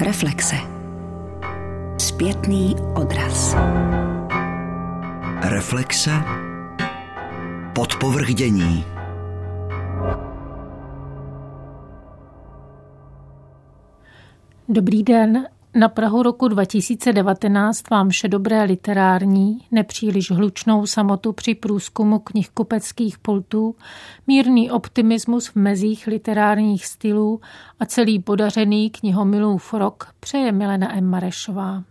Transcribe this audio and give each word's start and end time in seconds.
Reflexe. 0.00 0.56
Zpětný 1.98 2.76
odraz. 2.94 3.56
Reflexe. 5.42 6.10
Podpovrdění. 7.74 8.84
Dobrý 14.68 15.02
den, 15.02 15.46
na 15.74 15.88
Prahu 15.88 16.22
roku 16.22 16.48
2019 16.48 17.90
vám 17.90 18.08
vše 18.08 18.28
dobré 18.28 18.62
literární, 18.64 19.58
nepříliš 19.70 20.30
hlučnou 20.30 20.86
samotu 20.86 21.32
při 21.32 21.54
průzkumu 21.54 22.18
knihkupeckých 22.18 23.18
pultů, 23.18 23.76
mírný 24.26 24.70
optimismus 24.70 25.48
v 25.48 25.56
mezích 25.56 26.06
literárních 26.06 26.86
stylů 26.86 27.40
a 27.80 27.86
celý 27.86 28.18
podařený 28.18 28.90
knihomilův 28.90 29.74
rok 29.74 30.08
přeje 30.20 30.52
Milena 30.52 30.96
M. 30.96 31.04
Marešová. 31.04 31.84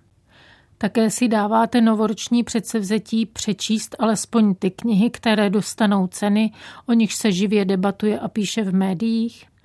Také 0.78 1.09
si 1.09 1.28
dáváte 1.28 1.81
novoroční 1.81 2.44
předsevzetí 2.44 3.25
přečíst 3.25 3.95
alespoň 4.00 4.55
ty 4.55 4.72
knihy, 4.72 5.09
které 5.09 5.50
dostanou 5.50 6.08
ceny, 6.08 6.52
o 6.86 6.94
nich 6.94 7.14
se 7.14 7.31
živě 7.31 7.66
debatuje 7.66 8.20
a 8.20 8.28
píše 8.28 8.64
v 8.64 8.73
médiích– 8.73 9.45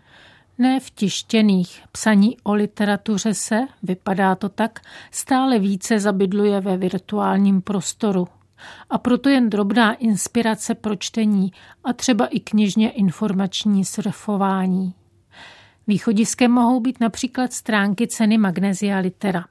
ne 0.59 0.80
v 0.80 0.91
tištěných. 0.91 1.83
Psaní 1.92 2.37
o 2.42 2.55
literatuře 2.55 3.34
se, 3.34 3.60
vypadá 3.83 4.34
to 4.34 4.48
tak, 4.48 4.80
stále 5.10 5.59
více 5.59 6.01
zabydluje 6.01 6.60
ve 6.60 6.77
virtuálním 6.77 7.62
prostoru. 7.62 8.29
A 8.91 8.98
proto 8.98 9.29
jen 9.29 9.51
drobná 9.51 9.95
inspirace 9.95 10.74
pro 10.74 10.96
čtení 10.96 11.52
a 11.84 11.93
třeba 11.93 12.27
i 12.27 12.41
knižně 12.41 12.91
informační 12.91 13.84
surfování. 13.84 14.95
Východiskem 15.87 16.51
mohou 16.51 16.80
být 16.80 17.01
například 17.01 17.52
stránky 17.52 18.07
ceny 18.07 18.38
Magnesia 18.38 18.98
Litera. 18.98 19.45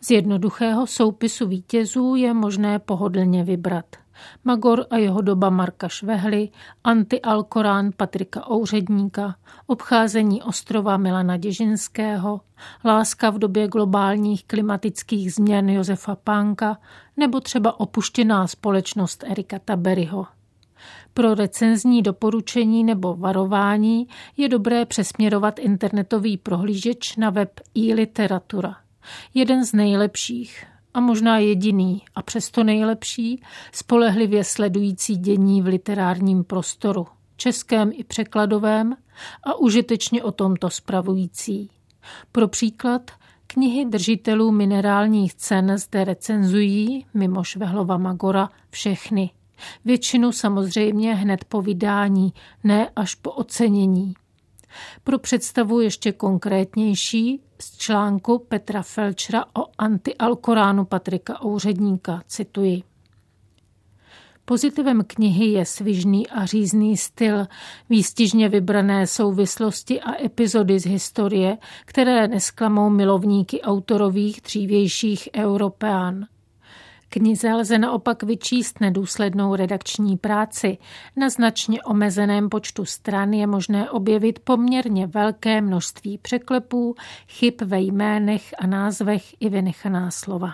Z 0.00 0.10
jednoduchého 0.10 0.86
soupisu 0.86 1.48
vítězů 1.48 2.14
je 2.14 2.34
možné 2.34 2.78
pohodlně 2.78 3.44
vybrat– 3.44 3.86
Magor 4.44 4.86
a 4.90 4.96
jeho 4.96 5.20
doba 5.20 5.50
Marka 5.50 5.88
Švehly, 5.88 6.48
Anti-Alkorán 6.84 7.90
Patrika 7.96 8.50
Ouředníka, 8.50 9.36
Obcházení 9.66 10.42
ostrova 10.42 10.96
Milana 10.96 11.36
Děžinského, 11.36 12.40
Láska 12.84 13.30
v 13.30 13.38
době 13.38 13.68
globálních 13.68 14.44
klimatických 14.44 15.32
změn 15.32 15.68
Josefa 15.68 16.16
Pánka 16.16 16.78
nebo 17.16 17.40
třeba 17.40 17.80
Opuštěná 17.80 18.46
společnost 18.46 19.24
Erika 19.26 19.58
Taberyho. 19.58 20.26
Pro 21.14 21.34
recenzní 21.34 22.02
doporučení 22.02 22.84
nebo 22.84 23.16
varování 23.16 24.08
je 24.36 24.48
dobré 24.48 24.84
přesměrovat 24.86 25.58
internetový 25.58 26.36
prohlížeč 26.36 27.16
na 27.16 27.30
web 27.30 27.60
e-literatura. 27.78 28.76
Jeden 29.34 29.64
z 29.64 29.72
nejlepších, 29.72 30.66
a 30.94 31.00
možná 31.00 31.38
jediný 31.38 32.02
a 32.14 32.22
přesto 32.22 32.64
nejlepší, 32.64 33.42
spolehlivě 33.72 34.44
sledující 34.44 35.16
dění 35.16 35.62
v 35.62 35.66
literárním 35.66 36.44
prostoru, 36.44 37.06
českém 37.36 37.90
i 37.94 38.04
překladovém 38.04 38.96
a 39.42 39.54
užitečně 39.54 40.22
o 40.22 40.32
tomto 40.32 40.70
spravující. 40.70 41.70
Pro 42.32 42.48
příklad, 42.48 43.10
knihy 43.46 43.84
držitelů 43.84 44.50
minerálních 44.50 45.34
cen 45.34 45.78
zde 45.78 46.04
recenzují, 46.04 47.06
mimo 47.14 47.44
Švehlova 47.44 47.98
Magora, 47.98 48.50
všechny. 48.70 49.30
Většinu 49.84 50.32
samozřejmě 50.32 51.14
hned 51.14 51.44
po 51.44 51.62
vydání, 51.62 52.32
ne 52.64 52.90
až 52.96 53.14
po 53.14 53.30
ocenění. 53.30 54.14
Pro 55.04 55.18
představu 55.18 55.80
ještě 55.80 56.12
konkrétnější 56.12 57.40
z 57.64 57.76
článku 57.76 58.38
Petra 58.38 58.82
Felčera 58.82 59.44
o 59.44 59.66
antialkoránu 59.78 60.84
Patrika 60.84 61.44
Ouředníka, 61.44 62.22
cituji. 62.26 62.82
Pozitivem 64.44 65.04
knihy 65.06 65.46
je 65.46 65.64
svižný 65.64 66.28
a 66.28 66.46
řízný 66.46 66.96
styl, 66.96 67.46
výstižně 67.90 68.48
vybrané 68.48 69.06
souvislosti 69.06 70.00
a 70.00 70.24
epizody 70.24 70.80
z 70.80 70.86
historie, 70.86 71.58
které 71.84 72.28
nesklamou 72.28 72.90
milovníky 72.90 73.62
autorových 73.62 74.40
dřívějších 74.40 75.28
Europeán 75.36 76.26
knize 77.14 77.54
lze 77.54 77.78
naopak 77.78 78.22
vyčíst 78.22 78.80
nedůslednou 78.80 79.54
redakční 79.54 80.16
práci. 80.16 80.78
Na 81.16 81.28
značně 81.28 81.82
omezeném 81.82 82.48
počtu 82.48 82.84
stran 82.84 83.32
je 83.32 83.46
možné 83.46 83.90
objevit 83.90 84.38
poměrně 84.38 85.06
velké 85.06 85.60
množství 85.60 86.18
překlepů, 86.18 86.94
chyb 87.28 87.54
ve 87.64 87.80
jménech 87.80 88.54
a 88.58 88.66
názvech 88.66 89.34
i 89.40 89.48
vynechaná 89.48 90.10
slova. 90.10 90.50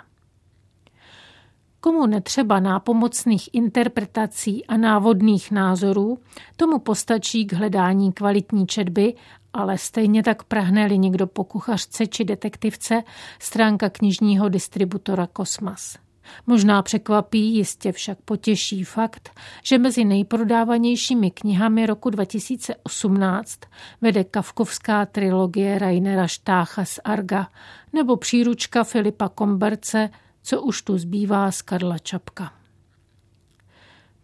Komu 1.80 2.06
netřeba 2.06 2.60
nápomocných 2.60 3.48
interpretací 3.52 4.66
a 4.66 4.76
návodných 4.76 5.50
názorů, 5.50 6.18
tomu 6.56 6.78
postačí 6.78 7.46
k 7.46 7.52
hledání 7.52 8.12
kvalitní 8.12 8.66
četby, 8.66 9.14
ale 9.52 9.78
stejně 9.78 10.22
tak 10.22 10.42
prahne-li 10.42 10.98
někdo 10.98 11.26
po 11.26 11.44
kuchařce 11.44 12.06
či 12.06 12.24
detektivce 12.24 13.02
stránka 13.38 13.90
knižního 13.90 14.48
distributora 14.48 15.26
Kosmas. 15.26 16.09
Možná 16.46 16.82
překvapí, 16.82 17.54
jistě 17.54 17.92
však 17.92 18.18
potěší 18.24 18.84
fakt, 18.84 19.30
že 19.64 19.78
mezi 19.78 20.04
nejprodávanějšími 20.04 21.30
knihami 21.30 21.86
roku 21.86 22.10
2018 22.10 23.60
vede 24.00 24.24
kavkovská 24.24 25.06
trilogie 25.06 25.78
Rainera 25.78 26.26
Štácha 26.26 26.84
z 26.84 26.98
Arga 27.04 27.48
nebo 27.92 28.16
příručka 28.16 28.84
Filipa 28.84 29.28
Komberce 29.28 30.10
Co 30.42 30.62
už 30.62 30.82
tu 30.82 30.98
zbývá 30.98 31.50
z 31.50 31.62
Karla 31.62 31.98
Čapka. 31.98 32.52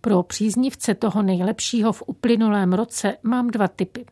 Pro 0.00 0.22
příznivce 0.22 0.94
toho 0.94 1.22
nejlepšího 1.22 1.92
v 1.92 2.02
uplynulém 2.06 2.72
roce 2.72 3.16
mám 3.22 3.50
dva 3.50 3.68
typy. 3.68 4.04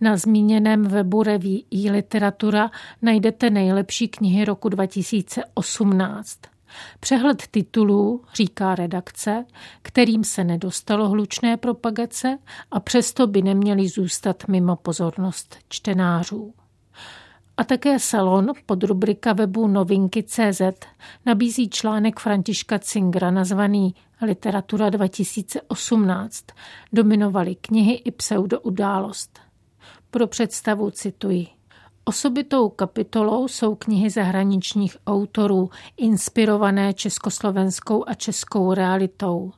Na 0.00 0.16
zmíněném 0.16 0.82
webu 0.82 1.22
reví 1.22 1.66
e-literatura 1.74 2.70
najdete 3.02 3.50
nejlepší 3.50 4.08
knihy 4.08 4.44
roku 4.44 4.68
2018. 4.68 6.38
Přehled 7.00 7.42
titulů, 7.50 8.24
říká 8.34 8.74
redakce, 8.74 9.44
kterým 9.82 10.24
se 10.24 10.44
nedostalo 10.44 11.08
hlučné 11.08 11.56
propagace 11.56 12.38
a 12.70 12.80
přesto 12.80 13.26
by 13.26 13.42
neměli 13.42 13.88
zůstat 13.88 14.48
mimo 14.48 14.76
pozornost 14.76 15.56
čtenářů. 15.68 16.54
A 17.56 17.64
také 17.64 17.98
salon 17.98 18.52
pod 18.66 18.84
rubrika 18.84 19.32
webu 19.32 19.66
Novinky.cz 19.66 20.62
nabízí 21.26 21.68
článek 21.68 22.20
Františka 22.20 22.78
Cingra 22.78 23.30
nazvaný 23.30 23.94
Literatura 24.22 24.90
2018. 24.90 26.44
Dominovaly 26.92 27.54
knihy 27.54 27.94
i 27.94 28.10
pseudoudálost. 28.10 29.38
Pro 30.10 30.26
představu 30.26 30.90
cituji. 30.90 31.46
Osobitou 32.04 32.68
kapitolou 32.68 33.48
jsou 33.48 33.74
knihy 33.74 34.10
zahraničních 34.10 34.96
autorů, 35.06 35.70
inspirované 35.96 36.94
československou 36.94 38.04
a 38.08 38.14
českou 38.14 38.74
realitou. 38.74 39.52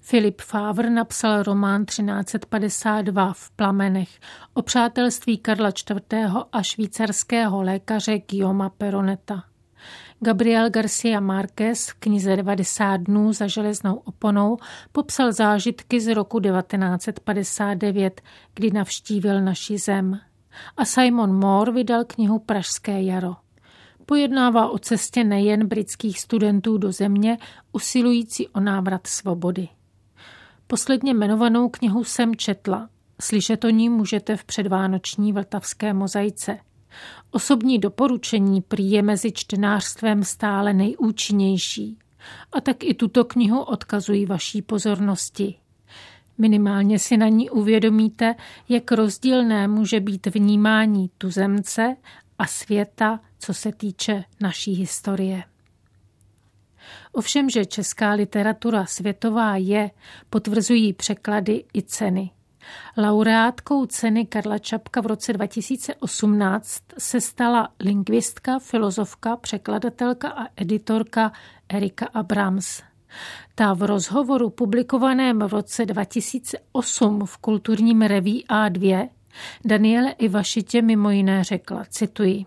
Filip 0.00 0.40
Fávr 0.40 0.88
napsal 0.88 1.42
román 1.42 1.84
1352 1.84 3.32
v 3.32 3.50
plamenech 3.50 4.08
o 4.54 4.62
přátelství 4.62 5.38
Karla 5.38 5.68
IV. 5.68 6.02
a 6.52 6.62
švýcarského 6.62 7.62
lékaře 7.62 8.18
Guillaume 8.18 8.70
Peroneta. 8.78 9.44
Gabriel 10.20 10.70
Garcia 10.70 11.20
Márquez 11.20 11.88
v 11.88 11.94
knize 11.94 12.36
90 12.36 12.96
dnů 12.96 13.32
za 13.32 13.46
železnou 13.46 13.94
oponou 13.94 14.56
popsal 14.92 15.32
zážitky 15.32 16.00
z 16.00 16.14
roku 16.14 16.40
1959, 16.40 18.20
kdy 18.54 18.70
navštívil 18.70 19.40
naši 19.40 19.78
zem 19.78 20.20
a 20.76 20.84
Simon 20.84 21.32
Moore 21.32 21.72
vydal 21.72 22.04
knihu 22.04 22.38
Pražské 22.38 23.02
jaro. 23.02 23.36
Pojednává 24.06 24.70
o 24.70 24.78
cestě 24.78 25.24
nejen 25.24 25.66
britských 25.66 26.20
studentů 26.20 26.78
do 26.78 26.92
země, 26.92 27.38
usilující 27.72 28.48
o 28.48 28.60
návrat 28.60 29.06
svobody. 29.06 29.68
Posledně 30.66 31.14
jmenovanou 31.14 31.68
knihu 31.68 32.04
jsem 32.04 32.36
četla. 32.36 32.88
Slyšet 33.20 33.64
o 33.64 33.70
ní 33.70 33.88
můžete 33.88 34.36
v 34.36 34.44
předvánoční 34.44 35.32
vltavské 35.32 35.94
mozaice. 35.94 36.58
Osobní 37.30 37.78
doporučení 37.78 38.62
prý 38.62 38.90
je 38.90 39.02
mezi 39.02 39.32
čtenářstvem 39.32 40.24
stále 40.24 40.72
nejúčinnější. 40.72 41.98
A 42.52 42.60
tak 42.60 42.84
i 42.84 42.94
tuto 42.94 43.24
knihu 43.24 43.62
odkazují 43.62 44.26
vaší 44.26 44.62
pozornosti. 44.62 45.54
Minimálně 46.40 46.98
si 46.98 47.16
na 47.16 47.28
ní 47.28 47.50
uvědomíte, 47.50 48.34
jak 48.68 48.92
rozdílné 48.92 49.68
může 49.68 50.00
být 50.00 50.26
vnímání 50.26 51.10
tuzemce 51.18 51.96
a 52.38 52.46
světa, 52.46 53.20
co 53.38 53.54
se 53.54 53.72
týče 53.72 54.24
naší 54.40 54.72
historie. 54.72 55.44
Ovšem, 57.12 57.50
že 57.50 57.64
česká 57.64 58.12
literatura 58.12 58.86
světová 58.86 59.56
je, 59.56 59.90
potvrzují 60.30 60.92
překlady 60.92 61.64
i 61.74 61.82
ceny. 61.82 62.30
Laureátkou 62.96 63.86
ceny 63.86 64.26
Karla 64.26 64.58
Čapka 64.58 65.00
v 65.00 65.06
roce 65.06 65.32
2018 65.32 66.82
se 66.98 67.20
stala 67.20 67.68
lingvistka, 67.80 68.58
filozofka, 68.58 69.36
překladatelka 69.36 70.28
a 70.28 70.46
editorka 70.56 71.32
Erika 71.68 72.06
Abrams. 72.06 72.82
Ta 73.54 73.74
v 73.74 73.82
rozhovoru 73.82 74.50
publikovaném 74.50 75.38
v 75.38 75.52
roce 75.52 75.86
2008 75.86 77.26
v 77.26 77.36
kulturním 77.36 78.02
reví 78.02 78.44
A2 78.48 79.08
Daniele 79.64 80.10
Ivašitě 80.10 80.82
mimo 80.82 81.10
jiné 81.10 81.44
řekla, 81.44 81.84
cituji, 81.88 82.46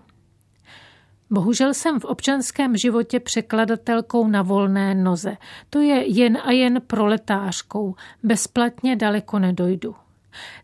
Bohužel 1.33 1.74
jsem 1.74 2.00
v 2.00 2.06
občanském 2.06 2.77
životě 2.77 3.19
překladatelkou 3.19 4.27
na 4.27 4.42
volné 4.42 4.95
noze. 4.95 5.38
To 5.69 5.81
je 5.81 6.07
jen 6.07 6.38
a 6.45 6.51
jen 6.51 6.81
proletářkou. 6.88 7.95
Bezplatně 8.24 8.95
daleko 8.95 9.39
nedojdu. 9.39 9.95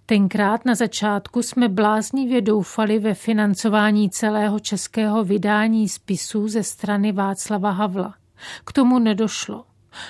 Tenkrát 0.06 0.66
na 0.66 0.75
začátku 0.75 1.44
jsme 1.44 1.69
bláznivě 1.69 2.42
doufali 2.42 3.00
ve 3.00 3.13
financování 3.13 4.10
celého 4.10 4.60
českého 4.60 5.24
vydání 5.24 5.90
spisů 5.90 6.48
ze 6.48 6.63
strany 6.63 7.12
Václava 7.12 7.72
Havla. 7.72 8.13
K 8.66 8.74
tomu 8.74 9.00
nedošlo. 9.00 9.66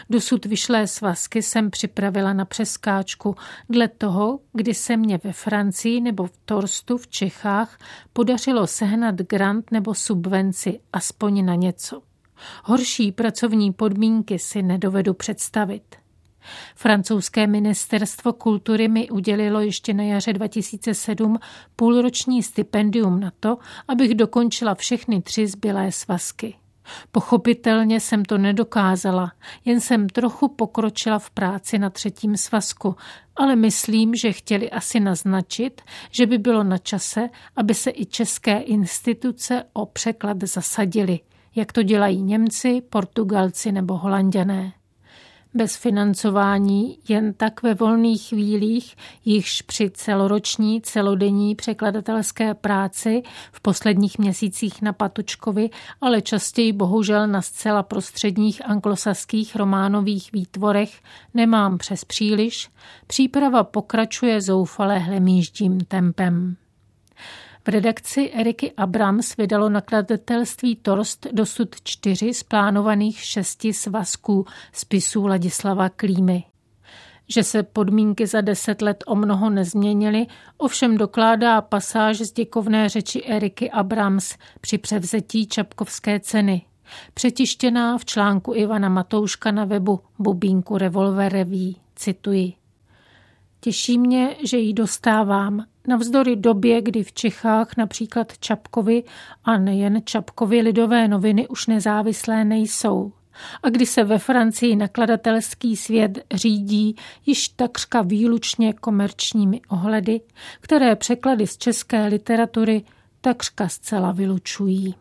Dosud 0.09 0.45
vyšlé 0.45 0.87
svazky 0.87 1.41
jsem 1.41 1.71
připravila 1.71 2.33
na 2.33 2.45
přeskáčku 2.45 3.35
dle 3.69 3.87
toho, 3.87 4.39
kdy 4.53 4.73
se 4.73 4.97
mě 4.97 5.19
ve 5.23 5.33
Francii 5.33 6.01
nebo 6.01 6.27
v 6.27 6.37
Torstu 6.45 6.97
v 6.97 7.07
Čechách 7.07 7.77
podařilo 8.13 8.67
sehnat 8.67 9.15
grant 9.15 9.71
nebo 9.71 9.93
subvenci 9.93 10.79
aspoň 10.93 11.45
na 11.45 11.55
něco. 11.55 12.01
Horší 12.63 13.11
pracovní 13.11 13.73
podmínky 13.73 14.39
si 14.39 14.61
nedovedu 14.61 15.13
představit. 15.13 15.95
Francouzské 16.75 17.47
ministerstvo 17.47 18.33
kultury 18.33 18.87
mi 18.87 19.09
udělilo 19.09 19.59
ještě 19.59 19.93
na 19.93 20.03
jaře 20.03 20.33
2007 20.33 21.39
půlroční 21.75 22.43
stipendium 22.43 23.19
na 23.19 23.31
to, 23.39 23.57
abych 23.87 24.15
dokončila 24.15 24.75
všechny 24.75 25.21
tři 25.21 25.47
zbylé 25.47 25.91
svazky. 25.91 26.55
Pochopitelně 27.11 27.99
jsem 27.99 28.25
to 28.25 28.37
nedokázala, 28.37 29.31
jen 29.65 29.81
jsem 29.81 30.09
trochu 30.09 30.47
pokročila 30.47 31.19
v 31.19 31.29
práci 31.29 31.79
na 31.79 31.89
třetím 31.89 32.37
svazku, 32.37 32.95
ale 33.35 33.55
myslím, 33.55 34.15
že 34.15 34.31
chtěli 34.31 34.71
asi 34.71 34.99
naznačit, 34.99 35.81
že 36.11 36.25
by 36.25 36.37
bylo 36.37 36.63
na 36.63 36.77
čase, 36.77 37.29
aby 37.55 37.73
se 37.73 37.91
i 37.93 38.05
české 38.05 38.57
instituce 38.59 39.63
o 39.73 39.85
překlad 39.85 40.37
zasadily, 40.43 41.19
jak 41.55 41.71
to 41.71 41.83
dělají 41.83 42.21
Němci, 42.21 42.81
Portugalci 42.89 43.71
nebo 43.71 43.97
Holanděné 43.97 44.73
bez 45.53 45.75
financování 45.75 46.97
jen 47.09 47.33
tak 47.33 47.63
ve 47.63 47.73
volných 47.73 48.27
chvílích, 48.27 48.95
jichž 49.25 49.61
při 49.61 49.89
celoroční, 49.89 50.81
celodenní 50.81 51.55
překladatelské 51.55 52.53
práci 52.53 53.23
v 53.51 53.61
posledních 53.61 54.19
měsících 54.19 54.81
na 54.81 54.93
Patučkovi, 54.93 55.69
ale 56.01 56.21
častěji 56.21 56.73
bohužel 56.73 57.27
na 57.27 57.41
zcela 57.41 57.83
prostředních 57.83 58.65
anglosaských 58.65 59.55
románových 59.55 60.31
výtvorech 60.31 61.01
nemám 61.33 61.77
přes 61.77 62.05
příliš, 62.05 62.69
příprava 63.07 63.63
pokračuje 63.63 64.41
zoufale 64.41 64.99
hlemíždím 64.99 65.79
tempem. 65.79 66.55
V 67.65 67.67
redakci 67.67 68.29
Eriky 68.29 68.71
Abrams 68.77 69.37
vydalo 69.37 69.69
nakladatelství 69.69 70.75
Torst 70.75 71.27
dosud 71.31 71.75
čtyři 71.83 72.33
z 72.33 72.43
plánovaných 72.43 73.21
šesti 73.21 73.73
svazků 73.73 74.45
spisů 74.73 75.27
Ladislava 75.27 75.89
Klímy. 75.89 76.43
Že 77.27 77.43
se 77.43 77.63
podmínky 77.63 78.27
za 78.27 78.41
deset 78.41 78.81
let 78.81 79.03
o 79.07 79.15
mnoho 79.15 79.49
nezměnily, 79.49 80.27
ovšem 80.57 80.97
dokládá 80.97 81.61
pasáž 81.61 82.17
z 82.17 82.31
děkovné 82.31 82.89
řeči 82.89 83.23
Eriky 83.23 83.71
Abrams 83.71 84.35
při 84.61 84.77
převzetí 84.77 85.47
Čapkovské 85.47 86.19
ceny. 86.19 86.61
Přetištěná 87.13 87.97
v 87.97 88.05
článku 88.05 88.53
Ivana 88.55 88.89
Matouška 88.89 89.51
na 89.51 89.65
webu 89.65 89.99
Bubínku 90.19 90.77
Revolver 90.77 91.31
Reví. 91.31 91.77
Cituji. 91.95 92.53
Těší 93.59 93.97
mě, 93.97 94.35
že 94.45 94.57
ji 94.57 94.73
dostávám. 94.73 95.65
Navzdory 95.89 96.35
době, 96.35 96.81
kdy 96.81 97.03
v 97.03 97.13
Čechách 97.13 97.77
například 97.77 98.37
Čapkovi 98.37 99.03
a 99.43 99.57
nejen 99.57 100.01
Čapkovi 100.05 100.61
lidové 100.61 101.07
noviny 101.07 101.47
už 101.47 101.67
nezávislé 101.67 102.45
nejsou. 102.45 103.11
A 103.63 103.69
kdy 103.69 103.85
se 103.85 104.03
ve 104.03 104.17
Francii 104.17 104.75
nakladatelský 104.75 105.75
svět 105.75 106.19
řídí 106.33 106.95
již 107.25 107.49
takřka 107.49 108.01
výlučně 108.01 108.73
komerčními 108.73 109.61
ohledy, 109.69 110.21
které 110.61 110.95
překlady 110.95 111.47
z 111.47 111.57
české 111.57 112.05
literatury 112.05 112.83
takřka 113.21 113.69
zcela 113.69 114.11
vylučují. 114.11 114.95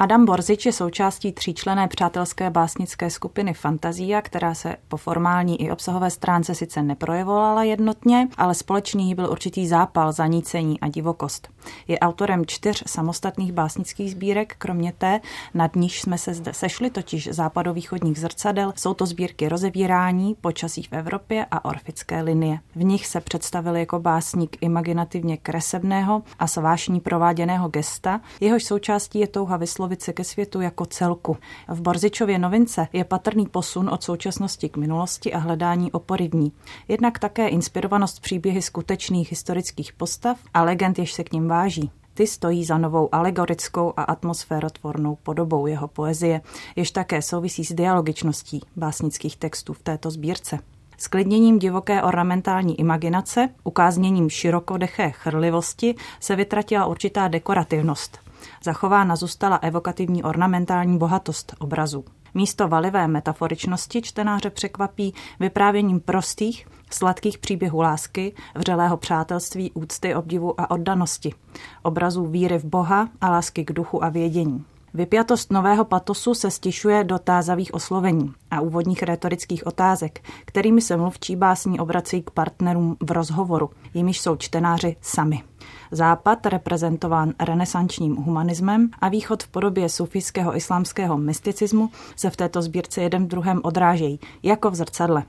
Adam 0.00 0.24
Borzič 0.24 0.66
je 0.66 0.72
součástí 0.72 1.32
tříčlené 1.32 1.88
přátelské 1.88 2.50
básnické 2.50 3.10
skupiny 3.10 3.54
Fantazia, 3.54 4.22
která 4.22 4.54
se 4.54 4.76
po 4.88 4.96
formální 4.96 5.62
i 5.62 5.70
obsahové 5.70 6.10
stránce 6.10 6.54
sice 6.54 6.82
neprojevovala 6.82 7.62
jednotně, 7.62 8.28
ale 8.36 8.54
společný 8.54 9.14
byl 9.14 9.30
určitý 9.30 9.68
zápal, 9.68 10.12
zanícení 10.12 10.80
a 10.80 10.88
divokost. 10.88 11.48
Je 11.88 11.98
autorem 11.98 12.46
čtyř 12.46 12.84
samostatných 12.86 13.52
básnických 13.52 14.10
sbírek, 14.10 14.54
kromě 14.58 14.92
té, 14.98 15.20
nad 15.54 15.76
níž 15.76 16.00
jsme 16.00 16.18
se 16.18 16.34
zde 16.34 16.52
sešli, 16.54 16.90
totiž 16.90 17.28
západovýchodních 17.32 18.18
zrcadel. 18.18 18.72
Jsou 18.76 18.94
to 18.94 19.06
sbírky 19.06 19.48
rozevírání, 19.48 20.36
počasí 20.40 20.82
v 20.82 20.92
Evropě 20.92 21.46
a 21.50 21.64
orfické 21.64 22.22
linie. 22.22 22.58
V 22.76 22.84
nich 22.84 23.06
se 23.06 23.20
představil 23.20 23.76
jako 23.76 23.98
básník 23.98 24.56
imaginativně 24.60 25.36
kresebného 25.36 26.22
a 26.38 26.46
svášní 26.46 27.00
prováděného 27.00 27.68
gesta, 27.68 28.20
jehož 28.40 28.64
součástí 28.64 29.18
je 29.18 29.26
touha 29.26 29.56
vyslovit 29.56 29.87
vyslovit 29.88 30.02
se 30.02 30.12
ke 30.12 30.24
světu 30.24 30.60
jako 30.60 30.86
celku. 30.86 31.36
V 31.68 31.80
Borzičově 31.80 32.38
novince 32.38 32.88
je 32.92 33.04
patrný 33.04 33.46
posun 33.46 33.88
od 33.88 34.02
současnosti 34.02 34.68
k 34.68 34.76
minulosti 34.76 35.32
a 35.32 35.38
hledání 35.38 35.92
opory 35.92 36.28
v 36.28 36.34
ní. 36.34 36.52
Jednak 36.88 37.18
také 37.18 37.48
inspirovanost 37.48 38.20
příběhy 38.20 38.62
skutečných 38.62 39.30
historických 39.30 39.92
postav 39.92 40.38
a 40.54 40.62
legend, 40.62 40.98
jež 40.98 41.12
se 41.12 41.24
k 41.24 41.32
ním 41.32 41.48
váží. 41.48 41.90
Ty 42.14 42.26
stojí 42.26 42.64
za 42.64 42.78
novou 42.78 43.08
alegorickou 43.12 43.92
a 43.96 44.02
atmosférotvornou 44.02 45.16
podobou 45.22 45.66
jeho 45.66 45.88
poezie, 45.88 46.40
jež 46.76 46.90
také 46.90 47.22
souvisí 47.22 47.64
s 47.64 47.72
dialogičností 47.72 48.60
básnických 48.76 49.36
textů 49.36 49.72
v 49.72 49.82
této 49.82 50.10
sbírce 50.10 50.58
sklidněním 50.98 51.58
divoké 51.58 52.02
ornamentální 52.02 52.80
imaginace, 52.80 53.48
ukázněním 53.64 54.30
širokodeché 54.30 55.10
chrlivosti 55.10 55.94
se 56.20 56.36
vytratila 56.36 56.86
určitá 56.86 57.28
dekorativnost. 57.28 58.27
Zachována 58.64 59.16
zůstala 59.16 59.56
evokativní 59.56 60.22
ornamentální 60.22 60.98
bohatost 60.98 61.54
obrazu. 61.58 62.04
Místo 62.34 62.68
valivé 62.68 63.08
metaforičnosti 63.08 64.02
čtenáře 64.02 64.50
překvapí 64.50 65.14
vyprávěním 65.40 66.00
prostých, 66.00 66.66
sladkých 66.90 67.38
příběhů 67.38 67.80
lásky, 67.80 68.34
vřelého 68.54 68.96
přátelství, 68.96 69.70
úcty, 69.74 70.14
obdivu 70.14 70.60
a 70.60 70.70
oddanosti, 70.70 71.34
obrazů 71.82 72.26
víry 72.26 72.58
v 72.58 72.64
Boha 72.64 73.08
a 73.20 73.30
lásky 73.30 73.64
k 73.64 73.72
duchu 73.72 74.04
a 74.04 74.08
vědění. 74.08 74.64
Vypjatost 74.94 75.52
nového 75.52 75.84
patosu 75.84 76.34
se 76.34 76.50
stišuje 76.50 77.04
do 77.04 77.18
tázavých 77.18 77.74
oslovení 77.74 78.32
a 78.50 78.60
úvodních 78.60 79.02
retorických 79.02 79.66
otázek, 79.66 80.20
kterými 80.44 80.80
se 80.80 80.96
mluvčí 80.96 81.36
básní 81.36 81.80
obrací 81.80 82.22
k 82.22 82.30
partnerům 82.30 82.96
v 83.00 83.10
rozhovoru, 83.10 83.70
jimiž 83.94 84.20
jsou 84.20 84.36
čtenáři 84.36 84.96
sami. 85.00 85.42
Západ, 85.90 86.46
reprezentován 86.46 87.32
renesančním 87.40 88.16
humanismem 88.16 88.90
a 89.00 89.08
východ 89.08 89.42
v 89.42 89.48
podobě 89.48 89.88
sufijského 89.88 90.56
islámského 90.56 91.18
mysticismu, 91.18 91.90
se 92.16 92.30
v 92.30 92.36
této 92.36 92.62
sbírce 92.62 93.02
jeden 93.02 93.24
v 93.24 93.28
druhém 93.28 93.60
odrážejí, 93.64 94.20
jako 94.42 94.70
v 94.70 94.74
zrcadle. 94.74 95.22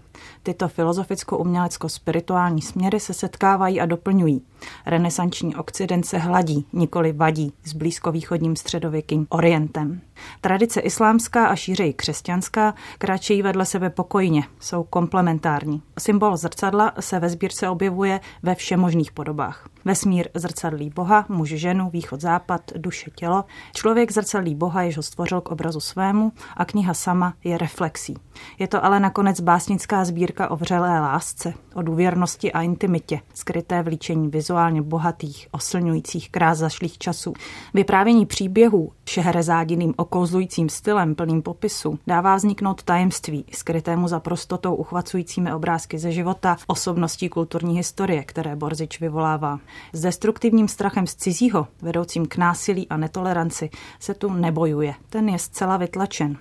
Tyto 0.43 0.67
filozoficko-umělecko-spirituální 0.67 2.61
směry 2.61 2.99
se 2.99 3.13
setkávají 3.13 3.81
a 3.81 3.85
doplňují. 3.85 4.41
Renesanční 4.85 5.55
okcident 5.55 6.05
se 6.05 6.17
hladí, 6.17 6.65
nikoli 6.73 7.11
vadí 7.11 7.53
s 7.63 7.73
blízkovýchodním 7.73 8.55
středověkým 8.55 9.27
orientem. 9.29 10.01
Tradice 10.41 10.79
islámská 10.79 11.47
a 11.47 11.55
šířej 11.55 11.93
křesťanská 11.93 12.73
kráčejí 12.97 13.41
vedle 13.41 13.65
sebe 13.65 13.89
pokojně, 13.89 14.43
jsou 14.59 14.83
komplementární. 14.83 15.81
Symbol 15.99 16.38
zrcadla 16.38 16.91
se 16.99 17.19
ve 17.19 17.29
sbírce 17.29 17.69
objevuje 17.69 18.19
ve 18.43 18.55
všemožných 18.55 19.11
podobách. 19.11 19.69
Vesmír 19.85 20.29
zrcadlí 20.33 20.89
Boha, 20.89 21.25
muž 21.29 21.49
ženu, 21.49 21.89
východ 21.89 22.21
západ, 22.21 22.61
duše 22.75 23.11
tělo. 23.15 23.45
Člověk 23.75 24.11
zrcadlí 24.11 24.55
Boha, 24.55 24.81
jež 24.81 24.97
ho 24.97 25.03
stvořil 25.03 25.41
k 25.41 25.49
obrazu 25.49 25.79
svému 25.79 26.31
a 26.57 26.65
kniha 26.65 26.93
sama 26.93 27.33
je 27.43 27.57
reflexí. 27.57 28.17
Je 28.59 28.67
to 28.67 28.85
ale 28.85 28.99
nakonec 28.99 29.41
básnická 29.41 30.05
sbírka 30.09 30.51
o 30.51 30.55
vřelé 30.55 30.99
lásce, 30.99 31.53
o 31.73 31.81
důvěrnosti 31.81 32.51
a 32.51 32.61
intimitě, 32.61 33.19
skryté 33.33 33.83
v 33.83 33.87
líčení 33.87 34.27
vizuálně 34.27 34.81
bohatých, 34.81 35.47
oslňujících 35.51 36.29
krás 36.29 36.57
zašlých 36.57 36.97
časů. 36.97 37.33
Vyprávění 37.73 38.25
příběhů 38.25 38.91
šehrezádiným 39.05 39.93
okouzlujícím 39.97 40.69
stylem 40.69 41.15
plným 41.15 41.41
popisu 41.41 41.99
dává 42.07 42.35
vzniknout 42.35 42.83
tajemství, 42.83 43.45
skrytému 43.51 44.07
za 44.07 44.19
prostotou 44.19 44.75
uchvacujícími 44.75 45.53
obrázky 45.53 45.99
ze 45.99 46.11
života, 46.11 46.57
osobností 46.67 47.29
kulturní 47.29 47.77
historie, 47.77 48.23
které 48.23 48.55
Borzič 48.55 48.99
vyvolává. 48.99 49.59
S 49.93 50.01
destruktivním 50.01 50.67
strachem 50.67 51.07
z 51.07 51.15
cizího, 51.15 51.67
vedoucím 51.81 52.25
k 52.25 52.37
násilí 52.37 52.87
a 52.89 52.97
netoleranci, 52.97 53.69
se 53.99 54.13
tu 54.13 54.33
nebojuje. 54.33 54.93
Ten 55.09 55.29
je 55.29 55.39
zcela 55.39 55.77
vytlačen. 55.77 56.37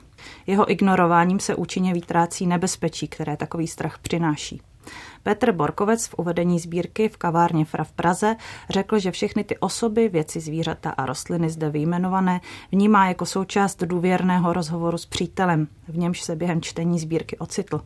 Jeho 0.47 0.71
ignorováním 0.71 1.41
se 1.41 1.55
účinně 1.55 1.95
vytrácí 1.95 2.47
nebezpečí, 2.47 3.09
které 3.09 3.37
takový 3.37 3.69
strach 3.69 3.99
přináší. 3.99 4.63
Petr 5.23 5.53
Borkovec 5.53 6.07
v 6.07 6.15
uvedení 6.19 6.59
sbírky 6.59 7.09
v 7.09 7.17
kavárně 7.17 7.65
Fra 7.65 7.85
v 7.85 7.93
Praze 7.93 8.37
řekl, 8.71 8.99
že 8.99 9.11
všechny 9.11 9.45
ty 9.45 9.59
osoby, 9.59 10.09
věci, 10.09 10.41
zvířata 10.41 10.91
a 10.91 11.07
rostliny 11.07 11.51
zde 11.51 11.71
vyjmenované 11.71 12.41
vnímá 12.73 13.09
jako 13.09 13.27
součást 13.27 13.83
důvěrného 13.83 14.53
rozhovoru 14.53 14.99
s 14.99 15.07
přítelem, 15.07 15.69
v 15.89 15.99
němž 15.99 16.23
se 16.23 16.37
během 16.37 16.61
čtení 16.61 16.99
sbírky 16.99 17.39
ocitl. 17.39 17.81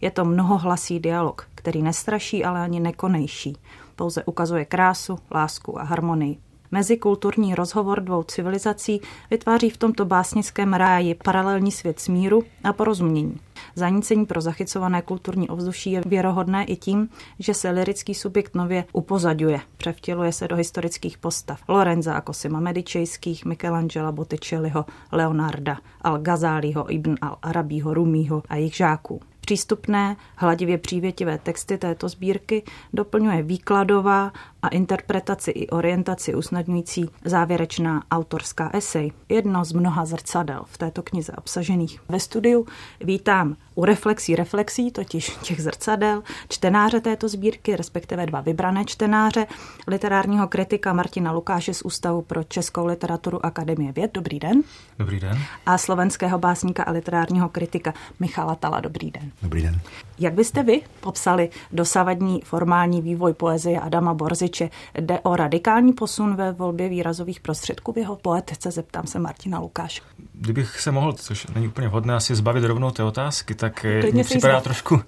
Je 0.00 0.10
to 0.10 0.24
mnohohlasý 0.24 1.00
dialog, 1.00 1.48
který 1.54 1.82
nestraší, 1.82 2.44
ale 2.44 2.60
ani 2.60 2.80
nekonejší. 2.80 3.56
Pouze 3.96 4.24
ukazuje 4.24 4.64
krásu, 4.64 5.18
lásku 5.30 5.80
a 5.80 5.82
harmonii. 5.82 6.38
Mezikulturní 6.72 7.54
rozhovor 7.54 8.00
dvou 8.00 8.22
civilizací 8.22 9.00
vytváří 9.30 9.70
v 9.70 9.76
tomto 9.76 10.04
básnickém 10.04 10.74
ráji 10.74 11.14
paralelní 11.14 11.72
svět 11.72 12.00
smíru 12.00 12.42
a 12.64 12.72
porozumění. 12.72 13.40
Zanícení 13.74 14.26
pro 14.26 14.40
zachycované 14.40 15.02
kulturní 15.02 15.48
ovzduší 15.48 15.92
je 15.92 16.02
věrohodné 16.06 16.64
i 16.64 16.76
tím, 16.76 17.08
že 17.38 17.54
se 17.54 17.70
lirický 17.70 18.14
subjekt 18.14 18.54
nově 18.54 18.84
upozaduje, 18.92 19.60
převtěluje 19.76 20.32
se 20.32 20.48
do 20.48 20.56
historických 20.56 21.18
postav. 21.18 21.60
Lorenza 21.68 22.14
a 22.14 22.20
Cosima 22.20 22.60
Medičejských, 22.60 23.44
Michelangela 23.44 24.12
Botticelliho, 24.12 24.84
Leonarda, 25.12 25.78
Al-Ghazaliho, 26.04 26.92
Ibn 26.92 27.14
al-Arabího, 27.14 27.94
Rumího 27.94 28.42
a 28.48 28.56
jejich 28.56 28.76
žáků. 28.76 29.20
Přístupné, 29.40 30.16
hladivě 30.36 30.78
přívětivé 30.78 31.38
texty 31.38 31.78
této 31.78 32.08
sbírky 32.08 32.62
doplňuje 32.92 33.42
výkladová 33.42 34.32
a 34.62 34.68
interpretaci 34.68 35.50
i 35.50 35.68
orientaci 35.68 36.34
usnadňující 36.34 37.10
závěrečná 37.24 38.02
autorská 38.10 38.70
esej. 38.72 39.12
Jedno 39.28 39.64
z 39.64 39.72
mnoha 39.72 40.04
zrcadel 40.04 40.62
v 40.66 40.78
této 40.78 41.02
knize 41.02 41.32
obsažených. 41.32 42.00
Ve 42.08 42.20
studiu 42.20 42.66
vítám 43.00 43.56
u 43.74 43.84
reflexí 43.84 44.36
reflexí, 44.36 44.90
totiž 44.90 45.36
těch 45.42 45.62
zrcadel, 45.62 46.22
čtenáře 46.48 47.00
této 47.00 47.28
sbírky, 47.28 47.76
respektive 47.76 48.26
dva 48.26 48.40
vybrané 48.40 48.84
čtenáře, 48.84 49.46
literárního 49.86 50.48
kritika 50.48 50.92
Martina 50.92 51.32
Lukáše 51.32 51.74
z 51.74 51.82
Ústavu 51.82 52.22
pro 52.22 52.44
českou 52.44 52.86
literaturu 52.86 53.46
Akademie 53.46 53.92
věd. 53.92 54.10
Dobrý 54.14 54.38
den. 54.38 54.62
Dobrý 54.98 55.20
den. 55.20 55.38
A 55.66 55.78
slovenského 55.78 56.38
básníka 56.38 56.82
a 56.82 56.90
literárního 56.90 57.48
kritika 57.48 57.94
Michala 58.20 58.54
Tala. 58.54 58.80
Dobrý 58.80 59.10
den. 59.10 59.30
Dobrý 59.42 59.62
den. 59.62 59.80
Jak 60.20 60.34
byste 60.34 60.62
vy 60.62 60.80
popsali 61.00 61.50
dosavadní 61.72 62.40
formální 62.40 63.02
vývoj 63.02 63.34
poezie 63.34 63.80
Adama 63.80 64.14
Borziče? 64.14 64.70
Jde 65.00 65.20
o 65.20 65.36
radikální 65.36 65.92
posun 65.92 66.36
ve 66.36 66.52
volbě 66.52 66.88
výrazových 66.88 67.40
prostředků 67.40 67.92
v 67.92 67.98
jeho 67.98 68.16
poetice, 68.16 68.70
zeptám 68.70 69.06
se 69.06 69.18
Martina 69.18 69.58
Lukáš. 69.58 70.02
Kdybych 70.32 70.80
se 70.80 70.90
mohl, 70.90 71.12
což 71.12 71.46
není 71.46 71.68
úplně 71.68 71.88
vhodné, 71.88 72.14
asi 72.14 72.34
zbavit 72.34 72.64
rovnou 72.64 72.90
té 72.90 73.02
otázky, 73.02 73.54
tak 73.54 73.86
mi 74.12 74.24
připadá 74.24 74.60
trošku 74.60 75.00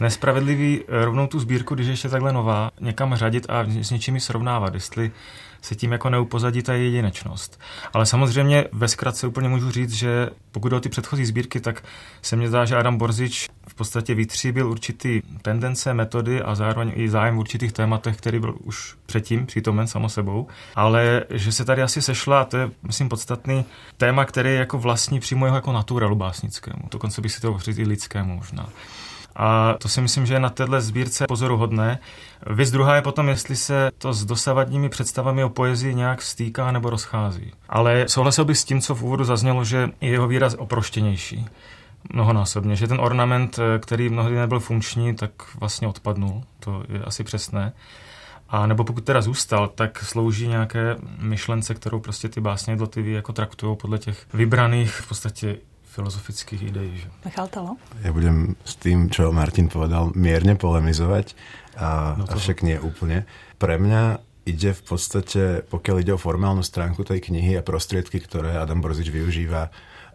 nespravedlivý 0.00 0.84
rovnou 0.88 1.26
tu 1.26 1.38
sbírku, 1.38 1.74
když 1.74 1.86
je 1.86 1.92
ještě 1.92 2.08
takhle 2.08 2.32
nová, 2.32 2.70
někam 2.80 3.14
řadit 3.14 3.46
a 3.48 3.64
s 3.82 3.90
něčím 3.90 4.20
srovnávat, 4.20 4.74
jestli 4.74 5.10
se 5.64 5.74
tím 5.74 5.92
jako 5.92 6.10
neupozadí 6.10 6.62
ta 6.62 6.72
jedinečnost. 6.72 7.60
Ale 7.92 8.06
samozřejmě 8.06 8.64
ve 8.72 8.88
zkratce 8.88 9.26
úplně 9.26 9.48
můžu 9.48 9.70
říct, 9.70 9.92
že 9.92 10.30
pokud 10.52 10.72
o 10.72 10.80
ty 10.80 10.88
předchozí 10.88 11.24
sbírky, 11.24 11.60
tak 11.60 11.84
se 12.22 12.36
mně 12.36 12.48
zdá, 12.48 12.64
že 12.64 12.76
Adam 12.76 12.96
Borzič 12.96 13.48
v 13.68 13.74
podstatě 13.74 14.14
vytříbil 14.14 14.70
určitý 14.70 15.22
tendence, 15.42 15.94
metody 15.94 16.42
a 16.42 16.54
zároveň 16.54 16.92
i 16.94 17.08
zájem 17.08 17.36
v 17.36 17.38
určitých 17.38 17.72
tématech, 17.72 18.16
který 18.16 18.38
byl 18.38 18.54
už 18.60 18.94
předtím 19.06 19.46
přítomen 19.46 19.86
samo 19.86 20.08
sebou. 20.08 20.46
Ale 20.74 21.24
že 21.30 21.52
se 21.52 21.64
tady 21.64 21.82
asi 21.82 22.02
sešla, 22.02 22.40
a 22.40 22.44
to 22.44 22.56
je, 22.56 22.70
myslím, 22.82 23.08
podstatný 23.08 23.64
téma, 23.96 24.24
který 24.24 24.50
je 24.50 24.56
jako 24.56 24.78
vlastní 24.78 25.20
přímo 25.20 25.46
jeho 25.46 25.56
jako 25.56 25.72
naturelu 25.72 26.16
básnickému. 26.16 26.82
Dokonce 26.90 27.20
bych 27.20 27.32
si 27.32 27.40
to 27.40 27.58
říct 27.58 27.78
i 27.78 27.84
lidskému 27.84 28.36
možná. 28.36 28.68
A 29.36 29.74
to 29.78 29.88
si 29.88 30.00
myslím, 30.00 30.26
že 30.26 30.34
je 30.34 30.40
na 30.40 30.50
této 30.50 30.80
sbírce 30.80 31.26
pozoruhodné. 31.28 31.98
Vys 32.46 32.70
druhá 32.70 32.96
je 32.96 33.02
potom, 33.02 33.28
jestli 33.28 33.56
se 33.56 33.90
to 33.98 34.12
s 34.12 34.24
dosavadními 34.24 34.88
představami 34.88 35.44
o 35.44 35.48
poezii 35.48 35.94
nějak 35.94 36.22
stýká 36.22 36.72
nebo 36.72 36.90
rozchází. 36.90 37.52
Ale 37.68 38.04
souhlasil 38.08 38.44
bych 38.44 38.58
s 38.58 38.64
tím, 38.64 38.80
co 38.80 38.94
v 38.94 39.02
úvodu 39.02 39.24
zaznělo, 39.24 39.64
že 39.64 39.88
je 40.00 40.10
jeho 40.10 40.28
výraz 40.28 40.54
oproštěnější 40.54 41.46
mnohonásobně, 42.12 42.76
že 42.76 42.88
ten 42.88 43.00
ornament, 43.00 43.58
který 43.78 44.08
mnohdy 44.08 44.34
nebyl 44.34 44.60
funkční, 44.60 45.14
tak 45.14 45.30
vlastně 45.60 45.88
odpadnul. 45.88 46.42
To 46.60 46.82
je 46.88 47.00
asi 47.00 47.24
přesné. 47.24 47.72
A 48.48 48.66
nebo 48.66 48.84
pokud 48.84 49.04
teda 49.04 49.22
zůstal, 49.22 49.68
tak 49.68 50.04
slouží 50.04 50.48
nějaké 50.48 50.96
myšlence, 51.18 51.74
kterou 51.74 52.00
prostě 52.00 52.28
ty 52.28 52.40
básně 52.40 52.72
jednotlivý 52.72 53.12
jako 53.12 53.32
traktují 53.32 53.76
podle 53.76 53.98
těch 53.98 54.26
vybraných 54.34 54.92
v 54.92 55.08
podstatě 55.08 55.56
filozofických 55.94 56.74
ideí. 56.74 56.92
Že? 56.98 57.08
Michal 57.22 57.46
Talo? 57.46 57.78
Ja 58.02 58.10
budem 58.10 58.58
s 58.66 58.74
tým, 58.74 59.06
čo 59.08 59.30
Martin 59.30 59.70
povedal, 59.70 60.10
mierne 60.18 60.58
polemizovať, 60.58 61.38
a, 61.78 62.18
no 62.18 62.26
avšak 62.26 62.66
nie 62.66 62.76
úplne. 62.82 63.30
Pre 63.62 63.78
mňa 63.78 64.18
ide 64.44 64.76
v 64.76 64.82
podstate, 64.82 65.64
pokiaľ 65.70 65.96
ide 66.02 66.12
o 66.12 66.20
formálnu 66.20 66.60
stránku 66.66 67.06
tej 67.06 67.22
knihy 67.30 67.56
a 67.56 67.64
prostriedky, 67.64 68.20
ktoré 68.20 68.58
Adam 68.58 68.82
Borzič 68.82 69.08
využíva, 69.08 69.70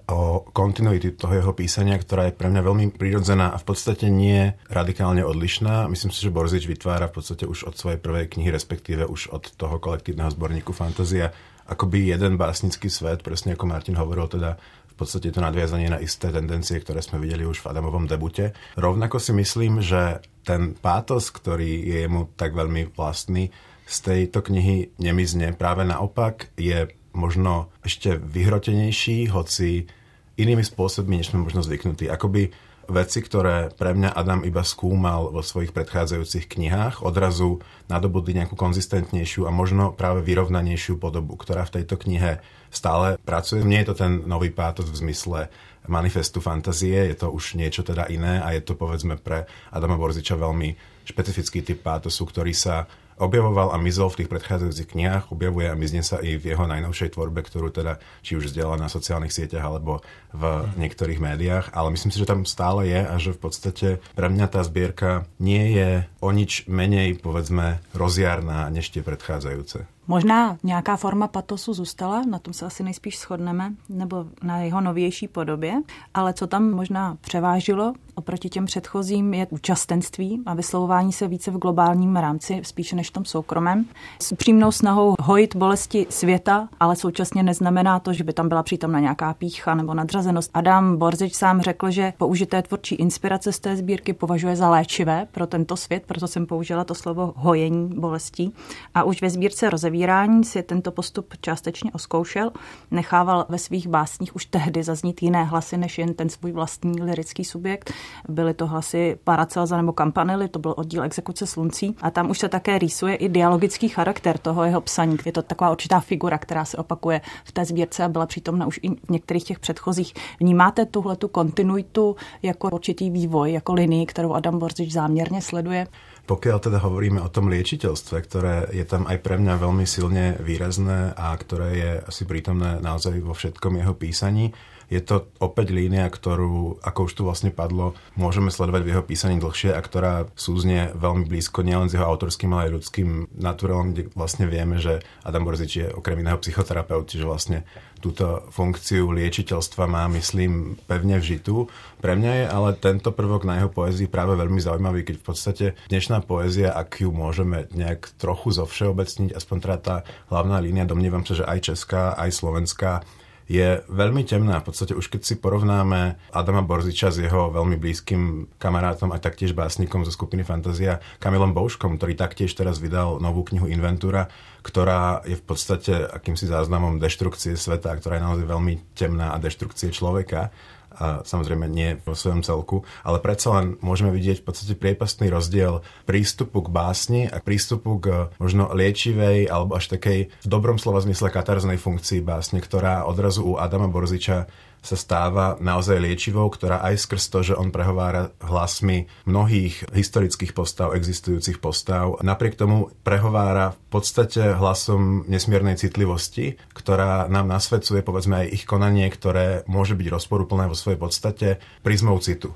o 0.09 0.41
kontinuity 0.41 1.13
toho 1.13 1.37
jeho 1.37 1.53
písania, 1.53 1.93
ktorá 1.93 2.29
je 2.29 2.33
pre 2.33 2.49
mňa 2.49 2.61
veľmi 2.65 2.85
prirodzená 2.97 3.53
a 3.53 3.61
v 3.61 3.65
podstate 3.69 4.09
nie 4.09 4.57
radikálne 4.65 5.21
odlišná. 5.21 5.85
Myslím 5.85 6.09
si, 6.09 6.25
že 6.25 6.33
Borzič 6.33 6.65
vytvára 6.65 7.13
v 7.13 7.21
podstate 7.21 7.45
už 7.45 7.69
od 7.69 7.77
svojej 7.77 8.01
prvej 8.01 8.25
knihy, 8.25 8.49
respektíve 8.49 9.05
už 9.05 9.29
od 9.29 9.53
toho 9.53 9.77
kolektívneho 9.77 10.33
zborníku 10.33 10.73
Fantázia, 10.73 11.29
akoby 11.69 12.09
jeden 12.09 12.41
básnický 12.41 12.89
svet, 12.89 13.21
presne 13.21 13.53
ako 13.53 13.69
Martin 13.69 14.01
hovoril, 14.01 14.25
teda 14.25 14.57
podstate 14.99 15.31
to 15.31 15.39
nadviazanie 15.39 15.87
na 15.87 16.03
isté 16.03 16.27
tendencie, 16.29 16.77
ktoré 16.83 16.99
sme 16.99 17.23
videli 17.23 17.47
už 17.47 17.63
v 17.63 17.69
Adamovom 17.71 18.05
debute. 18.05 18.51
Rovnako 18.75 19.17
si 19.17 19.31
myslím, 19.31 19.79
že 19.79 20.19
ten 20.43 20.75
pátos, 20.75 21.31
ktorý 21.31 21.87
je 21.87 21.97
jemu 22.03 22.27
tak 22.35 22.51
veľmi 22.51 22.91
vlastný, 22.93 23.49
z 23.89 23.97
tejto 24.05 24.45
knihy 24.45 25.01
nemizne. 25.01 25.57
Práve 25.57 25.81
naopak 25.81 26.53
je 26.53 26.93
možno 27.17 27.73
ešte 27.81 28.21
vyhrotenejší, 28.21 29.33
hoci 29.33 29.89
inými 30.37 30.61
spôsobmi, 30.61 31.17
než 31.17 31.33
sme 31.33 31.41
možno 31.41 31.65
zvyknutí. 31.65 32.05
Akoby 32.05 32.53
veci, 32.89 33.19
ktoré 33.21 33.69
pre 33.73 33.93
mňa 33.93 34.13
Adam 34.13 34.41
iba 34.45 34.65
skúmal 34.65 35.29
vo 35.29 35.45
svojich 35.45 35.73
predchádzajúcich 35.73 36.49
knihách, 36.49 37.05
odrazu 37.05 37.61
nadobudli 37.89 38.37
nejakú 38.37 38.57
konzistentnejšiu 38.57 39.45
a 39.45 39.53
možno 39.53 39.93
práve 39.93 40.25
vyrovnanejšiu 40.25 40.97
podobu, 40.97 41.37
ktorá 41.37 41.65
v 41.69 41.81
tejto 41.81 42.01
knihe 42.01 42.41
stále 42.69 43.17
pracuje. 43.21 43.65
Nie 43.65 43.83
je 43.83 43.93
to 43.93 43.95
ten 44.05 44.23
nový 44.25 44.53
pátos 44.53 44.89
v 44.89 45.09
zmysle 45.09 45.49
manifestu 45.89 46.37
fantazie, 46.37 47.09
je 47.09 47.17
to 47.17 47.33
už 47.33 47.57
niečo 47.57 47.81
teda 47.81 48.05
iné 48.13 48.37
a 48.39 48.53
je 48.53 48.61
to 48.61 48.77
povedzme 48.77 49.17
pre 49.17 49.49
Adama 49.73 49.97
Borziča 49.97 50.37
veľmi 50.37 50.77
špecifický 51.09 51.65
typ 51.65 51.81
pátosu, 51.81 52.29
ktorý 52.29 52.53
sa 52.53 52.85
objavoval 53.19 53.75
a 53.75 53.77
mizol 53.77 54.07
v 54.13 54.23
tých 54.23 54.31
predchádzajúcich 54.31 54.95
knihách, 54.95 55.35
objavuje 55.35 55.67
a 55.67 55.75
mizne 55.75 55.99
sa 55.99 56.23
i 56.23 56.39
v 56.39 56.55
jeho 56.55 56.63
najnovšej 56.63 57.19
tvorbe, 57.19 57.43
ktorú 57.43 57.67
teda 57.69 57.99
či 58.23 58.39
už 58.39 58.55
zdieľa 58.55 58.79
na 58.79 58.87
sociálnych 58.87 59.35
sieťach 59.35 59.65
alebo 59.65 59.99
v 60.31 60.71
niektorých 60.79 61.19
médiách, 61.19 61.75
ale 61.75 61.91
myslím 61.91 62.15
si, 62.15 62.21
že 62.23 62.31
tam 62.31 62.47
stále 62.47 62.87
je 62.87 63.01
a 63.03 63.15
že 63.19 63.35
v 63.35 63.41
podstate 63.43 63.87
pre 64.15 64.31
mňa 64.31 64.47
tá 64.47 64.63
zbierka 64.63 65.27
nie 65.37 65.75
je 65.75 65.89
o 66.23 66.31
nič 66.31 66.65
menej, 66.71 67.19
povedzme, 67.19 67.83
rozjarná 67.91 68.71
než 68.71 68.87
tie 68.95 69.03
predchádzajúce. 69.03 69.98
Možná 70.09 70.57
nějaká 70.63 70.95
forma 70.95 71.27
patosu 71.27 71.73
zůstala, 71.73 72.21
na 72.29 72.39
tom 72.39 72.53
se 72.53 72.65
asi 72.65 72.83
nejspíš 72.83 73.19
shodneme, 73.19 73.73
nebo 73.89 74.25
na 74.43 74.57
jeho 74.57 74.81
novější 74.81 75.27
podobě, 75.27 75.73
ale 76.13 76.33
co 76.33 76.47
tam 76.47 76.71
možná 76.71 77.17
převážilo 77.21 77.93
oproti 78.19 78.49
těm 78.49 78.65
předchozím 78.65 79.33
je 79.33 79.47
účastenství 79.49 80.41
a 80.45 80.53
vyslovování 80.53 81.13
se 81.13 81.27
více 81.27 81.51
v 81.51 81.57
globálním 81.57 82.15
rámci, 82.15 82.61
spíše 82.63 82.95
než 82.95 83.09
v 83.09 83.13
tom 83.13 83.25
soukromém. 83.25 83.85
S 84.21 84.31
upřímnou 84.31 84.71
snahou 84.71 85.15
hojit 85.19 85.55
bolesti 85.55 86.07
světa, 86.09 86.69
ale 86.79 86.95
současně 86.95 87.43
neznamená 87.43 87.99
to, 87.99 88.13
že 88.13 88.23
by 88.23 88.33
tam 88.33 88.49
byla 88.49 88.63
přítomna 88.63 88.99
nějaká 88.99 89.33
pícha 89.33 89.75
nebo 89.75 89.93
nadřazenost. 89.93 90.51
Adam 90.53 90.97
Borzič 90.97 91.35
sám 91.35 91.61
řekl, 91.61 91.91
že 91.91 92.13
použité 92.17 92.61
tvůrčí 92.61 92.95
inspirace 92.95 93.51
z 93.51 93.59
té 93.59 93.75
sbírky 93.75 94.13
považuje 94.13 94.55
za 94.55 94.69
léčivé 94.69 95.27
pro 95.31 95.47
tento 95.47 95.77
svět, 95.77 96.03
proto 96.07 96.27
jsem 96.27 96.45
použila 96.45 96.83
to 96.83 96.95
slovo 96.95 97.33
hojení 97.35 97.89
bolestí. 97.95 98.53
A 98.95 99.03
už 99.03 99.21
ve 99.21 99.29
sbírce 99.29 99.69
rozevírání 99.99 100.43
si 100.43 100.63
tento 100.63 100.91
postup 100.91 101.33
částečně 101.41 101.91
oskoušel, 101.91 102.51
nechával 102.91 103.45
ve 103.49 103.57
svých 103.57 103.87
básních 103.87 104.35
už 104.35 104.45
tehdy 104.45 104.83
zaznít 104.83 105.23
jiné 105.23 105.43
hlasy 105.43 105.77
než 105.77 105.97
jen 105.97 106.13
ten 106.13 106.29
svůj 106.29 106.51
vlastní 106.51 107.01
lirický 107.01 107.45
subjekt. 107.45 107.93
Byly 108.29 108.53
to 108.53 108.67
hlasy 108.67 109.17
Paracelza 109.23 109.77
nebo 109.77 109.93
Campanelli, 109.93 110.47
to 110.47 110.59
byl 110.59 110.73
oddíl 110.77 111.03
Exekuce 111.03 111.47
sluncí. 111.47 111.95
A 112.01 112.11
tam 112.11 112.29
už 112.29 112.39
se 112.39 112.49
také 112.49 112.79
rýsuje 112.79 113.15
i 113.15 113.29
dialogický 113.29 113.89
charakter 113.89 114.37
toho 114.37 114.63
jeho 114.63 114.81
psaní. 114.81 115.17
Je 115.25 115.31
to 115.31 115.41
taková 115.41 115.71
určitá 115.71 115.99
figura, 115.99 116.37
která 116.37 116.65
se 116.65 116.77
opakuje 116.77 117.21
v 117.43 117.51
té 117.51 117.65
sbírce 117.65 118.03
a 118.03 118.09
byla 118.09 118.25
přítomna 118.25 118.67
už 118.67 118.79
i 118.83 118.89
v 118.89 119.09
některých 119.09 119.43
těch 119.43 119.59
předchozích. 119.59 120.13
Vnímáte 120.39 120.85
tuhle 120.85 121.15
tu 121.15 121.27
kontinuitu 121.27 122.15
jako 122.41 122.69
určitý 122.69 123.09
vývoj, 123.09 123.53
jako 123.53 123.73
linii, 123.73 124.05
kterou 124.05 124.33
Adam 124.33 124.59
Borzič 124.59 124.91
záměrně 124.91 125.41
sleduje? 125.41 125.87
Pokiaľ 126.29 126.57
teda 126.61 126.77
hovoríme 126.85 127.25
o 127.25 127.33
tom 127.33 127.49
liečiteľstve, 127.49 128.17
ktoré 128.29 128.69
je 128.69 128.85
tam 128.85 129.09
aj 129.09 129.17
pre 129.25 129.41
mňa 129.41 129.65
veľmi 129.65 129.81
silne 129.89 130.37
výrazné 130.37 131.17
a 131.17 131.33
ktoré 131.33 131.69
je 131.73 131.91
asi 132.05 132.29
prítomné 132.29 132.77
naozaj 132.77 133.17
vo 133.25 133.33
všetkom 133.33 133.81
jeho 133.81 133.97
písaní, 133.97 134.53
je 134.89 135.01
to 135.05 135.29
opäť 135.37 135.69
línia, 135.69 136.09
ktorú, 136.09 136.81
ako 136.81 136.99
už 137.05 137.13
tu 137.13 137.21
vlastne 137.21 137.53
padlo, 137.53 137.93
môžeme 138.17 138.49
sledovať 138.49 138.81
v 138.81 138.91
jeho 138.93 139.03
písaní 139.05 139.37
dlhšie 139.37 139.73
a 139.73 139.81
ktorá 139.81 140.25
súznie 140.33 140.89
veľmi 140.97 141.29
blízko 141.29 141.61
nielen 141.61 141.89
s 141.89 141.97
jeho 141.97 142.09
autorským, 142.09 142.49
ale 142.57 142.69
aj 142.69 142.75
ľudským 142.81 143.09
naturálom, 143.37 143.93
kde 143.93 144.09
vlastne 144.17 144.49
vieme, 144.49 144.81
že 144.81 145.05
Adam 145.21 145.45
Borzič 145.45 145.71
je 145.77 145.87
okrem 145.93 146.25
iného 146.25 146.41
psychoterapeut, 146.41 147.05
čiže 147.05 147.29
vlastne 147.29 147.69
túto 147.99 148.47
funkciu 148.49 149.11
liečiteľstva 149.11 149.85
má, 149.85 150.07
myslím, 150.15 150.79
pevne 150.87 151.19
vžitú. 151.19 151.67
Pre 151.99 152.15
mňa 152.15 152.31
je 152.33 152.45
ale 152.47 152.69
tento 152.79 153.11
prvok 153.11 153.43
na 153.43 153.59
jeho 153.59 153.69
poezii 153.69 154.07
práve 154.07 154.39
veľmi 154.39 154.63
zaujímavý, 154.63 155.03
keď 155.03 155.15
v 155.19 155.25
podstate 155.27 155.65
dnešná 155.91 156.23
poézia, 156.23 156.71
ak 156.71 157.03
ju 157.03 157.11
môžeme 157.11 157.67
nejak 157.75 158.15
trochu 158.15 158.55
zovšeobecniť, 158.55 159.35
aspoň 159.35 159.57
teda 159.59 159.77
tá 159.77 159.95
hlavná 160.31 160.63
línia, 160.63 160.87
domnievam 160.87 161.27
sa, 161.27 161.35
že 161.35 161.45
aj 161.45 161.59
česká, 161.75 162.15
aj 162.15 162.31
slovenská, 162.31 163.03
je 163.49 163.81
veľmi 163.89 164.21
temná. 164.29 164.61
V 164.61 164.69
podstate 164.69 164.93
už 164.93 165.09
keď 165.09 165.25
si 165.25 165.35
porovnáme 165.41 166.21
Adama 166.29 166.61
Borziča 166.61 167.09
s 167.09 167.17
jeho 167.17 167.49
veľmi 167.49 167.81
blízkym 167.81 168.45
kamarátom 168.61 169.09
a 169.09 169.17
taktiež 169.17 169.57
básnikom 169.57 170.05
zo 170.05 170.13
skupiny 170.13 170.45
Fantazia 170.45 171.01
Kamilom 171.17 171.57
Bouškom, 171.57 171.97
ktorý 171.97 172.13
taktiež 172.13 172.53
teraz 172.53 172.77
vydal 172.77 173.17
novú 173.17 173.41
knihu 173.49 173.65
Inventúra, 173.65 174.29
ktorá 174.59 175.23
je 175.23 175.39
v 175.39 175.43
podstate 175.45 175.93
akýmsi 175.95 176.47
záznamom 176.47 176.99
deštrukcie 176.99 177.55
sveta, 177.55 177.95
ktorá 177.95 178.19
je 178.19 178.25
naozaj 178.25 178.45
veľmi 178.47 178.75
temná 178.95 179.35
a 179.35 179.41
deštrukcie 179.41 179.91
človeka 179.95 180.51
a 180.99 181.21
samozrejme 181.23 181.69
nie 181.69 181.95
vo 182.03 182.17
svojom 182.17 182.43
celku, 182.43 182.83
ale 183.05 183.23
predsa 183.23 183.55
len 183.61 183.79
môžeme 183.79 184.11
vidieť 184.11 184.43
v 184.43 184.45
podstate 184.45 184.73
priepastný 184.75 185.31
rozdiel 185.31 185.85
prístupu 186.03 186.65
k 186.65 186.73
básni 186.73 187.21
a 187.29 187.39
prístupu 187.39 188.01
k 188.01 188.33
možno 188.41 188.73
liečivej 188.75 189.47
alebo 189.47 189.79
až 189.79 189.95
takej 189.95 190.27
v 190.27 190.47
dobrom 190.49 190.81
slova 190.81 190.99
zmysle 190.99 191.31
katarznej 191.31 191.79
funkcii 191.79 192.19
básne, 192.25 192.59
ktorá 192.59 193.07
odrazu 193.07 193.45
u 193.47 193.53
Adama 193.55 193.87
Borziča 193.87 194.51
sa 194.79 194.95
stáva 194.95 195.59
naozaj 195.59 195.99
liečivou, 195.99 196.47
ktorá 196.47 196.81
aj 196.83 196.95
skrz 197.05 197.23
to, 197.29 197.39
že 197.51 197.57
on 197.57 197.69
prehovára 197.69 198.31
hlasmi 198.43 199.11
mnohých 199.27 199.91
historických 199.91 200.55
postav, 200.55 200.95
existujúcich 200.95 201.59
postav, 201.59 202.17
napriek 202.23 202.55
tomu 202.55 202.91
prehovára 203.03 203.75
v 203.75 203.99
podstate 203.99 204.55
hlasom 204.55 205.27
nesmiernej 205.27 205.75
citlivosti, 205.75 206.55
ktorá 206.73 207.27
nám 207.27 207.49
nasvedcuje 207.49 208.01
povedzme 208.05 208.45
aj 208.45 208.47
ich 208.55 208.63
konanie, 208.63 209.09
ktoré 209.11 209.67
môže 209.67 209.93
byť 209.93 210.07
rozporuplné 210.09 210.69
vo 210.69 210.77
svojej 210.77 210.99
podstate 210.99 211.47
prizmou 211.83 212.17
citu. 212.23 212.55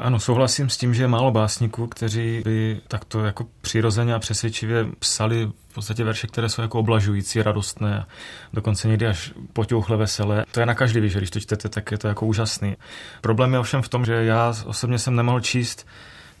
Ano, 0.00 0.20
souhlasím 0.20 0.68
s 0.68 0.76
tím, 0.76 0.94
že 0.94 1.02
je 1.02 1.08
málo 1.08 1.30
básníků, 1.30 1.86
kteří 1.86 2.42
by 2.44 2.80
takto 2.88 3.24
jako 3.24 3.46
přirozeně 3.60 4.14
a 4.14 4.18
přesvědčivě 4.18 4.86
psali 4.98 5.50
v 5.68 5.74
podstatě 5.74 6.04
verše, 6.04 6.26
které 6.26 6.48
jsou 6.48 6.62
jako 6.62 6.78
oblažující, 6.78 7.42
radostné, 7.42 8.06
dokonce 8.52 8.88
někdy 8.88 9.06
až 9.06 9.32
potěuchle 9.52 9.96
veselé. 9.96 10.44
To 10.52 10.60
je 10.60 10.66
na 10.66 10.74
každý 10.74 11.08
že 11.08 11.18
když 11.18 11.30
to 11.30 11.40
čtete, 11.40 11.68
tak 11.68 11.90
je 11.90 11.98
to 11.98 12.08
jako 12.08 12.26
úžasný. 12.26 12.76
Problém 13.20 13.52
je 13.52 13.58
ovšem 13.58 13.82
v 13.82 13.88
tom, 13.88 14.04
že 14.04 14.24
já 14.24 14.54
osobně 14.66 14.98
jsem 14.98 15.16
nemohl 15.16 15.40
číst 15.40 15.86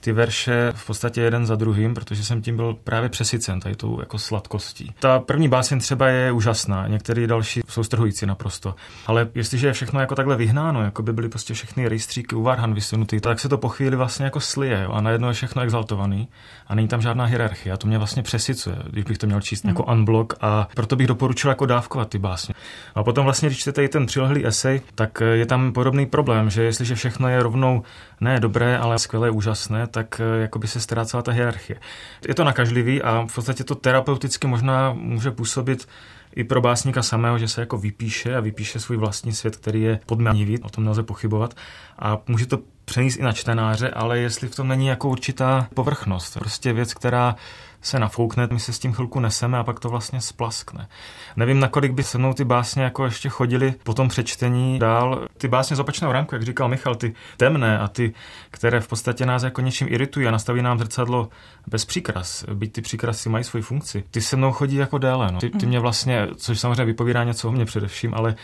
ty 0.00 0.12
verše 0.12 0.72
v 0.74 0.86
podstatě 0.86 1.20
jeden 1.20 1.46
za 1.46 1.56
druhým, 1.56 1.94
protože 1.94 2.24
jsem 2.24 2.42
tím 2.42 2.56
byl 2.56 2.74
právě 2.84 3.08
přesycen 3.08 3.60
tady 3.60 3.76
tou 3.76 4.00
jako 4.00 4.18
sladkostí. 4.18 4.94
Ta 5.00 5.18
první 5.18 5.48
báseň 5.48 5.80
třeba 5.80 6.08
je 6.08 6.32
úžasná, 6.32 6.86
některé 6.86 7.26
další 7.26 7.60
jsou 7.68 7.82
strhující 7.82 8.26
naprosto. 8.26 8.74
Ale 9.06 9.28
jestliže 9.34 9.66
je 9.66 9.72
všechno 9.72 10.00
jako 10.00 10.14
takhle 10.14 10.36
vyhnáno, 10.36 10.82
jako 10.82 11.02
by 11.02 11.12
byly 11.12 11.28
prostě 11.28 11.54
všechny 11.54 11.88
rejstříky 11.88 12.34
u 12.34 12.42
Varhan 12.42 12.74
vysunutý, 12.74 13.20
tak 13.20 13.40
se 13.40 13.48
to 13.48 13.58
po 13.58 13.68
chvíli 13.68 13.96
vlastně 13.96 14.24
jako 14.24 14.40
slije 14.40 14.82
jo, 14.82 14.92
a 14.92 15.00
najednou 15.00 15.28
je 15.28 15.34
všechno 15.34 15.62
exaltovaný 15.62 16.28
a 16.66 16.74
není 16.74 16.88
tam 16.88 17.02
žádná 17.02 17.24
hierarchie. 17.24 17.72
A 17.72 17.76
to 17.76 17.86
mě 17.86 17.98
vlastně 17.98 18.22
přesycuje, 18.22 18.76
když 18.90 19.04
bych 19.04 19.18
to 19.18 19.26
měl 19.26 19.40
číst 19.40 19.64
mm. 19.64 19.68
jako 19.68 19.84
unblock 19.84 20.34
a 20.40 20.68
proto 20.74 20.96
bych 20.96 21.06
doporučil 21.06 21.50
jako 21.50 21.66
dávkovat 21.66 22.08
ty 22.08 22.18
básně. 22.18 22.54
A 22.94 23.02
potom 23.02 23.24
vlastně, 23.24 23.48
když 23.48 23.58
čtete 23.58 23.84
i 23.84 23.88
ten 23.88 24.06
přilehlý 24.06 24.46
esej, 24.46 24.80
tak 24.94 25.22
je 25.32 25.46
tam 25.46 25.72
podobný 25.72 26.06
problém, 26.06 26.50
že 26.50 26.62
jestliže 26.62 26.94
všechno 26.94 27.28
je 27.28 27.42
rovnou 27.42 27.82
ne 28.20 28.40
dobré, 28.40 28.78
ale 28.78 28.98
skvělé, 28.98 29.30
úžasné, 29.30 29.86
tak 29.90 30.20
eh, 30.20 30.40
jako 30.40 30.58
by 30.58 30.68
se 30.68 30.80
ztrácela 30.80 31.22
ta 31.22 31.32
hierarchie. 31.32 31.80
Je 32.28 32.34
to 32.34 32.44
nakažlivý 32.44 33.02
a 33.02 33.26
v 33.28 33.34
podstatě 33.34 33.64
to 33.64 33.74
terapeuticky 33.74 34.46
možná 34.46 34.92
může 34.92 35.30
působit 35.30 35.88
i 36.36 36.44
pro 36.44 36.60
básníka 36.60 37.02
samého, 37.02 37.38
že 37.38 37.48
se 37.48 37.60
jako 37.60 37.78
vypíše 37.78 38.36
a 38.36 38.40
vypíše 38.40 38.80
svůj 38.80 38.96
vlastní 38.96 39.32
svět, 39.32 39.56
který 39.56 39.82
je 39.82 40.00
podmánivý, 40.06 40.58
o 40.58 40.68
tom 40.68 40.84
nelze 40.84 41.02
pochybovat. 41.02 41.54
A 41.98 42.18
může 42.28 42.46
to 42.46 42.58
přenést 42.84 43.16
i 43.16 43.22
na 43.22 43.32
čtenáře, 43.32 43.90
ale 43.90 44.18
jestli 44.18 44.48
v 44.48 44.56
tom 44.56 44.68
není 44.68 44.86
jako 44.86 45.08
určitá 45.08 45.68
povrchnost, 45.74 46.38
prostě 46.38 46.72
věc, 46.72 46.94
která 46.94 47.36
se 47.82 47.98
nafoukne, 47.98 48.48
my 48.52 48.60
se 48.60 48.72
s 48.72 48.78
tím 48.78 48.92
chvilku 48.92 49.20
neseme 49.20 49.58
a 49.58 49.64
pak 49.64 49.80
to 49.80 49.88
vlastně 49.88 50.20
splaskne. 50.20 50.88
Nevím, 51.36 51.60
nakolik 51.60 51.92
by 51.92 52.02
se 52.02 52.18
mnou 52.18 52.34
ty 52.34 52.44
básně 52.44 52.82
jako 52.82 53.04
ještě 53.04 53.28
chodili 53.28 53.74
po 53.82 53.94
tom 53.94 54.08
přečtení 54.08 54.78
dál. 54.78 55.28
Ty 55.38 55.48
básně 55.48 55.76
z 55.76 55.80
opačného 55.80 56.12
ranku, 56.12 56.34
jak 56.34 56.42
říkal 56.42 56.68
Michal, 56.68 56.94
ty 56.94 57.14
temné 57.36 57.78
a 57.78 57.88
ty, 57.88 58.12
které 58.50 58.80
v 58.80 58.88
podstatě 58.88 59.26
nás 59.26 59.42
jako 59.42 59.60
něčím 59.60 59.86
iritují 59.90 60.26
a 60.26 60.30
nastaví 60.30 60.62
nám 60.62 60.78
zrcadlo 60.78 61.28
bez 61.66 61.84
příkras, 61.84 62.44
byť 62.54 62.72
ty 62.72 62.82
příkrasy 62.82 63.28
mají 63.28 63.44
svoji 63.44 63.62
funkci. 63.62 64.04
Ty 64.10 64.20
se 64.20 64.36
mnou 64.36 64.52
chodí 64.52 64.76
jako 64.76 64.98
déle. 64.98 65.32
No. 65.32 65.40
Ty, 65.40 65.50
ty 65.50 65.66
mě 65.66 65.80
vlastně, 65.80 66.28
což 66.36 66.60
samozřejmě 66.60 66.84
vypovídá 66.84 67.24
něco 67.24 67.48
o 67.48 67.52
mě 67.52 67.64
především, 67.64 68.14
ale 68.14 68.34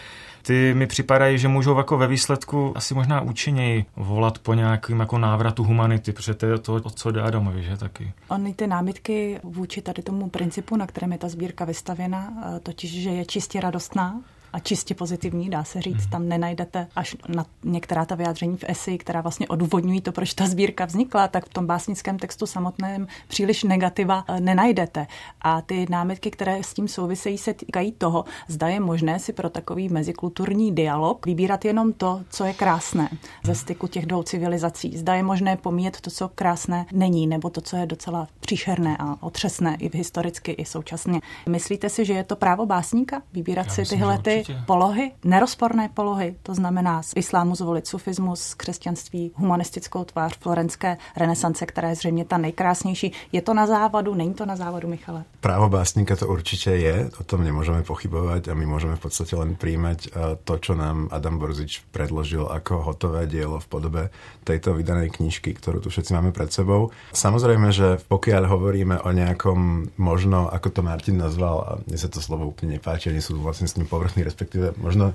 ty 0.46 0.74
mi 0.74 0.86
připadají, 0.86 1.38
že 1.38 1.48
můžou 1.48 1.78
jako 1.78 1.98
ve 1.98 2.06
výsledku 2.06 2.72
asi 2.76 2.94
možná 2.94 3.20
účinněji 3.20 3.84
volat 3.96 4.38
po 4.38 4.54
nějakým 4.54 5.00
jako 5.00 5.18
návratu 5.18 5.64
humanity, 5.64 6.12
protože 6.12 6.34
to 6.34 6.46
je 6.46 6.58
to, 6.58 6.74
o 6.74 6.90
co 6.90 7.10
jde 7.10 7.22
Adamovi, 7.22 7.62
že 7.62 7.76
taky. 7.76 8.12
Ony 8.28 8.54
ty 8.54 8.66
námitky 8.66 9.40
vůči 9.42 9.82
tady 9.82 10.02
tomu 10.02 10.30
principu, 10.30 10.76
na 10.76 10.86
kterém 10.86 11.12
je 11.12 11.18
ta 11.18 11.28
sbírka 11.28 11.64
vystavěna, 11.64 12.32
eh, 12.56 12.60
totiž, 12.60 13.02
že 13.02 13.10
je 13.10 13.24
čistě 13.24 13.60
radostná, 13.60 14.20
a 14.56 14.58
čistě 14.58 14.94
pozitivní, 14.94 15.50
dá 15.50 15.64
se 15.64 15.82
říct. 15.82 16.02
Mhm. 16.02 16.10
Tam 16.10 16.28
nenajdete 16.28 16.88
až 16.96 17.16
na 17.28 17.46
některá 17.64 18.04
ta 18.04 18.14
vyjádření 18.14 18.56
v 18.56 18.64
eseji, 18.68 18.98
která 18.98 19.20
vlastně 19.20 19.48
odůvodňují 19.48 20.00
to, 20.00 20.12
proč 20.12 20.34
ta 20.34 20.46
sbírka 20.46 20.84
vznikla, 20.84 21.28
tak 21.28 21.46
v 21.46 21.48
tom 21.48 21.66
básnickém 21.66 22.18
textu 22.18 22.46
samotném 22.46 23.06
příliš 23.28 23.62
negativa 23.64 24.24
eh, 24.28 24.40
nenajdete. 24.40 25.06
A 25.40 25.60
ty 25.60 25.86
námitky, 25.90 26.30
které 26.30 26.62
s 26.62 26.74
tím 26.74 26.88
souvisejí, 26.88 27.38
se 27.38 27.54
týkají 27.54 27.92
toho, 27.92 28.24
zda 28.48 28.68
je 28.68 28.80
možné 28.80 29.18
si 29.18 29.32
pro 29.32 29.50
takový 29.50 29.88
mezikulturní 29.88 30.72
dialog 30.72 31.26
vybírat 31.26 31.64
jenom 31.64 31.92
to, 31.92 32.20
co 32.30 32.44
je 32.44 32.52
krásné 32.52 33.08
ze 33.44 33.54
styku 33.54 33.86
těch 33.86 34.06
dvou 34.06 34.22
civilizací. 34.22 34.96
Zda 34.96 35.14
je 35.14 35.22
možné 35.22 35.56
pomíjet 35.56 36.00
to, 36.00 36.10
co 36.10 36.28
krásné 36.34 36.86
není, 36.92 37.26
nebo 37.26 37.50
to, 37.50 37.60
co 37.60 37.76
je 37.76 37.86
docela 37.86 38.28
příšerné 38.40 38.96
a 38.98 39.16
otřesné 39.20 39.76
i 39.80 39.96
historicky, 39.96 40.52
i 40.52 40.64
současně. 40.64 41.20
Myslíte 41.48 41.88
si, 41.88 42.04
že 42.04 42.12
je 42.12 42.24
to 42.24 42.36
právo 42.36 42.66
básníka 42.66 43.22
vybírat 43.32 43.66
Já 43.66 43.72
si 43.72 43.84
tyhle 43.84 44.18
ty 44.18 44.45
polohy, 44.66 45.12
nerozporné 45.24 45.88
polohy, 45.88 46.36
to 46.42 46.54
znamená 46.54 47.02
z 47.02 47.12
islámu 47.16 47.54
zvolit 47.54 47.86
sufismus, 47.86 48.40
z 48.40 48.54
křesťanství 48.54 49.30
humanistickou 49.34 50.04
tvář 50.04 50.38
florenské 50.38 50.96
renesance, 51.16 51.66
která 51.66 51.88
je 51.88 51.94
zřejmě 51.94 52.24
ta 52.24 52.38
nejkrásnější. 52.38 53.12
Je 53.32 53.42
to 53.42 53.54
na 53.54 53.66
závadu, 53.66 54.14
není 54.14 54.34
to 54.34 54.46
na 54.46 54.56
závadu, 54.56 54.88
Michale? 54.88 55.24
Právo 55.40 55.68
básníka 55.68 56.16
to 56.16 56.26
určitě 56.26 56.70
je, 56.70 57.10
o 57.20 57.24
tom 57.24 57.44
nemůžeme 57.44 57.82
pochybovat 57.82 58.48
a 58.48 58.54
my 58.54 58.66
můžeme 58.66 58.96
v 58.96 59.00
podstatě 59.00 59.36
len 59.36 59.54
príjmať 59.54 60.08
eh, 60.08 60.20
to, 60.44 60.58
čo 60.58 60.74
nám 60.74 61.08
Adam 61.10 61.38
Borzič 61.38 61.86
predložil 61.90 62.50
ako 62.50 62.82
hotové 62.82 63.26
dielo 63.30 63.62
v 63.62 63.66
podobe 63.66 64.02
tejto 64.42 64.74
vydanej 64.74 65.14
knižky, 65.14 65.54
ktorú 65.54 65.78
tu 65.78 65.88
všetci 65.90 66.10
máme 66.10 66.34
pred 66.34 66.50
sebou. 66.50 66.90
Samozrejme, 67.14 67.70
že 67.70 68.02
pokiaľ 68.10 68.42
hovoríme 68.50 68.96
o 69.06 69.10
nejakom 69.14 69.90
možno, 69.96 70.50
ako 70.50 70.68
to 70.70 70.80
Martin 70.82 71.22
nazval, 71.22 71.56
a 71.62 71.70
mne 71.86 71.98
sa 71.98 72.10
to 72.10 72.18
slovo 72.18 72.50
úplne 72.50 72.78
nepáči, 72.78 73.14
nie 73.14 73.22
sú 73.22 73.38
vlastne 73.38 73.70
s 73.70 73.78
ním 73.78 73.86
povrchní 73.86 74.25
respektíve 74.26 74.74
možno 74.82 75.14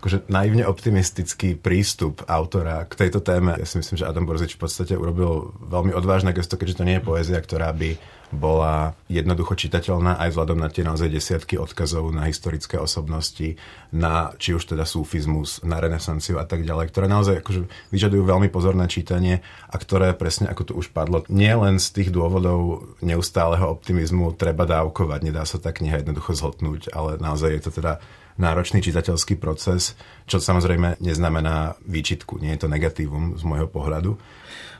akože 0.00 0.32
naivne 0.32 0.64
optimistický 0.64 1.60
prístup 1.60 2.24
autora 2.24 2.88
k 2.88 2.96
tejto 2.96 3.20
téme. 3.20 3.52
Ja 3.60 3.68
si 3.68 3.76
myslím, 3.76 4.00
že 4.00 4.08
Adam 4.08 4.24
Borzič 4.24 4.56
v 4.56 4.64
podstate 4.64 4.96
urobil 4.96 5.52
veľmi 5.60 5.92
odvážne 5.92 6.32
gesto, 6.32 6.56
keďže 6.56 6.80
to 6.80 6.88
nie 6.88 6.96
je 6.96 7.04
poézia, 7.04 7.36
ktorá 7.36 7.68
by 7.76 8.00
bola 8.30 8.94
jednoducho 9.10 9.58
čitateľná 9.58 10.16
aj 10.22 10.30
vzhľadom 10.32 10.58
na 10.62 10.70
tie 10.70 10.86
naozaj 10.86 11.10
desiatky 11.10 11.58
odkazov 11.58 12.14
na 12.14 12.30
historické 12.30 12.78
osobnosti, 12.78 13.58
na 13.90 14.32
či 14.38 14.54
už 14.54 14.70
teda 14.70 14.86
sufizmus, 14.86 15.60
na 15.66 15.82
renesanciu 15.82 16.38
a 16.38 16.46
tak 16.46 16.62
ďalej, 16.62 16.94
ktoré 16.94 17.10
naozaj 17.10 17.42
akože 17.42 17.66
vyžadujú 17.90 18.22
veľmi 18.22 18.48
pozorné 18.48 18.86
čítanie 18.86 19.42
a 19.66 19.76
ktoré 19.76 20.14
presne 20.14 20.46
ako 20.46 20.62
tu 20.62 20.72
už 20.78 20.94
padlo, 20.94 21.26
nie 21.26 21.50
len 21.50 21.82
z 21.82 21.90
tých 21.90 22.08
dôvodov 22.14 22.94
neustáleho 23.02 23.66
optimizmu 23.66 24.32
treba 24.38 24.62
dávkovať, 24.62 25.20
nedá 25.26 25.42
sa 25.42 25.58
tá 25.58 25.74
kniha 25.74 26.00
jednoducho 26.00 26.38
zhltnúť, 26.38 26.94
ale 26.94 27.18
naozaj 27.18 27.50
je 27.50 27.62
to 27.66 27.70
teda 27.82 27.98
náročný 28.40 28.80
čitateľský 28.80 29.36
proces, 29.36 29.94
čo 30.24 30.40
samozrejme 30.40 30.96
neznamená 31.04 31.76
výčitku, 31.84 32.40
nie 32.40 32.56
je 32.56 32.64
to 32.64 32.68
negatívum 32.72 33.36
z 33.36 33.42
môjho 33.44 33.68
pohľadu. 33.68 34.16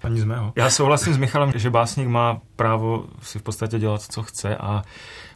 Ani 0.00 0.20
z 0.20 0.24
mého. 0.24 0.52
Já 0.56 0.70
souhlasím 0.70 1.12
s 1.12 1.20
Michalem, 1.20 1.52
že 1.54 1.70
básník 1.70 2.08
má 2.08 2.40
právo 2.56 3.12
si 3.22 3.38
v 3.38 3.42
podstatě 3.42 3.78
dělat, 3.78 4.02
co 4.02 4.22
chce 4.22 4.56
a 4.56 4.82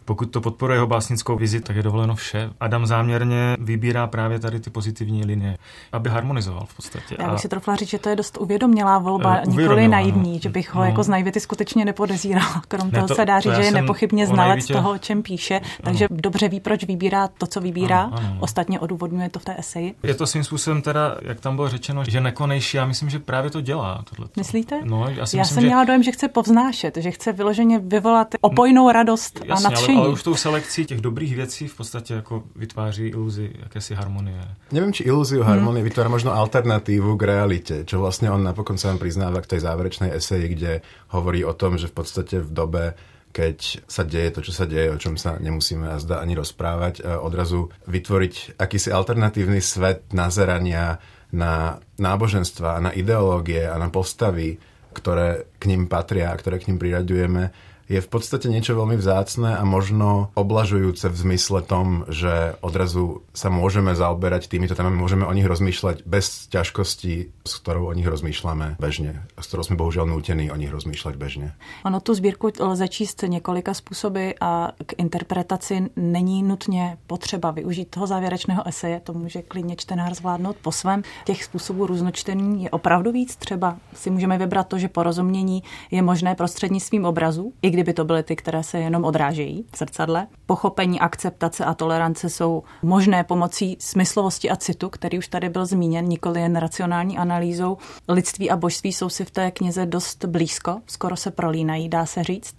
pokud 0.05 0.31
to 0.31 0.41
podporuje 0.41 0.77
jeho 0.77 0.87
básnickou 0.87 1.37
vizi, 1.37 1.61
tak 1.61 1.77
je 1.77 1.83
dovoleno 1.83 2.15
vše. 2.15 2.51
Adam 2.61 2.87
záměrně 2.87 3.57
vybírá 3.61 4.07
právě 4.07 4.39
tady 4.39 4.61
ty 4.61 4.71
pozitivní 4.71 5.25
linie, 5.25 5.59
aby 5.93 6.11
harmonizoval 6.11 6.67
v 6.67 6.77
podstatě. 6.77 7.17
Já 7.19 7.25
bych 7.25 7.35
a... 7.35 7.39
si 7.39 7.49
trofla 7.49 7.77
říct, 7.77 7.89
že 7.89 7.99
to 7.99 8.09
je 8.09 8.17
dost 8.17 8.39
uvědomělá 8.41 8.99
volba, 8.99 9.41
uh, 9.47 9.57
nikoli 9.57 9.89
naivní, 9.89 10.33
no. 10.33 10.39
že 10.43 10.49
bych 10.49 10.75
ho 10.75 10.81
no. 10.81 10.87
jako 10.87 11.03
z 11.03 11.09
naivity 11.09 11.41
skutečně 11.41 11.85
nepodezíral. 11.85 12.49
Krom 12.69 12.87
ne, 12.87 12.93
toho 12.93 13.09
to, 13.09 13.15
se 13.15 13.25
dá 13.25 13.41
říct, 13.41 13.55
že 13.55 13.63
je 13.63 13.73
nepochybně 13.73 14.27
znalec 14.27 14.49
naivitě... 14.49 14.73
toho, 14.73 14.91
o 14.91 14.99
čem 14.99 15.23
píše, 15.23 15.61
takže 15.83 16.07
ano. 16.11 16.19
dobře 16.21 16.49
ví, 16.49 16.61
proč 16.61 16.85
vybírá 16.85 17.29
to, 17.29 17.47
co 17.47 17.61
vybírá. 17.61 18.03
Ano, 18.03 18.17
ano. 18.19 18.37
Ostatně 18.41 18.81
odůvodňuje 18.81 19.29
to 19.29 19.39
v 19.39 19.45
té 19.45 19.55
eseji. 19.59 19.95
Je 20.03 20.15
to 20.15 20.27
svým 20.27 20.45
způsobem 20.45 20.83
teda, 20.83 21.17
jak 21.23 21.41
tam 21.41 21.57
bylo 21.57 21.69
řečeno, 21.69 22.05
že 22.05 22.21
nekonejší. 22.21 22.77
Já 22.77 22.87
myslím, 22.87 23.11
že 23.11 23.19
právě 23.19 23.51
to 23.51 23.61
dělá. 23.61 24.05
Tohleto. 24.11 24.33
Myslíte? 24.37 24.81
No, 24.85 25.09
já, 25.09 25.27
si 25.27 25.37
já 25.37 25.43
myslím, 25.43 25.55
jsem 25.55 25.61
že... 25.61 25.67
měla 25.67 25.85
dojem, 25.85 26.03
že 26.03 26.13
chce 26.13 26.29
povznášet, 26.29 26.97
že 26.97 27.11
chce 27.11 27.33
vyloženě 27.33 27.79
vyvolat 27.79 28.35
opojnou 28.41 28.91
radost 28.91 29.41
Jasně, 29.45 29.67
a 29.67 29.71
nadšení. 29.71 29.94
Ale, 29.97 30.07
ale 30.07 30.15
už 30.15 30.23
tou 30.23 30.35
selekcí 30.35 30.87
těch 30.87 31.01
dobrých 31.01 31.37
věcí 31.37 31.69
v 31.69 31.77
podstatě 31.77 32.15
jako 32.15 32.43
vytváří 32.57 33.07
iluzi 33.07 33.51
jakési 33.59 33.95
harmonie. 33.95 34.41
Nevím, 34.73 34.93
či 34.93 35.03
iluziu 35.03 35.43
hmm. 35.43 35.49
harmonie 35.49 35.83
hmm. 35.83 35.89
vytvára 35.89 36.09
možno 36.09 36.33
alternatívu 36.33 37.17
k 37.17 37.23
realite, 37.23 37.85
čo 37.85 38.01
vlastně 38.01 38.31
on 38.31 38.45
napokon 38.45 38.79
sa 38.79 38.97
priznáva 38.97 39.41
k 39.41 39.47
tej 39.47 39.61
záverečnej 39.61 40.11
eseji, 40.15 40.49
kde 40.49 40.81
hovorí 41.09 41.45
o 41.45 41.53
tom, 41.53 41.79
že 41.79 41.87
v 41.87 41.93
podstatě 41.93 42.41
v 42.41 42.53
dobe 42.53 42.95
keď 43.35 43.83
sa 43.91 44.07
deje 44.07 44.31
to, 44.31 44.41
čo 44.47 44.55
sa 44.55 44.63
deje, 44.63 44.95
o 44.95 44.99
čom 44.99 45.19
sa 45.19 45.35
nemusíme 45.43 45.99
zda 45.99 46.23
ani 46.23 46.39
rozprávať, 46.39 47.03
odrazu 47.03 47.67
vytvoriť 47.91 48.55
akýsi 48.63 48.95
alternatívny 48.95 49.59
svet 49.59 50.15
nazerania 50.15 51.03
na 51.35 51.83
náboženstva, 51.99 52.79
na 52.79 52.95
ideológie 52.95 53.67
a 53.67 53.75
na 53.75 53.91
postavy, 53.91 54.55
ktoré 54.95 55.51
k 55.59 55.67
ním 55.67 55.91
patria 55.91 56.31
a 56.31 56.39
ktoré 56.39 56.63
k 56.63 56.71
ním 56.71 56.79
priraďujeme, 56.79 57.43
je 57.89 58.01
v 58.01 58.09
podstate 58.09 58.49
niečo 58.49 58.77
veľmi 58.77 58.97
vzácne 58.97 59.57
a 59.57 59.63
možno 59.67 60.33
oblažujúce 60.35 61.09
v 61.13 61.17
zmysle 61.17 61.61
tom, 61.65 62.09
že 62.09 62.57
odrazu 62.65 63.25
sa 63.37 63.53
môžeme 63.53 63.93
zaoberať 63.93 64.49
týmito 64.49 64.73
témami, 64.73 64.97
môžeme 64.97 65.29
o 65.29 65.33
nich 65.37 65.45
rozmýšľať 65.45 66.09
bez 66.09 66.49
ťažkostí, 66.49 67.45
s 67.45 67.53
ktorou 67.61 67.93
o 67.93 67.97
nich 67.97 68.09
rozmýšľame 68.09 68.81
bežne, 68.81 69.29
s 69.37 69.47
ktorou 69.49 69.65
sme 69.69 69.77
bohužiaľ 69.77 70.09
nútení 70.09 70.49
o 70.49 70.57
nich 70.57 70.73
rozmýšľať 70.73 71.15
bežne. 71.21 71.53
Ono 71.85 72.01
tu 72.01 72.15
sbírku 72.15 72.53
lze 72.61 72.89
číst 72.89 73.25
několika 73.27 73.75
způsoby 73.75 74.31
a 74.41 74.73
k 74.87 74.95
interpretaci 74.99 75.91
není 75.97 76.43
nutně 76.43 76.99
potřeba 77.07 77.51
využít 77.51 77.91
toho 77.91 78.07
závěrečného 78.07 78.69
eseje, 78.69 79.01
to 79.01 79.13
může 79.13 79.43
klidně 79.43 79.77
čtenář 79.77 80.17
zvládnout 80.17 80.57
po 80.63 80.73
svém. 80.73 81.03
Těch 81.25 81.45
způsobů 81.45 81.87
různočtení 81.87 82.65
je 82.65 82.71
opravdu 82.71 83.13
víc, 83.13 83.37
třeba 83.37 83.77
si 83.95 84.11
můžeme 84.11 84.39
vybrat 84.39 84.69
to, 84.69 84.79
že 84.79 84.89
porozumění 84.89 85.63
je 85.91 86.03
možné 86.03 86.35
prostřednictvím 86.35 87.05
obrazu, 87.05 87.53
i 87.63 87.71
kdyby 87.75 87.93
to 87.93 88.05
byly 88.05 88.23
ty, 88.23 88.37
které 88.37 88.63
se 88.63 88.79
jenom 88.79 89.05
odrážejí 89.05 89.67
v 89.73 89.79
zrcadle. 89.79 90.27
Pochopení, 90.47 91.01
akceptace 91.01 91.65
a 91.65 91.75
tolerance 91.75 92.31
jsou 92.31 92.63
možné 92.83 93.25
pomocí 93.25 93.77
smyslovosti 93.81 94.51
a 94.51 94.57
citu, 94.57 94.89
který 94.89 95.19
už 95.19 95.29
tady 95.29 95.49
byl 95.49 95.67
zmíněn, 95.67 96.05
nikoli 96.05 96.41
jen 96.41 96.57
racionální 96.57 97.19
analýzou. 97.19 97.79
Lidství 98.09 98.51
a 98.51 98.57
božství 98.57 98.93
jsou 98.93 99.09
si 99.09 99.25
v 99.25 99.31
té 99.31 99.51
knize 99.51 99.87
dost 99.87 100.25
blízko, 100.25 100.81
skoro 100.87 101.17
se 101.17 101.31
prolínají, 101.31 101.89
dá 101.89 102.07
se 102.07 102.25
říct 102.25 102.55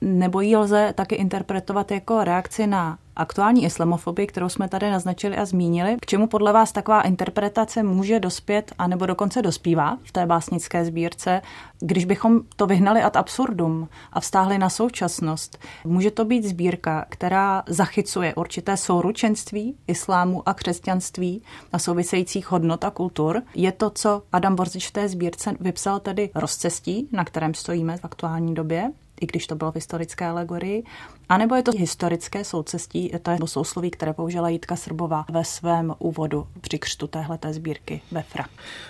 nebo 0.00 0.40
ji 0.40 0.56
lze 0.56 0.92
taky 0.96 1.14
interpretovat 1.14 1.90
jako 1.90 2.24
reakci 2.24 2.66
na 2.66 2.98
aktuální 3.16 3.64
islamofobii, 3.64 4.26
kterou 4.26 4.48
jsme 4.48 4.68
tady 4.68 4.90
naznačili 4.90 5.36
a 5.36 5.44
zmínili. 5.44 5.96
K 6.00 6.06
čemu 6.06 6.26
podle 6.26 6.52
vás 6.52 6.72
taková 6.72 7.02
interpretace 7.02 7.82
může 7.82 8.20
dospět, 8.20 8.72
anebo 8.78 9.06
dokonce 9.06 9.42
dospívá 9.42 9.98
v 10.04 10.12
té 10.12 10.26
básnické 10.26 10.84
sbírce, 10.84 11.42
když 11.80 12.04
bychom 12.04 12.40
to 12.56 12.66
vyhnali 12.66 13.02
ad 13.02 13.16
absurdum 13.16 13.88
a 14.12 14.20
vstáhli 14.20 14.58
na 14.58 14.70
současnost? 14.70 15.58
Může 15.84 16.10
to 16.10 16.24
být 16.24 16.44
sbírka, 16.44 17.06
která 17.08 17.62
zachycuje 17.66 18.34
určité 18.34 18.76
souručenství 18.76 19.76
islámu 19.86 20.48
a 20.48 20.54
křesťanství 20.54 21.42
a 21.72 21.78
souvisejících 21.78 22.50
hodnot 22.50 22.84
a 22.84 22.90
kultur. 22.90 23.42
Je 23.54 23.72
to, 23.72 23.90
co 23.90 24.22
Adam 24.32 24.54
Borzič 24.54 24.88
v 24.88 24.92
té 24.92 25.08
sbírce 25.08 25.54
vypsal 25.60 26.00
tedy 26.00 26.30
rozcestí, 26.34 27.08
na 27.12 27.24
kterém 27.24 27.54
stojíme 27.54 27.96
v 27.96 28.04
aktuální 28.04 28.54
době? 28.54 28.90
I 29.20 29.26
když 29.26 29.46
to 29.46 29.54
bylo 29.54 29.72
v 29.72 29.74
historické 29.74 30.26
alegorii, 30.26 30.84
anebo 31.28 31.54
je 31.54 31.62
to 31.62 31.72
historické 31.78 32.44
soucestí, 32.44 33.12
to 33.22 33.30
je 33.30 33.38
sousloví, 33.44 33.90
které 33.90 34.12
použila 34.12 34.48
Jitka 34.48 34.76
Srbová 34.76 35.24
ve 35.30 35.44
svém 35.44 35.94
úvodu 35.98 36.46
při 36.60 36.78
křtu 36.78 37.06
téhleté 37.06 37.52
sbírky 37.52 38.00
Befra. 38.10 38.44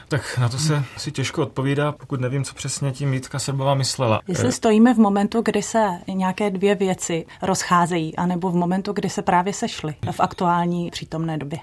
Tak 0.09 0.39
na 0.39 0.49
to 0.49 0.59
se 0.59 0.85
si 0.97 1.13
těžko 1.13 1.43
odpovídá, 1.43 1.93
pokud 1.93 2.21
nevím, 2.21 2.45
co 2.45 2.55
přesně 2.55 2.93
tím 2.93 3.15
Jitka 3.15 3.39
Srbová 3.39 3.75
myslela. 3.75 4.21
Jestli 4.29 4.53
stojíme 4.53 4.95
v 4.95 4.99
momentu, 4.99 5.43
kdy 5.45 5.63
se 5.63 5.89
nějaké 6.09 6.51
dvě 6.51 6.75
věci 6.75 7.27
rozcházejí, 7.43 8.17
anebo 8.17 8.51
v 8.51 8.55
momentu, 8.55 8.93
kdy 8.93 9.11
se 9.11 9.23
právě 9.23 9.53
sešly 9.53 9.95
v 10.11 10.21
aktuální 10.21 10.91
přítomné 10.91 11.39
době. 11.39 11.59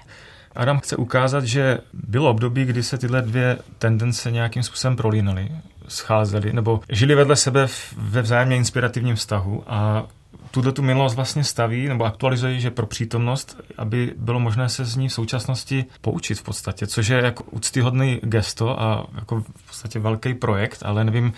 Adam 0.54 0.78
chce 0.78 0.96
ukázat, 0.96 1.44
že 1.44 1.78
bylo 1.92 2.30
období, 2.30 2.64
kdy 2.64 2.82
se 2.82 2.98
tyhle 2.98 3.22
dvě 3.22 3.58
tendence 3.78 4.30
nějakým 4.30 4.62
způsobem 4.62 4.96
prolínaly 4.96 5.52
scházeli 5.88 6.52
nebo 6.52 6.80
žili 6.88 7.14
vedle 7.14 7.36
sebe 7.36 7.66
ve 7.96 8.22
vzájemně 8.22 8.56
inspirativním 8.56 9.16
vztahu 9.16 9.64
a 9.66 10.06
tuto 10.50 10.72
tu 10.72 10.82
minulost 10.82 11.14
vlastně 11.14 11.44
staví 11.44 11.88
nebo 11.88 12.04
aktualizují, 12.04 12.60
že 12.60 12.70
pro 12.70 12.86
přítomnost, 12.86 13.60
aby 13.78 14.14
bylo 14.16 14.40
možné 14.40 14.68
se 14.68 14.84
z 14.84 14.96
ní 14.96 15.08
v 15.08 15.12
současnosti 15.12 15.84
poučit 16.00 16.38
v 16.38 16.42
podstatě, 16.42 16.86
což 16.86 17.08
je 17.08 17.18
jako 17.24 17.44
úctyhodný 17.44 18.20
gesto 18.22 18.80
a 18.80 19.06
jako 19.14 19.40
v 19.40 19.66
podstatě 19.66 19.98
velký 19.98 20.34
projekt, 20.34 20.82
ale 20.84 21.04
nevím, 21.04 21.32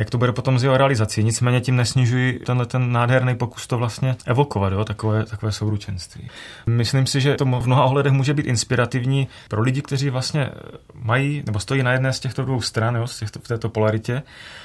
jak 0.00 0.10
to 0.10 0.18
bude 0.18 0.32
potom 0.32 0.58
z 0.58 0.62
jeho 0.64 0.76
realizací. 0.76 1.24
Nicméně 1.24 1.60
tím 1.60 1.76
nesnižuji 1.76 2.38
tenhle 2.46 2.66
ten 2.66 2.92
nádherný 2.92 3.36
pokus 3.36 3.66
to 3.66 3.78
vlastně 3.78 4.16
evokovat, 4.26 4.72
jo, 4.72 4.84
takové, 4.84 5.24
takové 5.24 5.52
souručenství. 5.52 6.30
Myslím 6.66 7.06
si, 7.06 7.20
že 7.20 7.34
to 7.34 7.44
v 7.44 7.66
mnoha 7.66 7.84
ohledech 7.84 8.12
může 8.12 8.34
být 8.34 8.46
inspirativní 8.46 9.28
pro 9.48 9.62
lidi, 9.62 9.82
kteří 9.82 10.10
vlastně 10.10 10.50
mají 10.94 11.42
nebo 11.46 11.58
stojí 11.58 11.82
na 11.82 11.92
jedné 11.92 12.12
z 12.12 12.20
těchto 12.20 12.44
dvou 12.44 12.60
stran, 12.60 12.96
jo, 12.96 13.06
z 13.06 13.18
těchto, 13.18 13.38
v 13.38 13.48
této 13.48 13.68
polaritě 13.68 14.22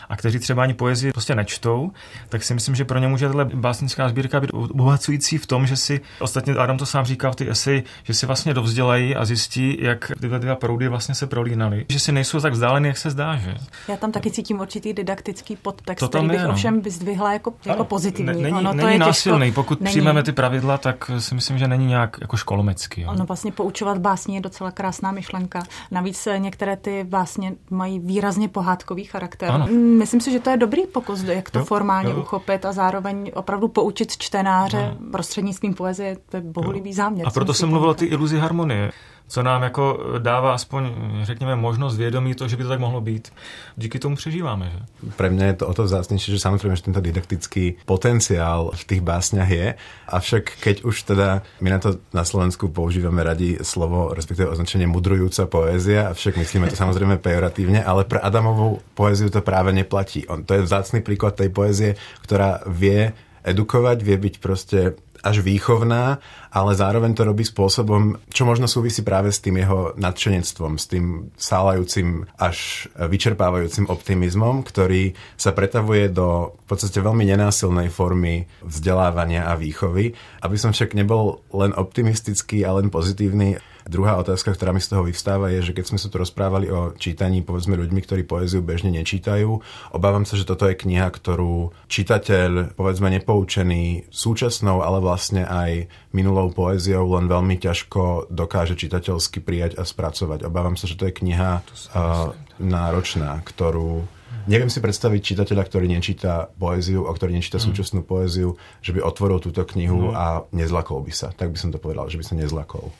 a 0.09 0.15
kteří 0.15 0.39
třeba 0.39 0.63
ani 0.63 0.73
poezii 0.73 1.11
prostě 1.11 1.35
nečtou, 1.35 1.91
tak 2.29 2.43
si 2.43 2.53
myslím, 2.53 2.75
že 2.75 2.85
pro 2.85 2.99
ně 2.99 3.07
může 3.07 3.29
tato 3.29 3.45
básnická 3.55 4.09
sbírka 4.09 4.39
být 4.39 4.51
obohacující 4.53 5.37
v 5.37 5.45
tom, 5.45 5.67
že 5.67 5.75
si, 5.75 6.01
ostatně 6.19 6.53
Adam 6.53 6.77
to 6.77 6.85
sám 6.85 7.05
říká 7.05 7.31
v 7.31 7.35
ty 7.35 7.49
esy, 7.49 7.83
že 8.03 8.13
si 8.13 8.25
vlastně 8.25 8.53
dovzdělají 8.53 9.15
a 9.15 9.25
zjistí, 9.25 9.77
jak 9.81 10.11
tyhle 10.21 10.39
dva 10.39 10.55
proudy 10.55 10.87
vlastně 10.87 11.15
se 11.15 11.27
prolínaly, 11.27 11.85
že 11.89 11.99
si 11.99 12.11
nejsou 12.11 12.39
tak 12.39 12.53
vzdálený, 12.53 12.87
jak 12.87 12.97
se 12.97 13.09
zdá, 13.09 13.35
že? 13.35 13.55
Já 13.87 13.97
tam 13.97 14.11
taky 14.11 14.31
cítím 14.31 14.59
určitý 14.59 14.93
didaktický 14.93 15.55
podtext, 15.55 15.99
to 15.99 16.09
který 16.09 16.27
bych 16.27 16.39
je, 16.39 16.47
no. 16.47 16.53
ovšem 16.53 16.81
vyzdvihla 16.81 17.33
jako, 17.33 17.53
jako 17.65 17.83
pozitivní. 17.83 18.41
Ne, 18.41 18.49
není 18.49 18.57
ono 18.57 18.73
není 18.73 18.81
to 18.81 18.87
je 18.87 18.99
násilný, 18.99 19.45
těžko, 19.47 19.61
pokud 19.61 19.81
není. 19.81 19.91
přijmeme 19.91 20.23
ty 20.23 20.31
pravidla, 20.31 20.77
tak 20.77 21.11
si 21.19 21.35
myslím, 21.35 21.57
že 21.57 21.67
není 21.67 21.85
nějak 21.85 22.17
jako 22.21 22.37
školomecký. 22.37 23.01
Jo? 23.01 23.09
Ono 23.11 23.25
vlastně 23.25 23.51
poučovat 23.51 23.97
básně 23.97 24.37
je 24.37 24.41
docela 24.41 24.71
krásná 24.71 25.11
myšlenka. 25.11 25.63
Navíc 25.91 26.27
eh, 26.27 26.39
některé 26.39 26.77
ty 26.77 27.03
básně 27.03 27.53
mají 27.69 27.99
výrazně 27.99 28.49
pohádkový 28.49 29.03
charakter. 29.03 29.51
Ano. 29.51 29.67
Myslím 29.95 30.21
si, 30.21 30.31
že 30.31 30.39
to 30.39 30.49
je 30.49 30.57
dobrý 30.57 30.87
pokus, 30.87 31.23
jak 31.23 31.49
to 31.49 31.59
jo, 31.59 31.65
formálně 31.65 32.09
jo. 32.09 32.17
uchopit 32.17 32.65
a 32.65 32.71
zároveň 32.71 33.31
opravdu 33.35 33.67
poučit 33.67 34.17
čtenáře 34.17 34.77
ano. 34.77 35.11
prostřednictvím 35.11 35.73
poezie. 35.73 36.17
To 36.29 36.37
je 36.37 36.41
bohulibý 36.41 36.93
záměr. 36.93 37.27
A 37.27 37.31
proto 37.31 37.53
jsem 37.53 37.69
mluvil 37.69 37.89
o 37.89 37.93
ty 37.93 38.05
iluzi 38.05 38.37
harmonie 38.37 38.91
co 39.27 39.43
nám 39.43 39.63
jako 39.63 39.99
dává 40.19 40.53
aspoň, 40.53 40.91
řekněme, 41.23 41.55
možnost 41.55 41.97
vědomí 41.97 42.35
to, 42.35 42.47
že 42.47 42.57
by 42.57 42.63
to 42.63 42.69
tak 42.69 42.79
mohlo 42.79 43.01
být. 43.01 43.33
Díky 43.75 43.99
tomu 43.99 44.15
přežíváme. 44.15 44.71
Že? 44.71 44.79
Pre 45.17 45.29
mňa 45.29 45.45
je 45.45 45.53
to 45.53 45.67
o 45.67 45.73
to 45.73 45.83
vzácnejšie, 45.83 46.37
že 46.37 46.39
samozrejme, 46.39 46.75
že 46.77 46.85
tento 46.85 47.01
didaktický 47.01 47.81
potenciál 47.85 48.71
v 48.71 48.83
tých 48.85 49.01
básniach 49.01 49.49
je, 49.49 49.75
avšak 50.07 50.61
keď 50.61 50.85
už 50.85 50.95
teda 51.09 51.41
my 51.61 51.69
na 51.73 51.79
to 51.81 51.97
na 52.13 52.21
Slovensku 52.21 52.69
používame 52.69 53.25
radi 53.25 53.57
slovo, 53.65 54.13
respektíve 54.13 54.49
označenie 54.49 54.85
mudrujúca 54.85 55.49
poézia, 55.49 56.13
avšak 56.13 56.37
myslíme 56.37 56.69
to 56.69 56.77
samozrejme 56.77 57.17
pejoratívne, 57.17 57.81
ale 57.81 58.05
pre 58.05 58.21
Adamovú 58.21 58.85
poéziu 58.93 59.33
to 59.33 59.41
práve 59.41 59.73
neplatí. 59.73 60.23
On, 60.29 60.45
to 60.45 60.53
je 60.53 60.65
vzácný 60.65 61.01
príklad 61.01 61.33
tej 61.33 61.49
poézie, 61.49 61.97
ktorá 62.21 62.61
vie 62.69 63.11
edukovať, 63.45 63.97
vie 64.01 64.17
byť 64.17 64.35
proste 64.41 64.97
až 65.25 65.41
výchovná, 65.41 66.21
ale 66.53 66.71
zároveň 66.77 67.17
to 67.17 67.25
robí 67.25 67.41
spôsobom, 67.41 68.21
čo 68.29 68.45
možno 68.45 68.69
súvisí 68.69 69.01
práve 69.01 69.33
s 69.33 69.41
tým 69.41 69.57
jeho 69.57 69.97
nadšenectvom, 69.97 70.77
s 70.77 70.85
tým 70.85 71.33
sálajúcim 71.33 72.29
až 72.37 72.85
vyčerpávajúcim 72.93 73.89
optimizmom, 73.89 74.61
ktorý 74.61 75.17
sa 75.33 75.57
pretavuje 75.57 76.13
do 76.13 76.53
v 76.53 76.65
podstate 76.69 77.01
veľmi 77.01 77.25
nenásilnej 77.25 77.89
formy 77.89 78.45
vzdelávania 78.61 79.49
a 79.49 79.57
výchovy. 79.57 80.13
Aby 80.45 80.57
som 80.61 80.69
však 80.69 80.93
nebol 80.93 81.41
len 81.49 81.73
optimistický 81.73 82.61
a 82.61 82.77
len 82.77 82.93
pozitívny, 82.93 83.57
Druhá 83.85 84.17
otázka, 84.17 84.49
ktorá 84.49 84.73
mi 84.73 84.81
z 84.81 84.97
toho 84.97 85.05
vyvstáva, 85.05 85.53
je, 85.53 85.69
že 85.69 85.75
keď 85.77 85.85
sme 85.93 86.01
sa 86.01 86.09
tu 86.09 86.17
rozprávali 86.17 86.73
o 86.73 86.97
čítaní, 86.97 87.45
povedzme 87.45 87.77
ľuďmi, 87.77 88.01
ktorí 88.01 88.25
poéziu 88.25 88.65
bežne 88.65 88.89
nečítajú, 88.89 89.61
obávam 89.93 90.25
sa, 90.25 90.33
že 90.33 90.49
toto 90.49 90.65
je 90.65 90.73
kniha, 90.73 91.05
ktorú 91.05 91.69
čitateľ, 91.85 92.73
povedzme 92.73 93.13
nepoučený 93.13 94.09
súčasnou, 94.09 94.81
ale 94.81 95.05
vlastne 95.05 95.45
aj 95.45 95.85
minulou 96.17 96.49
poéziou 96.49 97.05
len 97.13 97.29
veľmi 97.29 97.61
ťažko 97.61 98.33
dokáže 98.33 98.73
čitateľsky 98.73 99.37
prijať 99.45 99.77
a 99.77 99.85
spracovať. 99.85 100.49
Obávam 100.49 100.73
sa, 100.73 100.89
že 100.89 100.97
to 100.97 101.05
je 101.05 101.21
kniha 101.21 101.61
uh, 101.61 102.33
náročná, 102.57 103.37
ktorú 103.45 104.14
Neviem 104.45 104.69
si 104.69 104.77
predstaviť 104.77 105.21
čitateľa, 105.21 105.63
ktorý 105.65 105.89
nečíta 105.89 106.53
poéziu, 106.57 107.09
a 107.09 107.11
ktorý 107.13 107.33
nečíta 107.33 107.57
mm. 107.57 107.65
súčasnú 107.65 108.01
poéziu, 108.05 108.57
že 108.81 108.93
by 108.93 109.01
otvoril 109.01 109.41
túto 109.41 109.65
knihu 109.75 110.11
mm. 110.11 110.15
a 110.15 110.25
nezlakol 110.53 111.01
by 111.01 111.13
sa. 111.13 111.33
Tak 111.33 111.49
by 111.49 111.57
som 111.57 111.69
to 111.73 111.81
povedal, 111.81 112.05
že 112.09 112.21
by 112.21 112.25
sa 112.25 112.35
nezlakol. 112.37 112.93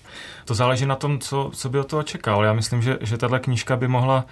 To 0.50 0.54
záleží 0.58 0.90
na 0.90 0.98
tom, 0.98 1.22
co, 1.22 1.54
co 1.54 1.66
by 1.70 1.80
od 1.80 1.88
toho 1.88 2.04
čekal. 2.04 2.44
Já 2.44 2.54
myslím, 2.54 2.82
že, 2.82 2.98
že 3.02 3.18
tato 3.18 3.40
knížka 3.40 3.78
by 3.78 3.88
mohla 3.88 4.26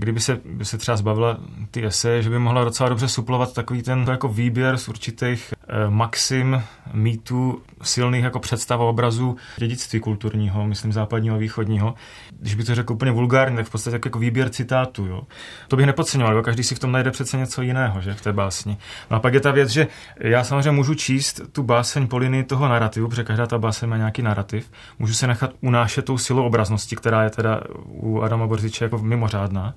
kdyby 0.00 0.20
se, 0.20 0.40
by 0.44 0.64
se 0.64 0.78
třeba 0.78 0.96
zbavila 0.96 1.36
ty 1.70 1.86
eseje, 1.86 2.22
že 2.22 2.30
by 2.30 2.38
mohla 2.38 2.64
docela 2.64 2.88
dobře 2.88 3.08
suplovat 3.08 3.54
takový 3.54 3.82
ten 3.82 4.06
jako 4.10 4.28
výběr 4.28 4.76
z 4.76 4.88
určitých 4.88 5.54
eh, 5.68 5.90
maxim, 5.90 6.62
mýtů, 6.92 7.62
silných 7.82 8.24
jako 8.24 8.38
představ 8.38 8.80
obrazů 8.80 9.36
dědictví 9.56 10.00
kulturního, 10.00 10.66
myslím 10.66 10.92
západního 10.92 11.36
a 11.36 11.38
východního. 11.38 11.94
Když 12.40 12.54
by 12.54 12.64
to 12.64 12.74
řekl 12.74 12.92
úplně 12.92 13.12
vulgárně, 13.12 13.56
tak 13.56 13.66
v 13.66 13.70
podstatě 13.70 13.94
jako, 13.94 14.08
jako 14.08 14.18
výběr 14.18 14.48
citátů. 14.48 15.06
Jo. 15.06 15.22
To 15.68 15.76
bych 15.76 15.86
nepodceňoval, 15.86 16.36
jo. 16.36 16.42
každý 16.42 16.62
si 16.62 16.74
v 16.74 16.78
tom 16.78 16.92
najde 16.92 17.10
přece 17.10 17.36
něco 17.36 17.62
jiného, 17.62 18.00
že 18.00 18.14
v 18.14 18.20
té 18.20 18.32
básni. 18.32 18.78
No 19.10 19.16
a 19.16 19.20
pak 19.20 19.34
je 19.34 19.40
ta 19.40 19.50
věc, 19.50 19.68
že 19.68 19.86
já 20.20 20.44
samozřejmě 20.44 20.70
můžu 20.70 20.94
číst 20.94 21.40
tu 21.52 21.62
báseň 21.62 22.08
po 22.08 22.18
linii 22.18 22.44
toho 22.44 22.68
narrativu, 22.68 23.08
protože 23.08 23.24
každá 23.24 23.46
ta 23.46 23.58
báseň 23.58 23.88
má 23.88 23.96
nějaký 23.96 24.22
narrativ. 24.22 24.70
Můžu 24.98 25.14
se 25.14 25.26
nechat 25.26 25.50
unášet 25.60 26.04
tou 26.04 26.18
silou 26.18 26.46
obraznosti, 26.46 26.96
která 26.96 27.24
je 27.24 27.30
teda 27.30 27.60
u 27.86 28.20
Adama 28.20 28.46
Borziče 28.46 28.84
jako 28.84 28.98
mimořádná. 28.98 29.74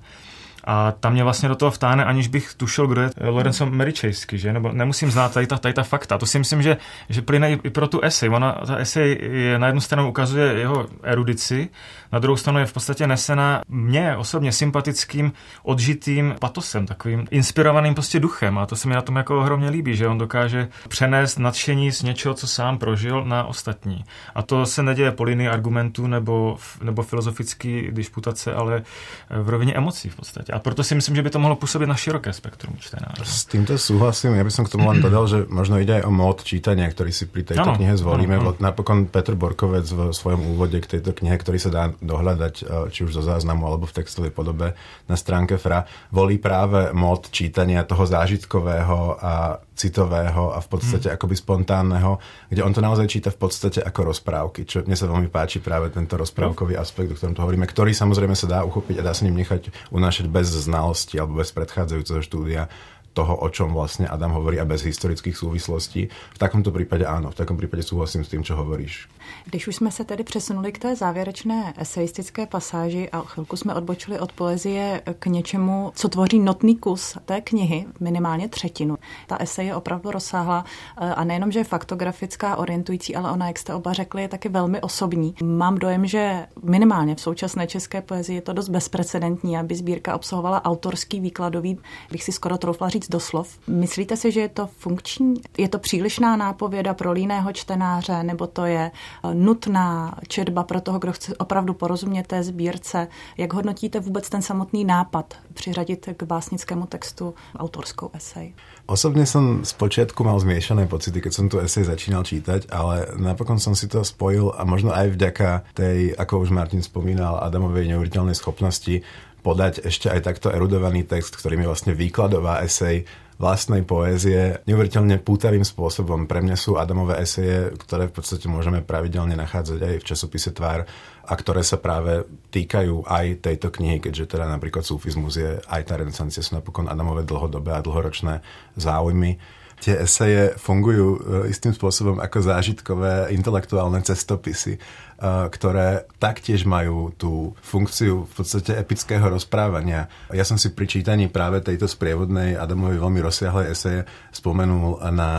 A 0.64 0.92
tam 0.92 1.12
mě 1.12 1.24
vlastně 1.24 1.48
do 1.48 1.54
toho 1.54 1.70
vtáhne, 1.70 2.04
aniž 2.04 2.28
bych 2.28 2.54
tušil, 2.54 2.86
kdo 2.86 3.00
je 3.00 3.10
Lorenzo 3.20 3.66
Meričejsky, 3.66 4.38
že? 4.38 4.52
Nebo 4.52 4.72
nemusím 4.72 5.10
znát 5.10 5.34
tady 5.34 5.46
ta, 5.46 5.58
tady 5.58 5.74
ta 5.74 5.82
fakta. 5.82 6.18
To 6.18 6.26
si 6.26 6.38
myslím, 6.38 6.62
že, 6.62 6.76
že 7.08 7.22
plyne 7.22 7.52
i 7.52 7.70
pro 7.70 7.88
tu 7.88 8.00
esej. 8.00 8.28
Ona, 8.28 8.52
ta 8.66 8.76
esej 8.76 9.18
je 9.20 9.58
na 9.58 9.66
jednu 9.66 9.80
stranu 9.80 10.08
ukazuje 10.08 10.52
jeho 10.52 10.86
erudici, 11.02 11.68
na 12.14 12.18
druhou 12.22 12.36
stranu 12.36 12.58
je 12.62 12.66
v 12.66 12.72
podstatě 12.72 13.06
nesena 13.06 13.62
mně 13.68 14.16
osobně 14.16 14.52
sympatickým, 14.52 15.32
odžitým 15.62 16.34
patosem, 16.38 16.86
takovým 16.86 17.26
inspirovaným 17.30 17.94
prostě 17.94 18.20
duchem. 18.20 18.58
A 18.58 18.66
to 18.66 18.76
se 18.76 18.88
mi 18.88 18.94
na 18.94 19.02
tom 19.02 19.16
jako 19.16 19.38
ohromně 19.38 19.70
líbí, 19.70 19.96
že 19.96 20.08
on 20.08 20.18
dokáže 20.18 20.68
přenést 20.88 21.38
nadšení 21.38 21.92
z 21.92 22.02
něčeho, 22.02 22.34
co 22.34 22.46
sám 22.46 22.78
prožil 22.78 23.24
na 23.24 23.44
ostatní. 23.44 24.04
A 24.34 24.42
to 24.42 24.66
se 24.66 24.82
neděje 24.82 25.10
po 25.10 25.24
linii 25.24 25.48
argumentů 25.48 26.06
nebo, 26.06 26.56
nebo 26.82 27.02
filozofický 27.02 27.88
disputace, 27.90 28.54
ale 28.54 28.82
v 29.30 29.48
rovině 29.48 29.74
emocí 29.74 30.08
v 30.08 30.16
podstatě. 30.16 30.52
A 30.52 30.58
proto 30.58 30.84
si 30.84 30.94
myslím, 30.94 31.16
že 31.16 31.22
by 31.22 31.30
to 31.30 31.38
mohlo 31.38 31.56
působit 31.56 31.86
na 31.86 31.94
široké 31.94 32.32
spektrum 32.32 32.76
čtenářů. 32.78 33.24
S 33.24 33.44
týmto 33.44 33.74
súhlasím. 33.78 34.38
Ja 34.38 34.44
by 34.44 34.52
som 34.54 34.64
k 34.64 34.72
tomu 34.76 34.86
len 34.92 35.02
dodal, 35.02 35.26
že 35.26 35.38
možno 35.50 35.80
aj 35.80 36.04
o 36.04 36.12
mód 36.14 36.44
čítania, 36.44 36.86
ktorý 36.86 37.10
si 37.10 37.26
pri 37.26 37.42
tejto 37.42 37.74
ano, 37.74 37.76
knihe 37.80 37.96
zvolíme. 37.96 38.36
Ano, 38.38 38.54
ano. 38.54 38.60
Napokon 38.60 39.08
Petr 39.10 39.34
Borkovec 39.34 39.88
v 39.88 40.12
svojom 40.12 40.54
úvode 40.54 40.78
k 40.78 40.86
tejto 40.86 41.10
knihe, 41.16 41.34
ktorý 41.34 41.58
sa 41.58 41.70
dá 41.72 41.82
dohľadať 42.04 42.54
e, 42.60 42.64
či 42.92 43.08
už 43.08 43.16
zo 43.16 43.22
záznamu 43.24 43.66
alebo 43.66 43.88
v 43.88 43.96
textovej 43.96 44.32
podobe 44.32 44.76
na 45.08 45.16
stránke 45.16 45.56
FRA, 45.56 45.88
volí 46.12 46.36
práve 46.38 46.92
mód 46.92 47.32
čítania 47.32 47.82
toho 47.88 48.04
zážitkového 48.04 49.18
a 49.18 49.58
citového 49.74 50.54
a 50.54 50.62
v 50.62 50.68
podstate 50.70 51.10
hmm. 51.10 51.16
akoby 51.18 51.34
spontánneho, 51.34 52.22
kde 52.46 52.62
on 52.62 52.70
to 52.70 52.78
naozaj 52.78 53.10
číta 53.10 53.34
v 53.34 53.38
podstate 53.42 53.82
ako 53.82 54.14
rozprávky, 54.14 54.62
čo 54.64 54.86
mne 54.86 54.94
sa 54.94 55.10
veľmi 55.10 55.26
páči 55.28 55.58
práve 55.58 55.90
tento 55.90 56.14
rozprávkový 56.14 56.78
aspekt, 56.78 57.10
o 57.10 57.18
ktorom 57.18 57.34
to 57.34 57.42
hovoríme, 57.42 57.66
ktorý 57.66 57.90
samozrejme 57.90 58.38
sa 58.38 58.46
dá 58.46 58.60
uchopiť 58.62 59.02
a 59.02 59.06
dá 59.10 59.12
sa 59.12 59.26
ním 59.26 59.42
nechať 59.42 59.90
unášať 59.90 60.30
bez 60.30 60.46
znalosti 60.46 61.18
alebo 61.18 61.42
bez 61.42 61.50
predchádzajúceho 61.50 62.22
štúdia 62.22 62.70
toho, 63.14 63.36
o 63.38 63.48
čom 63.48 63.70
vlastne 63.72 64.10
Adam 64.10 64.34
hovorí 64.34 64.58
a 64.58 64.66
bez 64.66 64.82
historických 64.82 65.38
súvislostí. 65.38 66.10
V 66.10 66.38
takomto 66.38 66.74
prípade 66.74 67.06
áno, 67.06 67.30
v 67.30 67.38
takom 67.38 67.54
prípade 67.54 67.86
súhlasím 67.86 68.26
s 68.26 68.34
tým, 68.34 68.42
čo 68.42 68.58
hovoríš. 68.58 69.08
Když 69.44 69.68
už 69.68 69.76
jsme 69.76 69.90
se 69.90 70.04
tedy 70.04 70.24
přesunuli 70.24 70.72
k 70.72 70.78
té 70.78 70.96
závěrečné 70.96 71.74
eseistické 71.78 72.46
pasáži 72.46 73.10
a 73.10 73.20
chvilku 73.20 73.56
jsme 73.56 73.74
odbočili 73.74 74.18
od 74.18 74.32
poezie 74.32 75.02
k 75.18 75.26
něčemu, 75.26 75.92
co 75.94 76.08
tvoří 76.08 76.38
notný 76.38 76.76
kus 76.76 77.18
té 77.24 77.40
knihy, 77.40 77.86
minimálně 78.00 78.48
třetinu. 78.48 78.98
Ta 79.26 79.36
esej 79.36 79.66
je 79.66 79.74
opravdu 79.74 80.10
rozsáhla 80.10 80.64
a 80.96 81.24
nejenom, 81.24 81.52
že 81.52 81.58
je 81.58 81.64
faktografická, 81.64 82.56
orientující, 82.56 83.16
ale 83.16 83.30
ona, 83.30 83.46
jak 83.46 83.58
jste 83.58 83.74
oba 83.74 83.92
řekli, 83.92 84.22
je 84.22 84.28
taky 84.28 84.48
velmi 84.48 84.80
osobní. 84.80 85.34
Mám 85.42 85.78
dojem, 85.78 86.06
že 86.06 86.46
minimálně 86.62 87.14
v 87.14 87.20
současné 87.20 87.66
české 87.66 88.02
poezii 88.02 88.36
je 88.36 88.42
to 88.42 88.52
dost 88.52 88.68
bezprecedentní, 88.68 89.58
aby 89.58 89.74
sbírka 89.74 90.14
obsahovala 90.14 90.64
autorský 90.64 91.20
výkladový, 91.20 91.78
bych 92.10 92.24
si 92.24 92.32
skoro 92.32 92.58
troufla 92.58 92.88
říct 92.88 93.03
doslov. 93.08 93.48
Myslíte 93.66 94.16
si, 94.16 94.32
že 94.32 94.40
je 94.40 94.48
to 94.48 94.68
funkční? 94.78 95.34
Je 95.58 95.68
to 95.68 95.78
přílišná 95.78 96.36
nápověda 96.36 96.94
pro 96.94 97.12
líného 97.12 97.52
čtenáře, 97.52 98.22
nebo 98.22 98.46
to 98.46 98.64
je 98.64 98.90
nutná 99.32 100.18
četba 100.28 100.62
pro 100.62 100.80
toho, 100.80 100.98
kdo 100.98 101.12
chce 101.12 101.36
opravdu 101.36 101.74
porozumět 101.74 102.26
té 102.26 102.42
sbírce. 102.42 103.08
Jak 103.36 103.52
hodnotíte 103.52 104.00
vůbec 104.00 104.28
ten 104.28 104.42
samotný 104.42 104.84
nápad 104.84 105.34
přiřadit 105.54 106.08
k 106.16 106.22
básnickému 106.22 106.86
textu 106.86 107.34
autorskou 107.56 108.10
esej? 108.14 108.54
Osobne 108.84 109.24
som 109.24 109.64
z 109.64 109.72
počiatku 109.80 110.20
mal 110.28 110.36
zmiešané 110.36 110.84
pocity, 110.84 111.24
keď 111.24 111.32
som 111.32 111.48
tu 111.48 111.56
esej 111.56 111.88
začínal 111.88 112.20
čítať, 112.20 112.68
ale 112.68 113.16
napokon 113.16 113.56
som 113.56 113.72
si 113.72 113.88
to 113.88 114.04
spojil 114.04 114.52
a 114.52 114.68
možno 114.68 114.92
aj 114.92 115.08
vďaka 115.16 115.64
tej, 115.72 116.12
ako 116.12 116.44
už 116.44 116.52
Martin 116.52 116.84
spomínal, 116.84 117.40
Adamovej 117.40 117.88
neuveriteľnej 117.88 118.36
schopnosti 118.36 119.00
podať 119.44 119.84
ešte 119.84 120.08
aj 120.08 120.24
takto 120.24 120.48
erudovaný 120.48 121.04
text, 121.04 121.36
ktorým 121.36 121.62
je 121.62 121.70
vlastne 121.70 121.92
výkladová 121.92 122.64
esej 122.64 123.04
vlastnej 123.34 123.82
poézie 123.82 124.62
neuveriteľne 124.64 125.18
pútavým 125.20 125.66
spôsobom. 125.66 126.30
Pre 126.30 126.40
mňa 126.40 126.56
sú 126.56 126.78
Adamové 126.78 127.18
eseje, 127.20 127.74
ktoré 127.76 128.06
v 128.08 128.14
podstate 128.14 128.46
môžeme 128.46 128.80
pravidelne 128.80 129.34
nachádzať 129.34 129.78
aj 129.82 129.94
v 130.00 130.06
časopise 130.06 130.50
Tvár 130.54 130.86
a 131.26 131.32
ktoré 131.34 131.66
sa 131.66 131.82
práve 131.82 132.24
týkajú 132.54 133.04
aj 133.04 133.42
tejto 133.42 133.74
knihy, 133.74 133.98
keďže 133.98 134.38
teda 134.38 134.46
napríklad 134.46 134.86
sufizmus 134.86 135.34
je 135.34 135.58
aj 135.66 135.82
tá 135.82 135.98
renesancia 135.98 136.46
sú 136.46 136.54
napokon 136.54 136.86
Adamové 136.86 137.26
dlhodobé 137.26 137.74
a 137.74 137.82
dlhoročné 137.82 138.38
záujmy 138.78 139.63
tie 139.80 140.04
eseje 140.04 140.54
fungujú 140.56 141.08
e, 141.14 141.18
istým 141.50 141.74
spôsobom 141.74 142.22
ako 142.22 142.38
zážitkové 142.40 143.30
intelektuálne 143.34 144.00
cestopisy, 144.00 144.76
e, 144.76 144.80
ktoré 145.24 146.08
taktiež 146.16 146.64
majú 146.64 147.12
tú 147.14 147.52
funkciu 147.60 148.24
v 148.24 148.32
podstate 148.32 148.78
epického 148.78 149.24
rozprávania. 149.26 150.06
Ja 150.30 150.44
som 150.46 150.56
si 150.56 150.72
pri 150.72 150.86
čítaní 150.88 151.28
práve 151.28 151.60
tejto 151.60 151.90
sprievodnej 151.90 152.56
Adamovej 152.56 152.98
veľmi 153.02 153.20
rozsiahlej 153.20 153.66
eseje 153.74 154.00
spomenul 154.32 155.02
na 155.12 155.30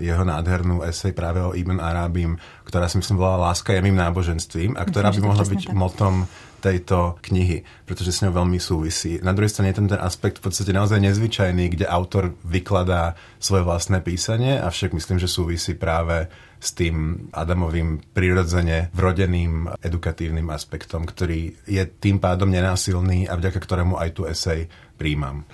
e, 0.00 0.10
jeho 0.12 0.22
nádhernú 0.26 0.84
esej 0.84 1.16
práve 1.16 1.40
o 1.40 1.54
Ibn 1.56 1.80
Arábim, 1.80 2.36
ktorá 2.66 2.90
si 2.90 2.98
myslím 2.98 3.22
bola 3.22 3.50
Láska 3.50 3.72
je 3.72 3.80
mým 3.80 3.96
náboženstvím 3.96 4.74
a 4.74 4.82
ktorá 4.84 5.14
by 5.14 5.20
mohla 5.22 5.44
byť 5.46 5.72
motom 5.72 6.26
tejto 6.66 7.22
knihy, 7.22 7.62
pretože 7.86 8.10
s 8.10 8.26
ňou 8.26 8.42
veľmi 8.42 8.58
súvisí. 8.58 9.22
Na 9.22 9.30
druhej 9.30 9.54
strane 9.54 9.70
je 9.70 9.78
tam 9.78 9.86
ten 9.86 10.02
aspekt 10.02 10.42
v 10.42 10.50
podstate 10.50 10.74
naozaj 10.74 10.98
nezvyčajný, 10.98 11.70
kde 11.70 11.86
autor 11.86 12.34
vykladá 12.42 13.14
svoje 13.38 13.62
vlastné 13.62 14.02
písanie, 14.02 14.58
avšak 14.58 14.90
myslím, 14.90 15.22
že 15.22 15.30
súvisí 15.30 15.78
práve 15.78 16.26
s 16.58 16.74
tým 16.74 17.28
Adamovým 17.30 18.02
prirodzene 18.10 18.90
vrodeným 18.90 19.70
edukatívnym 19.78 20.50
aspektom, 20.50 21.06
ktorý 21.06 21.54
je 21.68 21.82
tým 21.86 22.18
pádom 22.18 22.50
nenásilný 22.50 23.30
a 23.30 23.38
vďaka 23.38 23.60
ktorému 23.62 23.94
aj 24.00 24.10
tu 24.16 24.26
esej 24.26 24.66
príjmam. 24.96 25.44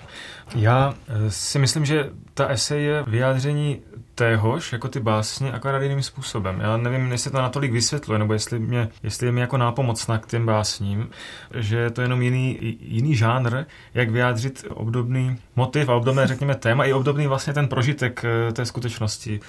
Já 0.55 0.93
eh, 1.07 1.31
si 1.31 1.59
myslím, 1.59 1.85
že 1.85 2.09
ta 2.33 2.47
esej 2.47 2.83
je 2.83 3.03
vyjádření 3.07 3.81
téhož, 4.15 4.73
jako 4.73 4.87
ty 4.87 4.99
básně, 4.99 5.51
akorát 5.51 5.81
jiným 5.81 6.03
způsobem. 6.03 6.59
Já 6.59 6.77
nevím, 6.77 7.11
jestli 7.11 7.31
to 7.31 7.37
natolik 7.37 7.71
vysvětluje, 7.71 8.19
nebo 8.19 8.33
jestli, 8.33 8.59
mě, 8.59 8.89
jestli 9.03 9.27
je 9.27 9.31
mi 9.31 9.41
jako 9.41 9.57
nápomocná 9.57 10.17
k 10.17 10.27
těm 10.27 10.45
básním, 10.45 11.09
že 11.55 11.77
je 11.77 11.89
to 11.89 12.01
jenom 12.01 12.21
jiný, 12.21 12.77
jiný 12.81 13.15
žánr, 13.15 13.65
jak 13.93 14.09
vyjádřit 14.09 14.65
obdobný 14.69 15.37
motiv 15.55 15.89
a 15.89 15.95
obdobné, 15.95 16.27
řekněme, 16.27 16.55
téma, 16.55 16.85
i 16.85 16.93
obdobný 16.93 17.27
vlastně 17.27 17.53
ten 17.53 17.67
prožitek 17.67 18.25
eh, 18.25 18.51
té 18.51 18.65
skutečnosti, 18.65 19.39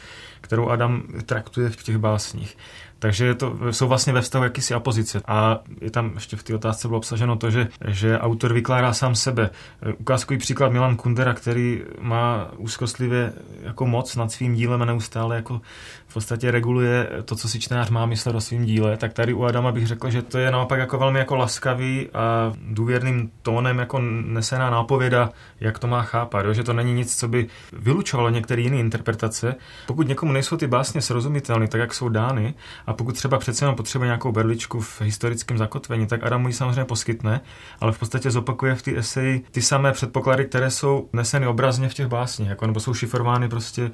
kterou 0.40 0.68
Adam 0.68 1.02
traktuje 1.26 1.70
v 1.70 1.82
těch 1.82 1.98
básních. 1.98 2.56
Takže 3.04 3.34
to, 3.34 3.56
jsou 3.70 3.88
vlastně 3.88 4.12
ve 4.12 4.20
vztahu 4.20 4.44
jakýsi 4.44 4.74
opozice. 4.74 5.22
A 5.26 5.58
je 5.80 5.90
tam 5.90 6.10
ještě 6.14 6.36
v 6.36 6.42
té 6.42 6.54
otázce 6.54 6.88
bylo 6.88 6.98
obsaženo 6.98 7.36
to, 7.36 7.50
že, 7.50 7.68
že 7.88 8.18
autor 8.18 8.52
vykládá 8.52 8.92
sám 8.92 9.14
sebe. 9.14 9.50
Ukázkový 9.98 10.38
příklad 10.38 10.72
Milan 10.72 10.96
Kundera, 10.96 11.34
který 11.34 11.82
má 12.00 12.50
úzkostlivě 12.56 13.32
jako 13.62 13.86
moc 13.86 14.16
nad 14.16 14.32
svým 14.32 14.54
dílem 14.54 14.82
a 14.82 14.84
neustále 14.84 15.36
jako 15.36 15.60
v 16.06 16.14
podstatě 16.14 16.50
reguluje 16.50 17.08
to, 17.24 17.36
co 17.36 17.48
si 17.48 17.60
čtenář 17.60 17.90
má 17.90 18.06
myslet 18.06 18.36
o 18.36 18.40
svým 18.40 18.64
díle, 18.64 18.96
tak 18.96 19.12
tady 19.12 19.32
u 19.32 19.44
Adama 19.44 19.72
bych 19.72 19.86
řekl, 19.86 20.10
že 20.10 20.22
to 20.22 20.38
je 20.38 20.50
naopak 20.50 20.78
jako 20.78 20.98
velmi 20.98 21.18
jako 21.18 21.36
laskavý 21.36 22.08
a 22.14 22.52
důvěrným 22.68 23.30
tónem 23.42 23.78
jako 23.78 23.98
nesená 24.24 24.70
nápověda, 24.70 25.30
jak 25.60 25.78
to 25.78 25.86
má 25.86 26.02
chápat, 26.02 26.44
jo? 26.44 26.52
že 26.52 26.64
to 26.64 26.72
není 26.72 26.92
nic, 26.92 27.16
co 27.16 27.28
by 27.28 27.46
vylučovalo 27.72 28.30
některé 28.30 28.62
jiné 28.62 28.76
interpretace. 28.76 29.54
Pokud 29.86 30.08
někomu 30.08 30.32
nejsou 30.32 30.56
ty 30.56 30.66
básně 30.66 31.00
srozumitelné, 31.00 31.68
tak 31.68 31.80
jak 31.80 31.94
jsou 31.94 32.08
dány, 32.08 32.54
a 32.86 32.92
pokud 32.94 33.14
třeba 33.14 33.38
přece 33.38 33.64
jenom 33.64 33.76
potřebuje 33.76 34.06
nějakou 34.06 34.32
berličku 34.32 34.80
v 34.80 35.00
historickém 35.00 35.58
zakotvení, 35.58 36.06
tak 36.06 36.24
Adam 36.24 36.42
mu 36.42 36.48
ji 36.48 36.54
samozřejmě 36.54 36.84
poskytne, 36.84 37.40
ale 37.80 37.92
v 37.92 37.98
podstatě 37.98 38.30
zopakuje 38.30 38.74
v 38.74 38.82
té 38.82 38.96
eseji 38.96 39.44
ty 39.50 39.62
samé 39.62 39.92
předpoklady, 39.92 40.44
které 40.44 40.70
jsou 40.70 41.08
neseny 41.12 41.46
obrazně 41.46 41.88
v 41.88 41.94
těch 41.94 42.06
básních, 42.06 42.48
jako, 42.48 42.66
nebo 42.66 42.80
jsou 42.80 42.94
šifrovány 42.94 43.48
prostě 43.48 43.90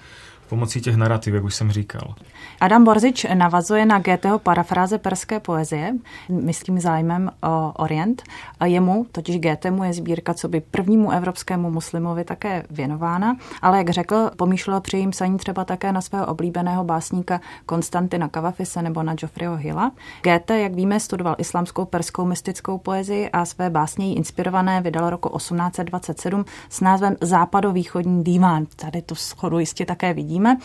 pomocí 0.50 0.80
těch 0.80 0.96
narrativ, 0.96 1.34
jak 1.34 1.44
už 1.44 1.54
jsem 1.54 1.72
říkal. 1.72 2.14
Adam 2.60 2.84
Borzič 2.84 3.26
navazuje 3.34 3.86
na 3.86 3.98
Goetheho 3.98 4.38
parafráze 4.38 4.98
perské 4.98 5.40
poezie, 5.40 5.94
myslím 6.28 6.80
zájmem 6.80 7.30
o 7.42 7.72
Orient. 7.76 8.22
Jemu, 8.64 9.06
totiž 9.12 9.38
Goethemu, 9.38 9.84
je 9.84 9.92
sbírka 9.92 10.34
co 10.34 10.48
by 10.48 10.60
prvnímu 10.60 11.10
evropskému 11.10 11.70
muslimovi 11.70 12.24
také 12.24 12.64
věnována, 12.70 13.36
ale 13.62 13.78
jak 13.78 13.90
řekl, 13.90 14.30
pomýšlel 14.36 14.80
při 14.80 14.96
jím 14.96 15.12
saní 15.12 15.38
třeba 15.38 15.64
také 15.64 15.92
na 15.92 16.00
svého 16.00 16.26
oblíbeného 16.26 16.84
básníka 16.84 17.40
Konstantina 17.66 18.28
Kavafise 18.28 18.82
nebo 18.82 19.02
na 19.02 19.14
Geoffreyho 19.14 19.56
Hilla. 19.56 19.92
Goethe, 20.22 20.60
jak 20.60 20.74
víme, 20.74 21.00
studoval 21.00 21.34
islamskou 21.38 21.84
perskou 21.84 22.24
mystickou 22.24 22.78
poezii 22.78 23.30
a 23.30 23.44
své 23.44 23.70
básně 23.70 24.06
jí 24.06 24.16
inspirované 24.16 24.80
vydal 24.80 25.10
roku 25.10 25.38
1827 25.38 26.44
s 26.68 26.80
názvem 26.80 27.16
Západovýchodní 27.20 28.24
díván. 28.24 28.66
Tady 28.76 29.02
to 29.02 29.14
schodu 29.14 29.58
jistě 29.58 29.86
také 29.86 30.14
vidíme 30.14 30.39
vidíme. 30.40 30.56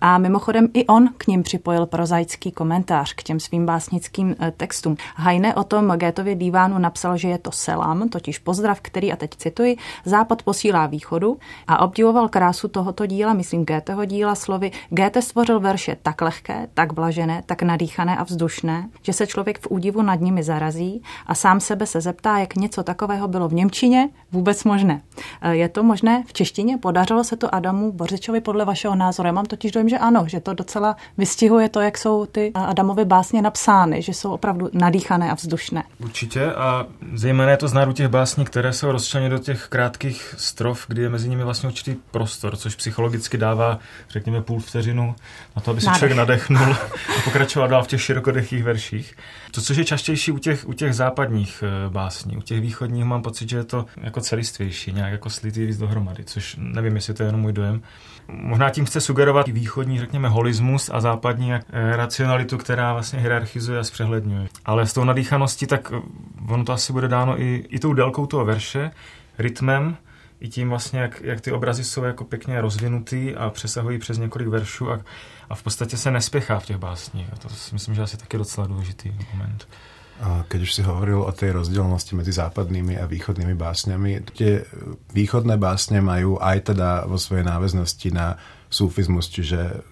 A 0.00 0.18
mimochodem 0.18 0.68
i 0.74 0.86
on 0.86 1.08
k 1.18 1.26
ním 1.26 1.42
připojil 1.42 1.86
prozaický 1.86 2.52
komentář 2.52 3.14
k 3.14 3.22
těm 3.22 3.40
svým 3.40 3.66
básnickým 3.66 4.36
eh, 4.40 4.52
textům. 4.56 4.96
Hajne 5.16 5.54
o 5.54 5.64
tom 5.64 5.90
Gétově 5.90 6.34
divánu 6.34 6.78
napsal, 6.78 7.16
že 7.16 7.28
je 7.28 7.38
to 7.38 7.52
selam, 7.52 8.08
totiž 8.08 8.38
pozdrav, 8.38 8.80
který, 8.80 9.12
a 9.12 9.16
teď 9.16 9.30
cituji, 9.36 9.76
západ 10.04 10.42
posílá 10.42 10.86
východu 10.86 11.38
a 11.68 11.84
obdivoval 11.84 12.28
krásu 12.28 12.68
tohoto 12.68 13.06
díla, 13.06 13.32
myslím 13.32 13.64
Géteho 13.64 14.04
díla 14.04 14.34
slovy. 14.34 14.70
Géte 14.90 15.22
stvořil 15.22 15.60
verše 15.60 15.96
tak 16.02 16.20
lehké, 16.20 16.68
tak 16.74 16.92
blažené, 16.92 17.42
tak 17.46 17.62
nadýchané 17.62 18.16
a 18.16 18.24
vzdušné, 18.24 18.88
že 19.02 19.12
se 19.12 19.26
člověk 19.26 19.58
v 19.58 19.66
údivu 19.70 20.02
nad 20.02 20.20
nimi 20.20 20.42
zarazí 20.42 21.02
a 21.26 21.34
sám 21.34 21.60
sebe 21.60 21.86
se 21.86 22.00
zeptá, 22.00 22.38
jak 22.38 22.56
něco 22.56 22.82
takového 22.82 23.28
bylo 23.28 23.48
v 23.48 23.54
Němčině 23.54 24.08
vůbec 24.32 24.64
možné. 24.64 25.00
Eh, 25.40 25.54
je 25.56 25.68
to 25.68 25.82
možné 25.82 26.24
v 26.26 26.32
češtině? 26.32 26.78
Podařilo 26.78 27.24
se 27.24 27.36
to 27.36 27.54
Adamu 27.54 27.92
Bořičovi 27.92 28.40
podle 28.40 28.64
vašeho 28.64 28.94
názoru 28.94 29.21
Já 29.26 29.32
mám 29.32 29.46
totiž 29.46 29.72
dojem, 29.72 29.88
že 29.88 29.98
ano, 29.98 30.24
že 30.28 30.40
to 30.40 30.54
docela 30.54 30.96
vystihuje 31.18 31.68
to, 31.68 31.80
jak 31.80 31.98
jsou 31.98 32.26
ty 32.26 32.52
Adamovy 32.54 33.04
básně 33.04 33.42
napsány, 33.42 34.02
že 34.02 34.14
jsou 34.14 34.32
opravdu 34.32 34.70
nadýchané 34.72 35.30
a 35.30 35.34
vzdušné. 35.34 35.82
Určitě 35.98 36.52
a 36.52 36.86
zejména 37.14 37.50
je 37.50 37.56
to 37.56 37.68
znát 37.68 37.88
u 37.88 37.92
těch 37.92 38.08
básní, 38.08 38.44
které 38.44 38.72
jsou 38.72 38.92
rozčleněny 38.92 39.30
do 39.30 39.38
těch 39.38 39.66
krátkých 39.68 40.34
strof, 40.38 40.84
kdy 40.88 41.02
je 41.02 41.08
mezi 41.08 41.28
nimi 41.28 41.44
vlastně 41.44 41.68
určitý 41.68 41.96
prostor, 42.10 42.56
což 42.56 42.74
psychologicky 42.74 43.38
dává, 43.38 43.78
řekněme, 44.10 44.42
půl 44.42 44.60
vteřinu 44.60 45.14
na 45.56 45.62
to, 45.62 45.70
aby 45.70 45.80
se 45.80 45.86
Nádech. 45.86 45.98
člověk 45.98 46.16
nadechnul 46.16 46.72
a 47.18 47.20
pokračoval 47.24 47.68
dál 47.68 47.84
v 47.84 47.86
těch 47.86 48.02
širokodechých 48.02 48.64
verších. 48.64 49.16
To, 49.50 49.60
což 49.60 49.76
je 49.76 49.84
častější 49.84 50.32
u 50.32 50.38
těch, 50.38 50.68
u 50.68 50.72
těch 50.72 50.94
západních 50.94 51.64
eh, 51.66 51.90
básní, 51.90 52.36
u 52.36 52.40
těch 52.40 52.60
východních 52.60 53.04
mám 53.04 53.22
pocit, 53.22 53.48
že 53.48 53.56
je 53.56 53.64
to 53.64 53.86
jako 53.96 54.20
celistvější, 54.20 54.92
nějak 54.92 55.12
jako 55.12 55.30
slitý 55.30 55.66
víc 55.66 55.78
dohromady, 55.78 56.24
což 56.24 56.56
nevím, 56.58 56.94
jestli 56.94 57.14
to 57.14 57.22
je 57.22 57.28
jenom 57.28 57.40
můj 57.40 57.52
dojem. 57.52 57.82
Možná 58.28 58.70
tím 58.70 58.84
chce 58.84 59.00
sugerovat 59.00 59.48
východní, 59.48 59.98
řekněme, 59.98 60.28
holismus 60.28 60.90
a 60.92 61.00
západní 61.00 61.52
eh, 61.52 61.60
racionalitu, 61.72 62.58
která 62.58 62.92
vlastně 62.92 63.18
hierarchizuje 63.18 63.78
a 63.78 63.84
zpřehledňuje. 63.84 64.48
Ale 64.64 64.86
s 64.86 64.92
tou 64.92 65.04
nadýchaností, 65.04 65.66
tak 65.66 65.92
eh, 65.96 66.00
ono 66.48 66.64
to 66.64 66.72
asi 66.72 66.92
bude 66.92 67.08
dáno 67.08 67.40
i, 67.40 67.64
i 67.68 67.78
tou 67.78 67.92
délkou 67.92 68.26
toho 68.26 68.44
verše, 68.44 68.90
rytmem, 69.38 69.96
i 70.40 70.48
tím 70.48 70.68
vlastně, 70.68 71.00
jak, 71.00 71.20
jak 71.20 71.40
ty 71.40 71.52
obrazy 71.52 71.84
jsou 71.84 72.04
jako 72.04 72.24
pěkně 72.24 72.60
rozvinutý 72.60 73.34
a 73.34 73.50
přesahují 73.50 73.98
přes 73.98 74.18
několik 74.18 74.48
veršů 74.48 74.90
a, 74.90 75.00
a 75.50 75.54
v 75.54 75.62
podstatě 75.62 75.96
se 75.96 76.10
nespěchá 76.10 76.58
v 76.58 76.66
těch 76.66 76.76
básních. 76.76 77.26
A 77.32 77.36
to 77.36 77.48
si 77.48 77.74
myslím, 77.74 77.94
že 77.94 78.02
asi 78.02 78.16
taky 78.16 78.38
docela 78.38 78.66
důležitý 78.66 79.12
moment. 79.32 79.68
A 80.22 80.46
keď 80.46 80.60
už 80.62 80.70
si 80.70 80.82
hovoril 80.86 81.18
o 81.18 81.32
tej 81.34 81.50
rozdielnosti 81.50 82.14
medzi 82.14 82.30
západnými 82.30 82.94
a 82.94 83.10
východnými 83.10 83.58
básňami, 83.58 84.22
tie 84.30 84.62
východné 85.10 85.58
básne 85.58 85.98
majú 85.98 86.38
aj 86.38 86.70
teda 86.70 87.10
vo 87.10 87.18
svojej 87.18 87.42
náväznosti 87.42 88.14
na 88.14 88.38
sufizmus, 88.70 89.26
čiže 89.26 89.82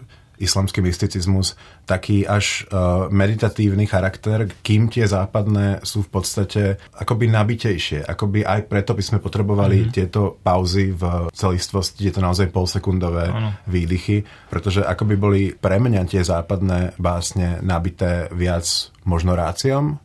islamský 0.41 0.81
mysticizmus, 0.81 1.53
taký 1.85 2.25
až 2.25 2.65
uh, 2.73 3.13
meditatívny 3.13 3.85
charakter, 3.85 4.49
kým 4.65 4.89
tie 4.89 5.05
západné 5.05 5.85
sú 5.85 6.09
v 6.09 6.11
podstate 6.11 6.63
akoby 6.97 7.29
nabitejšie. 7.29 8.09
Akoby 8.09 8.41
aj 8.41 8.73
preto 8.73 8.97
by 8.97 9.05
sme 9.05 9.19
potrebovali 9.21 9.85
mm-hmm. 9.85 9.93
tieto 9.93 10.41
pauzy 10.41 10.97
v 10.97 11.29
celistvosti, 11.37 12.09
je 12.09 12.17
to 12.17 12.25
naozaj 12.25 12.49
polsekundové 12.49 13.29
ano. 13.29 13.53
výdychy, 13.69 14.25
pretože 14.49 14.81
akoby 14.81 15.15
boli 15.21 15.43
pre 15.53 15.77
mňa 15.77 16.09
tie 16.09 16.25
západné 16.25 16.97
básne 16.97 17.61
nabité 17.61 18.33
viac 18.33 18.65
možno 19.05 19.37
ráciom, 19.37 20.01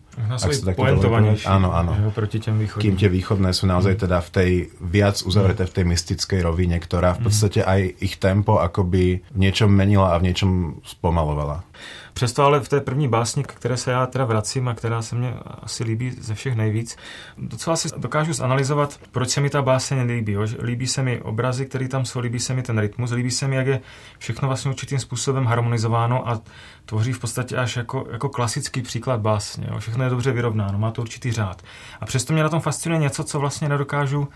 poentovanější. 0.75 1.45
Ano, 1.45 1.75
ano. 1.75 1.97
Jo, 2.03 2.11
proti 2.11 2.39
těm 2.39 2.59
východním. 2.59 2.81
Kým 2.81 2.95
tie 2.99 3.09
východné 3.09 3.51
sú 3.53 3.67
naozaj 3.67 3.99
mm. 3.99 4.01
teda 4.07 4.17
v 4.21 4.29
tej 4.29 4.51
viac 4.79 5.15
uzavreté 5.27 5.67
v 5.67 5.73
tej 5.75 5.85
mystickej 5.85 6.39
rovine, 6.41 6.79
ktorá 6.79 7.19
v 7.19 7.27
podstate 7.27 7.63
aj 7.63 7.99
ich 7.99 8.15
tempo 8.15 8.63
akoby 8.63 9.19
v 9.27 9.37
niečom 9.37 9.67
menila 9.67 10.15
a 10.15 10.19
v 10.19 10.31
niečom 10.31 10.79
spomalovala. 10.87 11.67
Přesto 12.15 12.43
ale 12.43 12.59
v 12.59 12.69
té 12.69 12.81
první 12.81 13.07
básni, 13.07 13.43
které 13.43 13.77
se 13.77 13.91
já 13.91 14.05
teda 14.05 14.25
vracím 14.25 14.67
a 14.67 14.73
která 14.73 15.01
se 15.01 15.15
mně 15.15 15.33
asi 15.61 15.83
líbí 15.83 16.11
ze 16.11 16.35
všech 16.35 16.55
nejvíc, 16.55 16.97
docela 17.37 17.75
si 17.75 17.89
dokážu 17.97 18.33
zanalizovat, 18.33 18.99
proč 19.11 19.29
se 19.29 19.41
mi 19.41 19.49
ta 19.49 19.61
báseň 19.61 20.01
líbí. 20.01 20.31
Jo? 20.31 20.41
Líbí 20.61 20.87
se 20.87 21.03
mi 21.03 21.21
obrazy, 21.21 21.65
které 21.65 21.87
tam 21.87 22.05
jsou, 22.05 22.19
líbí 22.19 22.39
se 22.39 22.53
mi 22.53 22.63
ten 22.63 22.79
rytmus, 22.79 23.11
líbí 23.11 23.31
se 23.31 23.47
mi, 23.47 23.55
jak 23.55 23.67
je 23.67 23.81
všechno 24.17 24.47
vlastně 24.47 24.71
určitým 24.71 24.99
způsobem 24.99 25.45
harmonizováno 25.45 26.29
a 26.29 26.41
tvoří 26.85 27.13
v 27.13 27.19
podstatě 27.19 27.57
až 27.57 27.75
jako, 27.75 28.07
jako 28.11 28.29
klasický 28.29 28.81
příklad 28.81 29.21
básně. 29.21 29.67
Jo? 29.71 29.79
Všechno 29.79 30.03
je 30.03 30.09
dobře 30.09 30.31
vyrovnáno, 30.31 30.79
má 30.79 30.91
to 30.91 31.01
určitý 31.01 31.31
řád. 31.31 31.61
A 31.99 32.05
přesto 32.05 32.33
mě 32.33 32.43
na 32.43 32.49
tom 32.49 32.61
fascinuje 32.61 33.01
něco, 33.01 33.23
co 33.23 33.39
vlastně 33.39 33.69
nedokážu 33.69 34.27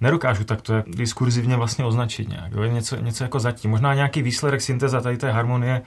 nedokážu 0.00 0.44
takto 0.44 0.74
jak 0.74 0.88
diskurzivně 0.88 1.56
vlastně 1.56 1.84
označit 1.84 2.28
nějak. 2.28 2.52
Jo? 2.52 2.64
Něco, 2.64 2.96
něco 2.96 3.24
jako 3.24 3.40
zatím. 3.40 3.70
Možná 3.70 3.94
nějaký 3.94 4.22
výsledek 4.22 4.60
synteza 4.60 5.00
tady 5.00 5.16
té 5.16 5.32
harmonie 5.32 5.82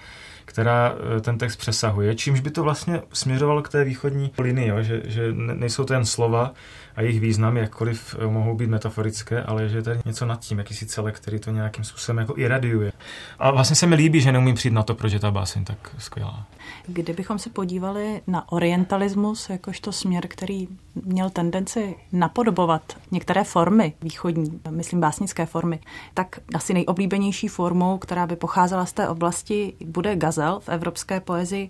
která 0.52 0.96
eh, 1.18 1.22
ten 1.22 1.38
text 1.38 1.56
přesahuje, 1.56 2.16
čímž 2.16 2.40
by 2.40 2.52
to 2.52 2.64
vlastně 2.64 3.02
směřovalo 3.14 3.62
k 3.62 3.70
té 3.70 3.84
východní 3.84 4.32
linii, 4.38 4.68
jo? 4.68 4.82
Že, 4.82 5.02
že 5.06 5.34
nejsou 5.34 5.84
to 5.84 5.94
jen 5.94 6.06
slova 6.06 6.54
a 6.96 7.02
jejich 7.02 7.20
významy, 7.20 7.60
jakkoliv 7.60 8.16
eh, 8.20 8.28
mohou 8.28 8.56
být 8.56 8.70
metaforické, 8.70 9.44
ale 9.44 9.70
že 9.70 9.78
je 9.78 9.82
tady 9.82 10.00
něco 10.06 10.26
nad 10.26 10.40
tím, 10.40 10.58
jakýsi 10.58 10.86
celek, 10.86 11.16
který 11.16 11.40
to 11.40 11.52
nějakým 11.52 11.84
způsobem 11.84 12.18
jako 12.18 12.38
iradiuje. 12.38 12.92
A 13.40 13.52
vlastně 13.52 13.76
se 13.76 13.88
mi 13.88 13.96
líbí, 13.96 14.22
že 14.22 14.32
neumím 14.32 14.56
přijít 14.56 14.74
na 14.74 14.84
to, 14.84 14.96
proč 14.96 15.14
je 15.14 15.20
ta 15.20 15.32
báseň 15.32 15.66
tak 15.66 15.78
skvělá. 15.98 16.46
Kdybychom 16.88 17.40
se 17.40 17.50
podívali 17.50 18.22
na 18.28 18.52
orientalismus 18.52 19.50
jakožto 19.50 19.92
směr, 19.92 20.28
který 20.28 20.68
měl 21.06 21.30
tendenci 21.30 21.96
napodobovat 22.12 22.82
některé 23.12 23.44
formy 23.44 23.94
východní, 24.02 24.62
myslím 24.70 25.00
básnické 25.00 25.46
formy, 25.46 25.80
tak 26.14 26.40
asi 26.54 26.74
nejoblíbenější 26.74 27.48
formou, 27.48 27.98
která 27.98 28.28
by 28.28 28.36
pocházela 28.36 28.86
z 28.86 28.94
té 28.94 29.10
oblasti, 29.10 29.74
bude 29.86 30.16
gazel 30.16 30.60
v 30.60 30.70
evropské 30.70 31.20
poezii 31.20 31.70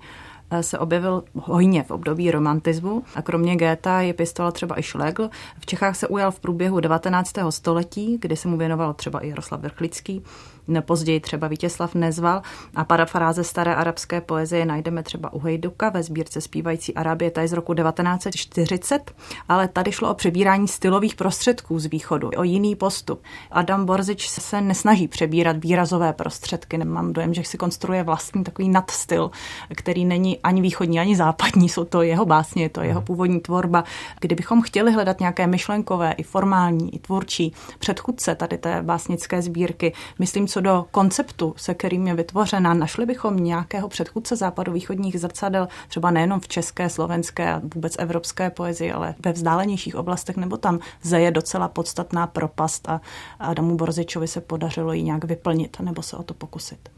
Eh, 0.52 0.64
se 0.64 0.80
objevil 0.80 1.24
hojně 1.34 1.84
v 1.84 1.92
období 1.92 2.32
romantismu 2.32 3.04
a 3.16 3.22
kromě 3.22 3.56
Géta 3.56 4.02
je 4.02 4.14
pěstoval 4.14 4.52
třeba 4.52 4.80
i 4.80 4.84
Schlegel. 4.84 5.30
V 5.60 5.66
Čechách 5.66 5.96
se 5.96 6.08
ujal 6.08 6.32
v 6.32 6.40
průběhu 6.40 6.80
19. 6.80 7.52
století, 7.52 8.18
kdy 8.22 8.36
se 8.36 8.48
mu 8.48 8.58
věnoval 8.58 8.94
třeba 8.94 9.20
i 9.20 9.30
Jaroslav 9.30 9.62
Vrchlický 9.62 10.24
později 10.80 11.20
třeba 11.20 11.48
Vítězslav 11.48 11.96
Nezval 11.96 12.42
a 12.76 12.84
parafráze 12.84 13.44
staré 13.44 13.76
arabské 13.76 14.22
poezie 14.22 14.66
najdeme 14.66 15.04
třeba 15.04 15.34
u 15.34 15.40
Hejduka 15.40 15.90
ve 15.90 16.04
sbírce 16.04 16.42
zpívající 16.42 16.94
Arabie, 16.94 17.32
ta 17.32 17.42
je 17.42 17.48
z 17.48 17.54
roku 17.54 17.74
1940, 17.74 19.12
ale 19.50 19.68
tady 19.68 19.92
šlo 19.92 20.12
o 20.12 20.14
přebírání 20.14 20.68
stylových 20.68 21.16
prostředků 21.16 21.80
z 21.80 21.86
východu, 21.86 22.30
o 22.38 22.44
jiný 22.44 22.76
postup. 22.76 23.24
Adam 23.52 23.86
Borzič 23.86 24.30
se 24.30 24.62
nesnaží 24.62 25.08
přebírat 25.08 25.58
výrazové 25.58 26.14
prostředky, 26.14 26.78
nemám 26.78 27.14
dojem, 27.14 27.34
že 27.34 27.44
si 27.44 27.58
konstruuje 27.58 28.04
vlastní 28.04 28.44
takový 28.44 28.70
nadstyl, 28.70 29.32
který 29.76 30.06
není 30.06 30.40
ani 30.40 30.62
východní, 30.62 31.00
ani 31.00 31.16
západní, 31.16 31.70
jsou 31.70 31.84
to 31.84 32.02
jeho 32.02 32.26
básně, 32.26 32.64
je 32.64 32.70
to 32.70 32.82
jeho 32.82 33.02
původní 33.02 33.40
tvorba. 33.40 33.84
Kdybychom 34.20 34.62
chtěli 34.62 34.92
hledat 34.92 35.20
nějaké 35.20 35.48
myšlenkové, 35.48 36.12
i 36.12 36.24
formální, 36.24 36.96
i 36.96 37.00
tvůrčí 37.00 37.54
předchůdce 37.80 38.36
tady 38.36 38.58
té 38.58 38.82
básnické 38.82 39.42
sbírky, 39.42 39.94
myslím, 40.20 40.48
co 40.48 40.61
do 40.62 40.86
konceptu, 40.92 41.54
se 41.58 41.74
kterým 41.74 42.08
je 42.08 42.16
vytvořena, 42.16 42.74
našli 42.74 43.06
bychom 43.06 43.38
nějakého 43.38 43.90
předchůdce 43.90 44.36
západovýchodních 44.36 45.20
zrcadel, 45.20 45.68
třeba 45.88 46.12
nejenom 46.12 46.40
v 46.40 46.48
české, 46.48 46.90
slovenské 46.90 47.54
a 47.54 47.62
vůbec 47.76 47.96
evropské 48.00 48.50
poezii, 48.50 48.92
ale 48.92 49.16
ve 49.26 49.32
vzdálenějších 49.32 49.96
oblastech, 49.96 50.38
nebo 50.38 50.58
tam 50.58 50.80
zeje 51.02 51.32
docela 51.32 51.68
podstatná 51.68 52.28
propast 52.28 52.90
a 52.90 53.02
Adamu 53.40 53.76
Borzičovi 53.76 54.28
se 54.28 54.42
podařilo 54.42 54.94
ji 54.94 55.04
nějak 55.04 55.24
vyplnit 55.24 55.80
nebo 55.80 56.02
se 56.02 56.18
o 56.18 56.24
to 56.24 56.34
pokusit. 56.34 56.90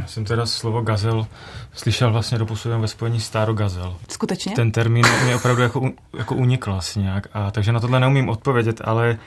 Já 0.00 0.06
jsem 0.06 0.24
teda 0.24 0.46
slovo 0.46 0.80
gazel 0.80 1.26
slyšel 1.72 2.12
vlastně 2.12 2.38
doposud 2.38 2.72
ve 2.72 2.88
spojení 2.88 3.20
stáro 3.20 3.54
gazel. 3.54 3.96
Skutečně? 4.08 4.52
Ten 4.54 4.72
termín 4.72 5.04
mě 5.24 5.36
opravdu 5.36 5.62
jako, 5.62 5.90
jako 6.18 6.34
unikl 6.34 6.72
asi 6.72 7.00
nějak, 7.00 7.26
a, 7.32 7.50
takže 7.50 7.72
na 7.72 7.80
tohle 7.80 8.00
neumím 8.00 8.28
odpovědět, 8.28 8.80
ale 8.84 9.18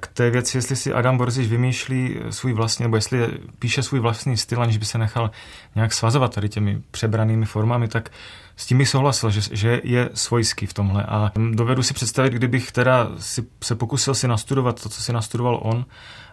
k 0.00 0.06
té 0.06 0.30
věci, 0.30 0.58
jestli 0.58 0.76
si 0.76 0.92
Adam 0.92 1.18
Borzič 1.18 1.48
vymýšlí 1.48 2.16
svůj 2.30 2.52
vlastní, 2.52 2.82
nebo 2.82 2.96
jestli 2.96 3.28
píše 3.58 3.82
svůj 3.82 4.00
vlastní 4.00 4.36
styl, 4.36 4.62
aniž 4.62 4.76
by 4.76 4.84
se 4.84 4.98
nechal 4.98 5.30
nějak 5.74 5.92
svazovat 5.92 6.34
tady 6.34 6.48
těmi 6.48 6.82
přebranými 6.90 7.46
formami, 7.46 7.88
tak 7.88 8.10
s 8.56 8.66
tím 8.66 8.78
bych 8.78 8.88
souhlasil, 8.88 9.30
že, 9.30 9.40
že 9.52 9.80
je 9.84 10.10
svojský 10.14 10.66
v 10.66 10.74
tomhle. 10.74 11.02
A 11.02 11.32
dovedu 11.50 11.82
si 11.82 11.94
představit, 11.94 12.32
kdybych 12.32 12.72
teda 12.72 13.10
si, 13.18 13.44
se 13.62 13.74
pokusil 13.74 14.14
si 14.14 14.28
nastudovat 14.28 14.82
to, 14.82 14.88
co 14.88 15.02
si 15.02 15.12
nastudoval 15.12 15.60
on, 15.62 15.84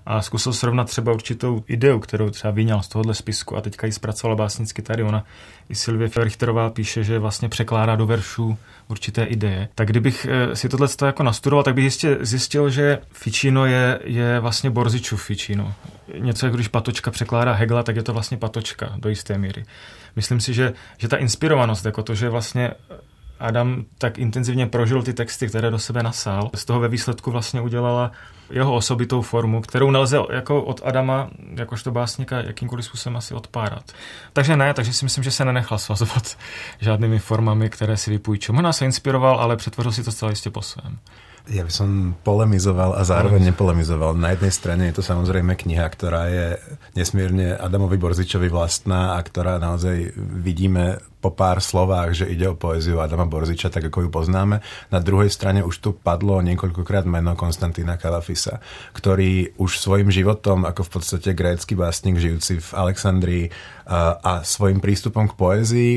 a 0.05 0.21
zkusil 0.21 0.53
srovnat 0.53 0.87
třeba 0.87 1.13
určitou 1.13 1.63
ideu, 1.67 1.99
kterou 1.99 2.29
třeba 2.29 2.51
vyňal 2.51 2.81
z 2.81 2.87
tohohle 2.87 3.13
spisku 3.13 3.57
a 3.57 3.61
teďka 3.61 3.87
ji 3.87 3.93
zpracovala 3.93 4.35
básnicky 4.35 4.81
tady. 4.81 5.03
Ona 5.03 5.25
i 5.69 5.75
Silvie 5.75 6.09
Richterová 6.17 6.69
píše, 6.69 7.03
že 7.03 7.19
vlastně 7.19 7.49
překládá 7.49 7.95
do 7.95 8.05
veršů 8.05 8.57
určité 8.87 9.23
ideje. 9.23 9.69
Tak 9.75 9.87
kdybych 9.87 10.27
eh, 10.29 10.55
si 10.55 10.69
tohle 10.69 10.87
jako 11.05 11.23
nastudoval, 11.23 11.63
tak 11.63 11.75
bych 11.75 11.83
jistě 11.83 12.17
zjistil, 12.21 12.69
že 12.69 12.99
Ficino 13.11 13.65
je, 13.65 13.99
je 14.03 14.39
vlastně 14.39 14.69
Borzičův 14.69 15.23
Ficino. 15.23 15.73
Něco, 16.19 16.45
jako 16.45 16.57
když 16.57 16.67
Patočka 16.67 17.11
překládá 17.11 17.53
Hegla, 17.53 17.83
tak 17.83 17.95
je 17.95 18.03
to 18.03 18.13
vlastně 18.13 18.37
Patočka 18.37 18.93
do 18.97 19.09
jisté 19.09 19.37
míry. 19.37 19.65
Myslím 20.19 20.39
si, 20.39 20.53
že, 20.53 20.73
že 20.97 21.07
ta 21.07 21.17
inspirovanost, 21.17 21.85
jako 21.85 22.03
to, 22.03 22.15
že 22.15 22.29
vlastně 22.29 22.71
Adam 23.39 23.85
tak 23.97 24.17
intenzivně 24.17 24.67
prožil 24.67 25.03
ty 25.03 25.13
texty, 25.13 25.47
které 25.47 25.71
do 25.71 25.79
sebe 25.79 26.03
nasál, 26.03 26.49
z 26.55 26.65
toho 26.65 26.79
ve 26.79 26.87
výsledku 26.87 27.31
vlastně 27.31 27.61
udělala 27.61 28.11
jeho 28.49 28.73
osobitou 28.73 29.21
formu, 29.21 29.61
kterou 29.61 29.91
nelze 29.91 30.17
jako 30.33 30.63
od 30.63 30.81
Adama, 30.83 31.29
jakožto 31.55 31.91
básníka, 31.91 32.37
jakýmkoliv 32.37 32.85
způsobem 32.85 33.17
asi 33.17 33.33
odpárat. 33.33 33.91
Takže 34.33 34.57
ne, 34.57 34.73
takže 34.73 34.93
si 34.93 35.05
myslím, 35.05 35.23
že 35.23 35.31
se 35.31 35.45
nenechal 35.45 35.77
svazovat 35.77 36.37
žádnými 36.79 37.19
formami, 37.19 37.69
které 37.69 37.97
si 37.97 38.11
vypůjčil. 38.11 38.55
Možná 38.55 38.73
se 38.73 38.85
inspiroval, 38.85 39.39
ale 39.39 39.57
přetvořil 39.57 39.91
si 39.91 40.03
to 40.03 40.11
zcela 40.11 40.31
jistě 40.31 40.49
po 40.49 40.61
svém. 40.61 40.99
Ja 41.49 41.65
by 41.65 41.73
som 41.73 42.13
polemizoval 42.21 42.93
a 42.93 43.01
zároveň 43.01 43.49
nepolemizoval. 43.49 44.13
Na 44.13 44.37
jednej 44.37 44.53
strane 44.53 44.83
je 44.89 45.01
to 45.01 45.03
samozrejme 45.03 45.57
kniha, 45.57 45.81
ktorá 45.89 46.29
je 46.29 46.47
nesmierne 46.93 47.57
Adamovi 47.57 47.97
Borzičovi 47.97 48.53
vlastná 48.53 49.17
a 49.17 49.19
ktorá 49.25 49.57
naozaj 49.57 50.13
vidíme 50.13 51.01
po 51.19 51.33
pár 51.33 51.57
slovách, 51.57 52.21
že 52.21 52.25
ide 52.29 52.45
o 52.47 52.53
poéziu 52.53 53.01
Adama 53.01 53.25
Borziča, 53.25 53.73
tak 53.73 53.89
ako 53.89 54.07
ju 54.07 54.09
poznáme. 54.13 54.61
Na 54.93 54.99
druhej 55.01 55.33
strane 55.33 55.65
už 55.65 55.81
tu 55.81 55.89
padlo 55.97 56.37
niekoľkokrát 56.45 57.09
meno 57.09 57.33
Konstantína 57.33 57.97
Kalafisa, 57.97 58.61
ktorý 58.93 59.57
už 59.57 59.81
svojim 59.81 60.13
životom, 60.13 60.69
ako 60.69 60.85
v 60.85 60.91
podstate 61.01 61.33
grécky 61.33 61.73
básnik 61.73 62.21
žijúci 62.21 62.61
v 62.61 62.69
Alexandrii 62.77 63.45
a, 63.89 64.21
a 64.21 64.33
svojim 64.45 64.77
prístupom 64.77 65.25
k 65.25 65.33
poézii 65.33 65.95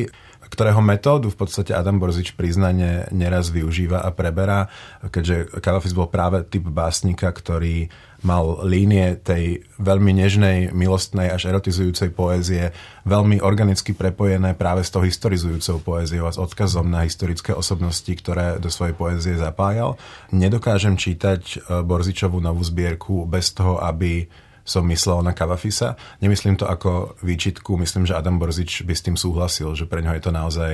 ktorého 0.53 0.85
metódu 0.85 1.33
v 1.33 1.41
podstate 1.41 1.73
Adam 1.73 1.97
Borzič 1.97 2.37
priznane 2.37 3.09
neraz 3.09 3.49
využíva 3.49 4.05
a 4.05 4.13
preberá, 4.13 4.69
keďže 5.01 5.49
Kalafis 5.65 5.97
bol 5.97 6.13
práve 6.13 6.45
typ 6.45 6.69
básnika, 6.69 7.33
ktorý 7.33 7.89
mal 8.23 8.61
línie 8.63 9.19
tej 9.19 9.65
veľmi 9.81 10.13
nežnej, 10.15 10.59
milostnej 10.71 11.33
až 11.33 11.51
erotizujúcej 11.51 12.15
poézie 12.15 12.71
veľmi 13.03 13.43
organicky 13.43 13.97
prepojené 13.97 14.55
práve 14.55 14.87
s 14.87 14.95
tou 14.95 15.03
historizujúcou 15.03 15.83
poéziou 15.83 16.31
a 16.31 16.35
s 16.37 16.39
odkazom 16.39 16.87
na 16.87 17.03
historické 17.03 17.51
osobnosti, 17.51 18.13
ktoré 18.13 18.63
do 18.63 18.71
svojej 18.71 18.95
poézie 18.95 19.35
zapájal. 19.35 19.99
Nedokážem 20.31 20.95
čítať 20.95 21.43
eh, 21.43 21.59
Borzičovú 21.83 22.39
novú 22.39 22.63
zbierku 22.63 23.27
bez 23.27 23.51
toho, 23.57 23.83
aby 23.83 24.29
som 24.63 24.87
myslel 24.87 25.27
na 25.27 25.35
Kavafisa. 25.35 25.99
Nemyslím 26.23 26.55
to 26.59 26.67
ako 26.71 27.19
výčitku, 27.23 27.75
myslím, 27.79 28.07
že 28.07 28.15
Adam 28.15 28.39
Borzič 28.39 28.87
by 28.87 28.95
s 28.95 29.05
tým 29.05 29.17
súhlasil, 29.19 29.75
že 29.75 29.91
pre 29.91 30.03
ňo 30.03 30.15
je 30.15 30.23
to 30.23 30.31
naozaj 30.31 30.73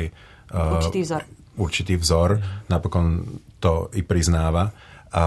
uh, 0.53 0.77
určitý 0.77 1.01
vzor. 1.05 1.23
Určitý 1.59 1.95
vzor. 1.97 2.31
Napokon 2.69 3.25
to 3.59 3.89
i 3.97 4.05
priznáva. 4.05 4.71
A 5.11 5.25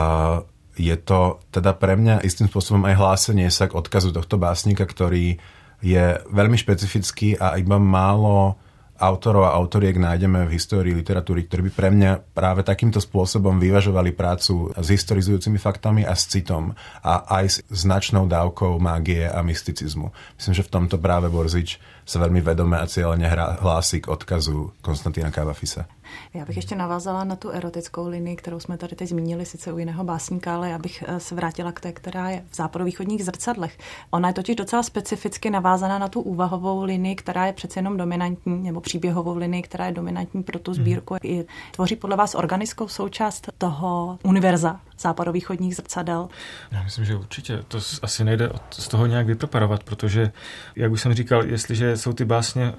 je 0.77 0.95
to 1.01 1.43
teda 1.51 1.75
pre 1.75 1.99
mňa 1.99 2.23
istým 2.23 2.47
spôsobom 2.47 2.85
aj 2.87 2.95
hlásenie 2.95 3.49
sa 3.51 3.67
k 3.67 3.75
odkazu 3.75 4.15
tohto 4.15 4.39
básnika, 4.39 4.87
ktorý 4.87 5.35
je 5.81 6.05
veľmi 6.29 6.55
špecifický 6.55 7.35
a 7.41 7.57
iba 7.57 7.81
málo 7.81 8.55
autorov 9.01 9.49
a 9.49 9.57
autoriek 9.57 9.97
nájdeme 9.97 10.45
v 10.45 10.53
histórii 10.53 10.93
literatúry, 10.93 11.49
ktorí 11.49 11.67
by 11.67 11.71
pre 11.73 11.89
mňa 11.89 12.11
práve 12.37 12.61
takýmto 12.61 13.01
spôsobom 13.01 13.57
vyvažovali 13.57 14.13
prácu 14.13 14.69
s 14.77 14.87
historizujúcimi 14.93 15.57
faktami 15.57 16.05
a 16.05 16.13
s 16.13 16.29
citom 16.29 16.77
a 17.01 17.25
aj 17.41 17.45
s 17.49 17.55
značnou 17.65 18.29
dávkou 18.29 18.77
mágie 18.77 19.25
a 19.25 19.41
mysticizmu. 19.41 20.13
Myslím, 20.37 20.53
že 20.53 20.67
v 20.69 20.73
tomto 20.77 21.01
práve 21.01 21.33
Borzič 21.33 21.81
sa 22.05 22.21
veľmi 22.21 22.45
vedome 22.45 22.77
a 22.77 22.85
cieľene 22.85 23.25
hlási 23.65 24.05
k 24.05 24.13
odkazu 24.13 24.77
Konstantína 24.85 25.33
Kavafisa. 25.33 25.89
Já 26.33 26.45
bych 26.45 26.55
ještě 26.55 26.75
navázala 26.75 27.23
na 27.23 27.35
tu 27.35 27.49
erotickou 27.49 28.07
linii, 28.07 28.35
kterou 28.35 28.59
jsme 28.59 28.77
tady 28.77 28.95
teď 28.95 29.09
zmínili, 29.09 29.45
sice 29.45 29.73
u 29.73 29.77
jiného 29.77 30.03
básníka, 30.03 30.55
ale 30.55 30.69
já 30.69 30.77
bych 30.77 31.03
eh, 31.07 31.19
se 31.19 31.35
vrátila 31.35 31.71
k 31.71 31.79
té, 31.79 31.91
která 31.91 32.29
je 32.29 32.43
v 32.49 32.55
západovýchodních 32.55 33.25
zrcadlech. 33.25 33.77
Ona 34.11 34.27
je 34.27 34.33
totiž 34.33 34.55
docela 34.55 34.83
specificky 34.83 35.49
navázaná 35.49 35.99
na 35.99 36.07
tu 36.07 36.21
úvahovou 36.21 36.83
linii, 36.83 37.15
která 37.15 37.45
je 37.45 37.53
přece 37.53 37.79
jenom 37.79 37.97
dominantní, 37.97 38.63
nebo 38.63 38.81
příběhovou 38.81 39.37
linii, 39.37 39.61
která 39.61 39.85
je 39.85 39.91
dominantní 39.91 40.43
pro 40.43 40.59
tu 40.59 40.73
sbírku. 40.73 41.15
I 41.23 41.45
tvoří 41.71 41.95
podle 41.95 42.15
vás 42.15 42.35
organickou 42.35 42.87
součást 42.87 43.49
toho 43.57 44.19
univerza 44.23 44.79
západovýchodních 44.99 45.75
zrcadel? 45.75 46.29
Já 46.71 46.83
myslím, 46.83 47.05
že 47.05 47.15
určitě. 47.15 47.63
To 47.67 47.79
asi 48.01 48.23
nejde 48.23 48.49
z 48.71 48.87
toho 48.87 49.05
nějak 49.05 49.27
vypreparovat, 49.27 49.83
protože, 49.83 50.31
jak 50.75 50.91
už 50.91 51.01
jsem 51.01 51.13
říkal, 51.13 51.45
jestliže 51.45 51.97
jsou 51.97 52.13
ty 52.13 52.25
básně 52.25 52.73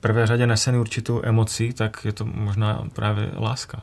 prvé 0.00 0.26
řadě 0.26 0.46
neseny 0.46 0.78
určitou 0.78 1.20
emocí, 1.24 1.72
tak 1.72 2.04
je 2.04 2.12
to 2.12 2.24
možná 2.24 2.84
právě 2.94 3.30
láska. 3.36 3.82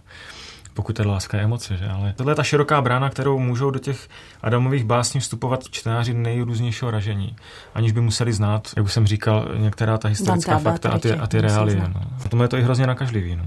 Pokud 0.74 1.00
je 1.00 1.06
láska 1.06 1.38
je 1.38 1.44
emoce, 1.44 1.78
že? 1.78 1.90
Ale 1.90 2.14
tohle 2.18 2.32
je 2.32 2.36
ta 2.36 2.44
široká 2.44 2.82
brána, 2.82 3.10
kterou 3.10 3.40
můžou 3.40 3.72
do 3.72 3.80
těch 3.80 4.10
Adamových 4.42 4.84
básní 4.84 5.20
vstupovat 5.20 5.64
čtenáři 5.72 6.14
nejrůznějšího 6.14 6.92
ražení, 6.92 7.36
aniž 7.74 7.92
by 7.92 8.02
museli 8.02 8.34
znát, 8.34 8.70
jak 8.78 8.86
už 8.86 8.94
jsem 8.94 9.08
říkal, 9.08 9.48
některá 9.58 9.98
ta 9.98 10.08
historická 10.08 10.52
Dante 10.52 10.70
fakta 10.70 10.90
a 10.90 11.00
ty, 11.00 11.14
a 11.14 11.28
ty 11.28 11.42
reálie. 11.42 11.92
No. 11.94 12.02
A 12.26 12.30
tomu 12.30 12.44
je 12.44 12.50
to 12.50 12.58
i 12.58 12.62
hrozně 12.62 12.88
nakažlivý. 12.88 13.36
No. 13.36 13.46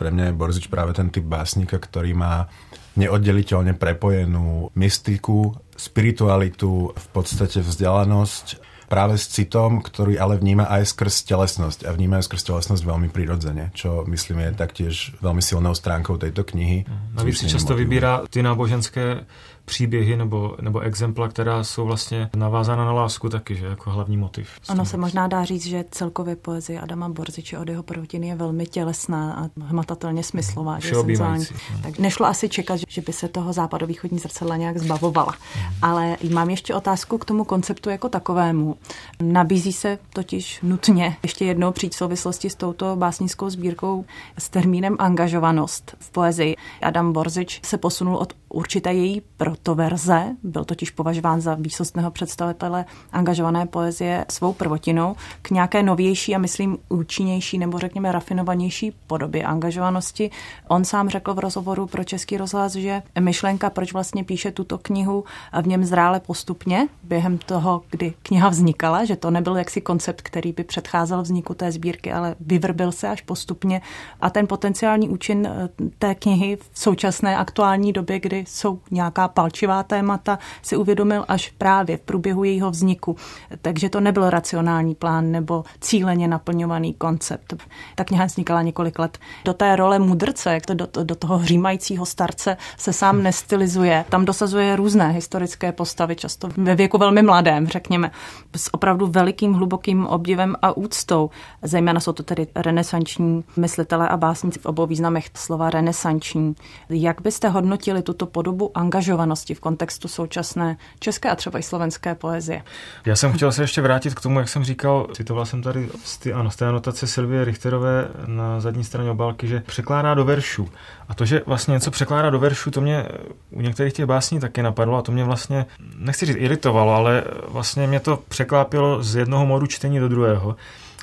Pre 0.00 0.08
mňa 0.08 0.32
je 0.32 0.38
Borzič 0.38 0.66
práve 0.72 0.96
ten 0.96 1.12
typ 1.12 1.28
básnika, 1.28 1.76
ktorý 1.76 2.16
má 2.16 2.48
neoddeliteľne 2.96 3.76
prepojenú 3.76 4.72
mystiku, 4.72 5.52
spiritualitu, 5.76 6.96
v 6.96 7.06
podstate 7.12 7.60
vzdialenosť 7.60 8.46
práve 8.90 9.14
s 9.14 9.30
citom, 9.30 9.78
ktorý 9.78 10.18
ale 10.18 10.34
vníma 10.34 10.66
aj 10.66 10.90
skrz 10.90 11.22
telesnosť 11.30 11.86
a 11.86 11.94
vníma 11.94 12.18
aj 12.18 12.26
skrz 12.26 12.42
telesnosť 12.50 12.82
veľmi 12.82 13.08
prirodzene, 13.14 13.70
čo 13.70 14.02
myslím 14.10 14.50
je 14.50 14.50
taktiež 14.58 14.94
veľmi 15.22 15.38
silnou 15.38 15.78
stránkou 15.78 16.18
tejto 16.18 16.42
knihy. 16.42 16.90
Navíc 17.14 17.38
si 17.38 17.46
často 17.46 17.78
vybírá 17.78 18.26
ty 18.26 18.42
náboženské 18.42 19.30
příběhy 19.70 20.16
nebo, 20.16 20.56
nebo 20.60 20.80
exempla, 20.80 21.28
která 21.28 21.64
jsou 21.64 21.86
vlastně 21.86 22.30
navázána 22.36 22.84
na 22.84 22.92
lásku 22.92 23.28
taky, 23.28 23.56
že 23.56 23.66
jako 23.66 23.90
hlavní 23.90 24.16
motiv. 24.16 24.48
Ono 24.70 24.84
se 24.84 24.96
možná 24.96 25.26
dá 25.26 25.44
říct, 25.44 25.66
že 25.66 25.84
celkově 25.90 26.36
poezie 26.36 26.80
Adama 26.80 27.08
Borziče 27.08 27.58
od 27.58 27.68
jeho 27.68 27.82
prvotiny 27.82 28.28
je 28.28 28.34
velmi 28.34 28.66
tělesná 28.66 29.32
a 29.32 29.64
hmatatelně 29.64 30.22
smyslová, 30.22 30.78
že 30.78 30.94
senzuální. 30.94 31.44
No. 31.72 31.82
Tak 31.82 31.98
nešlo 31.98 32.26
asi 32.26 32.48
čekat, 32.48 32.80
že 32.88 33.00
by 33.00 33.12
se 33.12 33.28
toho 33.28 33.52
západovýchodní 33.52 34.18
zrcadla 34.18 34.56
nějak 34.56 34.78
zbavovala. 34.78 35.34
Hmm. 35.54 35.74
Ale 35.82 36.16
mám 36.32 36.50
ještě 36.50 36.74
otázku 36.74 37.18
k 37.18 37.24
tomu 37.24 37.44
konceptu 37.44 37.90
jako 37.90 38.08
takovému. 38.08 38.76
Nabízí 39.22 39.72
se 39.72 39.98
totiž 40.12 40.60
nutně 40.62 41.16
ještě 41.22 41.44
jednou 41.44 41.72
přijít 41.72 41.94
v 41.94 41.98
souvislosti 41.98 42.50
s 42.50 42.54
touto 42.54 42.96
básnickou 42.96 43.50
sbírkou 43.50 44.04
s 44.38 44.48
termínem 44.48 44.96
angažovanost 44.98 45.96
v 45.98 46.10
poezii. 46.10 46.56
Adam 46.82 47.12
Borzič 47.12 47.60
se 47.64 47.78
posunul 47.78 48.16
od 48.16 48.39
určité 48.50 48.92
její 48.92 49.22
protoverze, 49.36 50.36
byl 50.42 50.64
totiž 50.64 50.90
považován 50.90 51.40
za 51.40 51.54
výsostného 51.54 52.10
představitele 52.10 52.84
angažované 53.12 53.66
poezie 53.66 54.24
svou 54.30 54.52
prvotinou, 54.52 55.16
k 55.42 55.50
nějaké 55.50 55.82
novější 55.82 56.34
a 56.34 56.38
myslím 56.38 56.78
účinnější 56.88 57.58
nebo 57.58 57.78
řekněme 57.78 58.12
rafinovanější 58.12 58.92
podobě 59.06 59.44
angažovanosti. 59.44 60.30
On 60.68 60.84
sám 60.84 61.08
řekl 61.08 61.34
v 61.34 61.38
rozhovoru 61.38 61.86
pro 61.86 62.04
Český 62.04 62.36
rozhlas, 62.36 62.72
že 62.72 63.02
myšlenka, 63.20 63.70
proč 63.70 63.92
vlastně 63.92 64.24
píše 64.24 64.50
tuto 64.52 64.78
knihu, 64.78 65.24
v 65.62 65.66
něm 65.66 65.84
zrále 65.84 66.20
postupně 66.20 66.88
během 67.02 67.38
toho, 67.38 67.82
kdy 67.90 68.14
kniha 68.22 68.48
vznikala, 68.48 69.04
že 69.04 69.16
to 69.16 69.30
nebyl 69.30 69.56
jaksi 69.56 69.80
koncept, 69.80 70.22
který 70.22 70.52
by 70.52 70.64
předcházel 70.64 71.22
vzniku 71.22 71.54
té 71.54 71.72
sbírky, 71.72 72.12
ale 72.12 72.34
vyvrbil 72.40 72.92
se 72.92 73.08
až 73.08 73.20
postupně. 73.20 73.80
A 74.20 74.30
ten 74.30 74.46
potenciální 74.46 75.08
účin 75.08 75.46
eh, 75.46 75.68
té 75.98 76.14
knihy 76.14 76.56
v 76.56 76.70
současné 76.74 77.36
aktuální 77.36 77.92
době, 77.92 78.20
kdy 78.20 78.39
jsou 78.48 78.78
nějaká 78.90 79.28
palčivá 79.28 79.82
témata, 79.82 80.38
si 80.62 80.76
uvědomil 80.76 81.24
až 81.28 81.52
právě 81.58 81.96
v 81.96 82.00
průběhu 82.00 82.44
jejího 82.44 82.70
vzniku. 82.70 83.16
Takže 83.62 83.88
to 83.88 84.00
nebyl 84.00 84.30
racionální 84.30 84.94
plán 84.94 85.32
nebo 85.32 85.64
cíleně 85.80 86.28
naplňovaný 86.28 86.94
koncept. 86.94 87.54
Ta 87.94 88.04
kniha 88.04 88.24
vznikala 88.24 88.62
několik 88.62 88.98
let. 88.98 89.18
Do 89.44 89.54
té 89.54 89.76
role 89.76 89.98
mudrce, 89.98 90.54
jak 90.54 90.66
to 90.66 90.74
do, 90.74 90.88
do 91.02 91.14
toho 91.14 91.38
hřímajícího 91.38 92.06
starce 92.06 92.56
se 92.76 92.92
sám 92.92 93.22
nestylizuje. 93.22 94.04
Tam 94.08 94.24
dosazuje 94.24 94.76
různé 94.76 95.08
historické 95.08 95.72
postavy, 95.72 96.16
často 96.16 96.48
ve 96.56 96.74
věku 96.74 96.98
velmi 96.98 97.22
mladém, 97.22 97.66
řekněme, 97.66 98.10
s 98.56 98.74
opravdu 98.74 99.06
velikým, 99.06 99.52
hlubokým 99.52 100.06
obdivem 100.06 100.56
a 100.62 100.76
úctou. 100.76 101.30
Zejména 101.62 102.00
jsou 102.00 102.12
to 102.12 102.22
tedy 102.22 102.46
renesanční 102.54 103.44
myslitelé 103.56 104.08
a 104.08 104.16
básníci 104.16 104.58
v 104.58 104.66
obou 104.66 104.86
významech 104.86 105.30
slova 105.34 105.70
renesanční. 105.70 106.54
Jak 106.88 107.20
byste 107.22 107.48
hodnotili 107.48 108.02
tuto 108.02 108.26
podobu 108.32 108.78
angažovanosti 108.78 109.54
v 109.54 109.60
kontextu 109.60 110.08
současné 110.08 110.76
české 111.00 111.30
a 111.30 111.36
třeba 111.36 111.58
i 111.58 111.62
slovenské 111.62 112.14
poezie? 112.14 112.62
Já 113.06 113.16
jsem 113.16 113.32
chtěl 113.32 113.52
se 113.52 113.62
ještě 113.62 113.82
vrátit 113.82 114.14
k 114.14 114.20
tomu, 114.20 114.38
jak 114.38 114.48
jsem 114.48 114.64
říkal, 114.64 115.06
citoval 115.12 115.46
jsem 115.46 115.62
tady 115.62 115.88
z, 116.04 116.18
ty, 116.18 116.32
ano, 116.32 116.50
z 116.50 116.56
té 116.56 116.68
anotace 116.68 117.06
Silvie 117.06 117.44
Richterové 117.44 118.08
na 118.26 118.60
zadní 118.60 118.84
straně 118.84 119.10
obálky, 119.10 119.48
že 119.48 119.62
překládá 119.66 120.14
do 120.14 120.24
veršů. 120.24 120.68
A 121.08 121.14
to, 121.14 121.24
že 121.24 121.42
vlastně 121.46 121.72
něco 121.72 121.90
překládá 121.90 122.30
do 122.30 122.38
veršů, 122.38 122.70
to 122.70 122.80
mě 122.80 123.06
u 123.50 123.60
některých 123.60 123.92
těch 123.92 124.06
básní 124.06 124.40
taky 124.40 124.62
napadlo 124.62 124.96
a 124.96 125.02
to 125.02 125.12
mě 125.12 125.24
vlastně, 125.24 125.66
nechci 125.96 126.26
říct 126.26 126.36
iritovalo, 126.36 126.94
ale 126.94 127.24
vlastně 127.48 127.86
mě 127.86 128.00
to 128.00 128.18
překlápilo 128.28 129.02
z 129.02 129.16
jednoho 129.16 129.46
modu 129.46 129.66
čtení 129.66 129.98
do 129.98 130.08
druhého. 130.08 130.56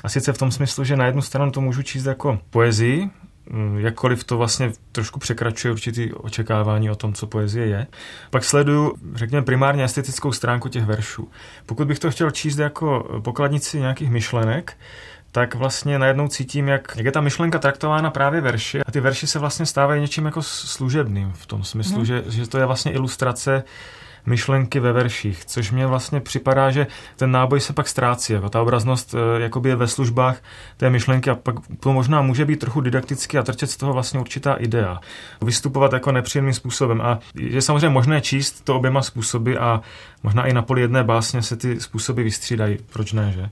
A 0.04 0.08
sice 0.08 0.32
v 0.32 0.38
tom 0.38 0.52
smyslu, 0.52 0.84
že 0.84 0.96
na 0.96 1.06
jednu 1.06 1.22
stranu 1.22 1.50
to 1.50 1.60
můžu 1.60 1.82
číst 1.82 2.04
jako 2.04 2.38
poezii, 2.50 3.10
jakkoliv 3.76 4.24
to 4.24 4.38
vlastně 4.38 4.72
trošku 4.92 5.20
překračuje 5.20 5.72
určitý 5.72 6.12
očekávání 6.12 6.90
o 6.90 6.94
tom, 6.94 7.12
co 7.12 7.26
poezie 7.26 7.66
je. 7.66 7.86
Pak 8.30 8.44
sleduju, 8.44 8.94
řekněme, 9.14 9.44
primárně 9.44 9.84
estetickou 9.84 10.32
stránku 10.32 10.68
těch 10.68 10.84
veršů. 10.84 11.28
Pokud 11.66 11.88
bych 11.88 11.98
to 11.98 12.10
chtěl 12.10 12.30
číst 12.30 12.58
jako 12.58 13.20
pokladnici 13.24 13.80
nějakých 13.80 14.10
myšlenek, 14.10 14.76
tak 15.32 15.54
vlastně 15.54 15.98
najednou 15.98 16.28
cítím, 16.28 16.68
jak, 16.68 16.92
jak 16.96 17.06
je 17.06 17.12
ta 17.12 17.20
myšlenka 17.20 17.58
traktována 17.58 18.10
právě 18.10 18.40
verši 18.40 18.80
a 18.80 18.90
ty 18.90 19.00
verši 19.00 19.26
se 19.26 19.38
vlastně 19.38 19.66
stávají 19.66 20.00
něčím 20.00 20.24
jako 20.24 20.42
služebným 20.42 21.32
v 21.32 21.46
tom 21.46 21.64
smyslu, 21.64 21.96
hmm. 21.96 22.04
že, 22.04 22.24
že 22.28 22.48
to 22.48 22.58
je 22.58 22.66
vlastně 22.66 22.92
ilustrace 22.92 23.64
myšlenky 24.28 24.80
ve 24.80 24.92
verších, 24.92 25.44
což 25.44 25.70
mě 25.70 25.86
vlastně 25.86 26.20
připadá, 26.20 26.70
že 26.70 26.86
ten 27.16 27.30
náboj 27.30 27.60
se 27.60 27.72
pak 27.72 27.88
ztrácí, 27.88 28.32
jako 28.32 28.48
ta 28.48 28.62
obraznost 28.62 29.14
eh, 29.14 29.40
jakoby 29.40 29.68
je 29.68 29.76
ve 29.76 29.88
službách 29.88 30.42
té 30.76 30.90
myšlenky 30.90 31.30
a 31.30 31.34
pak 31.34 31.54
to 31.80 31.92
možná 31.92 32.22
může 32.22 32.44
být 32.44 32.60
trochu 32.60 32.80
didakticky 32.80 33.38
a 33.38 33.42
trčet 33.42 33.70
z 33.70 33.76
toho 33.76 33.92
vlastně 33.92 34.20
určitá 34.20 34.54
idea. 34.54 35.00
Vystupovat 35.42 35.92
jako 35.92 36.12
nepříjemným 36.12 36.54
způsobem 36.54 37.00
a 37.00 37.18
je 37.34 37.62
samozřejmě 37.62 37.88
možné 37.88 38.20
číst 38.20 38.64
to 38.64 38.76
oběma 38.76 39.02
způsoby 39.02 39.56
a 39.56 39.80
možná 40.22 40.46
i 40.46 40.52
na 40.52 40.62
poli 40.62 40.80
jedné 40.80 41.04
básně 41.04 41.42
se 41.42 41.56
ty 41.56 41.80
způsoby 41.80 42.22
vystřídají, 42.22 42.78
proč 42.92 43.12
ne, 43.12 43.32
že? 43.36 43.48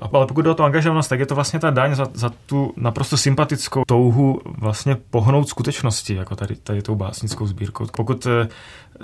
Ale 0.00 0.26
pokud 0.26 0.42
jde 0.42 0.50
o 0.50 0.54
tu 0.54 0.62
angažovanost, 0.62 1.08
tak 1.08 1.20
je 1.20 1.26
to 1.26 1.34
vlastně 1.34 1.60
ta 1.60 1.70
daň 1.70 1.94
za, 1.94 2.06
za 2.14 2.30
tu 2.46 2.72
naprosto 2.76 3.16
sympatickou 3.16 3.82
touhu 3.86 4.40
vlastně 4.58 4.96
pohnout 5.10 5.48
skutečnosti, 5.48 6.14
jako 6.14 6.36
tady, 6.36 6.56
tady 6.56 6.82
tou 6.82 6.94
básnickou 6.94 7.46
sbírkou. 7.46 7.86
Pokud 7.96 8.26
eh, 8.26 8.48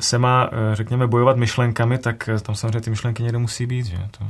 se 0.01 0.19
má, 0.19 0.51
eh, 0.53 0.77
řekněme, 0.77 1.07
bojovat 1.07 1.37
myšlenkami, 1.37 1.99
tak 1.99 2.29
eh, 2.29 2.41
tam 2.41 2.55
samozřejmě 2.55 2.81
ty 2.81 2.91
myšlenky 2.91 3.23
někde 3.23 3.39
musí 3.39 3.67
být, 3.67 3.87
že? 3.87 3.99
To, 4.19 4.25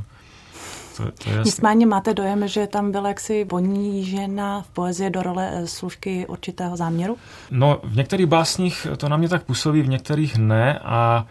to, 0.97 1.11
to 1.23 1.29
je 1.29 1.41
Nicméně 1.45 1.85
máte 1.85 2.13
dojem, 2.13 2.47
že 2.47 2.67
tam 2.67 2.91
byla 2.91 3.07
jaksi 3.07 3.45
ponížena 3.45 4.61
v 4.61 4.67
poezii 4.67 5.09
do 5.09 5.23
role 5.23 5.61
služky 5.65 6.27
určitého 6.27 6.77
záměru? 6.77 7.17
No, 7.51 7.79
v 7.83 7.95
některých 7.95 8.27
básních 8.27 8.87
to 8.97 9.09
na 9.09 9.17
mě 9.17 9.29
tak 9.29 9.43
působí, 9.43 9.81
v 9.81 9.89
některých 9.89 10.37
ne 10.37 10.79
a 10.79 11.25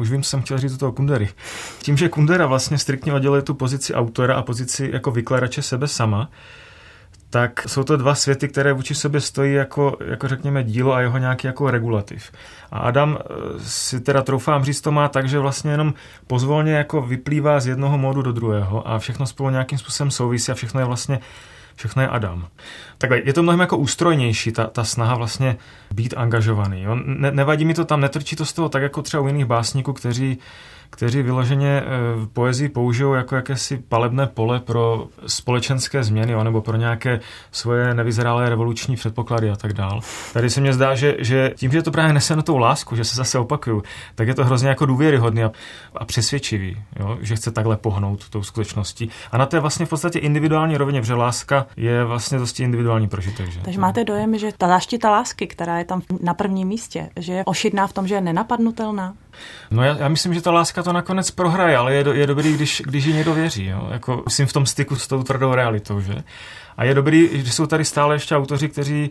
už 0.00 0.10
vím, 0.10 0.22
co 0.22 0.30
jsem 0.30 0.42
chtěl 0.42 0.58
říct 0.58 0.72
do 0.72 0.78
toho 0.78 0.92
Kundery. 0.92 1.28
Tím, 1.82 1.96
že 1.96 2.08
Kundera 2.08 2.46
vlastně 2.46 2.78
striktně 2.78 3.12
odděluje 3.12 3.42
tu 3.42 3.54
pozici 3.54 3.94
autora 3.94 4.34
a 4.34 4.42
pozici 4.42 4.90
jako 4.92 5.10
vykladače 5.10 5.62
sebe 5.62 5.88
sama, 5.88 6.30
tak 7.32 7.68
jsou 7.68 7.84
to 7.84 7.96
dva 7.96 8.14
světy, 8.14 8.48
které 8.48 8.72
vůči 8.72 8.94
sobě 8.94 9.20
stojí 9.20 9.54
jako, 9.54 9.96
jako 10.06 10.28
řekněme 10.28 10.64
dílo 10.64 10.92
a 10.92 11.00
jeho 11.00 11.18
nějaký 11.18 11.46
jako 11.46 11.70
regulativ. 11.70 12.32
A 12.72 12.78
Adam 12.78 13.18
eh, 13.20 13.24
si 13.58 14.00
teda 14.00 14.22
troufám 14.22 14.64
říct, 14.64 14.80
to 14.80 14.92
má 14.92 15.08
tak, 15.08 15.28
že 15.28 15.38
vlastně 15.38 15.70
jenom 15.70 15.94
pozvolně 16.26 16.72
jako 16.72 17.02
vyplývá 17.02 17.60
z 17.60 17.66
jednoho 17.66 17.98
módu 17.98 18.22
do 18.22 18.32
druhého 18.32 18.88
a 18.88 18.98
všechno 18.98 19.26
spolu 19.26 19.50
nějakým 19.50 19.78
způsobem 19.78 20.10
souvisí 20.10 20.52
a 20.52 20.54
všechno 20.54 20.80
je 20.80 20.84
vlastně 20.86 21.20
všechno 21.82 22.02
je 22.02 22.08
Adam. 22.08 22.48
Takhle, 22.98 23.20
je 23.24 23.32
to 23.32 23.42
mnohem 23.42 23.60
jako 23.60 23.76
ústrojnější, 23.76 24.52
ta, 24.52 24.66
ta 24.66 24.84
snaha 24.84 25.14
vlastně 25.14 25.56
být 25.94 26.14
angažovaný. 26.16 26.82
Jo? 26.82 26.98
Ne, 27.04 27.30
nevadí 27.30 27.64
mi 27.64 27.74
to 27.74 27.84
tam, 27.84 28.00
netrčí 28.00 28.36
to 28.36 28.46
z 28.46 28.52
toho 28.52 28.68
tak 28.68 28.82
jako 28.82 29.02
třeba 29.02 29.22
u 29.22 29.26
jiných 29.26 29.44
básníků, 29.44 29.92
kteří 29.92 30.38
kteří 30.92 31.22
vyloženě 31.22 31.82
v 32.16 32.22
eh, 32.24 32.26
poezii 32.32 32.68
použijou 32.68 33.14
jako 33.14 33.36
jakési 33.36 33.82
palebné 33.88 34.26
pole 34.26 34.60
pro 34.60 35.06
společenské 35.26 36.04
změny 36.04 36.34
nebo 36.44 36.60
pro 36.60 36.76
nějaké 36.76 37.20
svoje 37.52 37.94
nevyzrálé 37.94 38.48
revoluční 38.48 38.96
předpoklady 38.96 39.50
a 39.50 39.56
tak 39.56 39.72
dál. 39.72 40.00
Tady 40.32 40.50
se 40.50 40.60
mně 40.60 40.72
zdá, 40.72 40.94
že, 40.94 41.16
že 41.18 41.52
tím, 41.56 41.72
že 41.72 41.82
to 41.82 41.90
právě 41.90 42.12
nese 42.12 42.36
na 42.36 42.42
tou 42.42 42.58
lásku, 42.58 42.96
že 42.96 43.04
se 43.04 43.16
zase 43.16 43.38
opakuju, 43.38 43.82
tak 44.14 44.28
je 44.28 44.34
to 44.34 44.44
hrozně 44.44 44.68
jako 44.68 44.86
důvěryhodný 44.86 45.44
a, 45.44 45.52
a 45.96 46.04
přesvědčivý, 46.04 46.82
jo? 46.98 47.18
že 47.20 47.36
chce 47.36 47.50
takhle 47.50 47.76
pohnout 47.76 48.28
tou 48.28 48.42
skutečností. 48.42 49.10
A 49.32 49.38
na 49.38 49.46
té 49.46 49.60
vlastně 49.60 49.86
v 49.86 49.88
podstatě 49.88 50.18
individuální 50.18 50.76
rovině, 50.76 51.00
protože 51.00 51.14
láska 51.14 51.66
je 51.76 52.04
vlastně 52.04 52.38
dosti 52.38 52.62
individuální 52.62 53.08
prožitek. 53.08 53.50
Že? 53.50 53.60
Takže 53.60 53.80
máte 53.80 54.04
dojem, 54.04 54.38
že 54.38 54.50
ta 54.58 54.68
záštita 54.68 55.10
lásky, 55.10 55.46
která 55.46 55.78
je 55.78 55.84
tam 55.84 56.02
na 56.20 56.34
prvním 56.34 56.68
místě, 56.68 57.08
že 57.16 57.32
je 57.32 57.44
ošidná 57.44 57.86
v 57.86 57.92
tom, 57.92 58.06
že 58.06 58.14
je 58.14 58.20
nenapadnutelná? 58.20 59.14
No 59.70 59.82
já, 59.82 59.96
já 59.96 60.08
myslím, 60.08 60.34
že 60.34 60.40
ta 60.40 60.50
láska 60.50 60.82
to 60.82 60.92
nakonec 60.92 61.30
prohraje, 61.30 61.76
ale 61.76 61.94
je, 61.94 62.04
do, 62.04 62.12
je 62.12 62.26
dobrý, 62.26 62.52
když, 62.52 62.82
když 62.86 63.04
ji 63.04 63.14
někdo 63.14 63.34
věří. 63.34 63.66
Jo? 63.66 63.88
Jako, 63.90 64.22
myslím 64.24 64.46
v 64.46 64.52
tom 64.52 64.66
styku 64.66 64.96
s 64.96 65.06
tou 65.06 65.22
tvrdou 65.22 65.54
realitou. 65.54 66.00
Že? 66.00 66.14
A 66.76 66.84
je 66.84 66.94
dobrý, 66.94 67.44
že 67.44 67.52
jsou 67.52 67.66
tady 67.66 67.84
stále 67.84 68.14
ještě 68.14 68.36
autoři, 68.36 68.68
kteří 68.68 69.10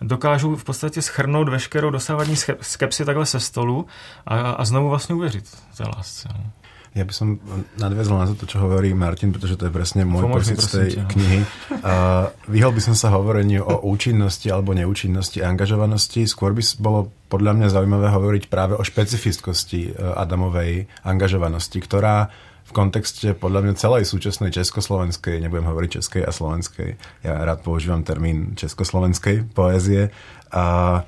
dokážou 0.00 0.56
v 0.56 0.64
podstatě 0.64 1.02
schrnout 1.02 1.48
veškerou 1.48 1.90
dosávadní 1.90 2.36
skepsi 2.60 3.04
takhle 3.04 3.26
se 3.26 3.40
stolu 3.40 3.86
a, 4.26 4.50
a 4.50 4.64
znovu 4.64 4.88
vlastně 4.88 5.14
uvěřit 5.14 5.44
té 5.76 5.84
lásce. 5.96 6.28
No. 6.34 6.63
Ja 6.94 7.02
by 7.02 7.10
som 7.10 7.42
nadviazal 7.74 8.22
na 8.22 8.30
to, 8.38 8.46
čo 8.46 8.62
hovorí 8.62 8.94
Martin, 8.94 9.34
pretože 9.34 9.58
to 9.58 9.66
je 9.66 9.74
presne 9.74 10.06
môj 10.06 10.30
pocit 10.30 10.62
z 10.62 10.68
tej 10.70 10.90
ťa. 10.94 11.04
knihy. 11.10 11.38
Uh, 11.82 12.30
vyhol 12.46 12.70
by 12.70 12.82
som 12.86 12.94
sa 12.94 13.10
hovoreniu 13.10 13.66
o 13.66 13.82
účinnosti 13.90 14.46
alebo 14.46 14.70
neúčinnosti 14.78 15.42
a 15.42 15.50
angažovanosti. 15.50 16.22
Skôr 16.30 16.54
by 16.54 16.62
bolo 16.78 17.10
podľa 17.26 17.58
mňa 17.58 17.68
zaujímavé 17.74 18.14
hovoriť 18.14 18.44
práve 18.46 18.78
o 18.78 18.82
špecifickosti 18.86 19.90
uh, 19.90 20.22
Adamovej 20.22 20.86
angažovanosti, 21.02 21.82
ktorá 21.82 22.30
v 22.64 22.72
kontexte 22.72 23.34
podľa 23.34 23.60
mňa 23.66 23.74
celej 23.74 24.08
súčasnej 24.08 24.54
československej, 24.54 25.42
nebudem 25.42 25.68
hovoriť 25.68 26.00
českej 26.00 26.22
a 26.24 26.32
slovenskej, 26.32 26.96
ja 27.20 27.42
rád 27.44 27.60
používam 27.60 28.00
termín 28.00 28.56
československej 28.56 29.52
poézie, 29.52 30.08
a 30.54 31.02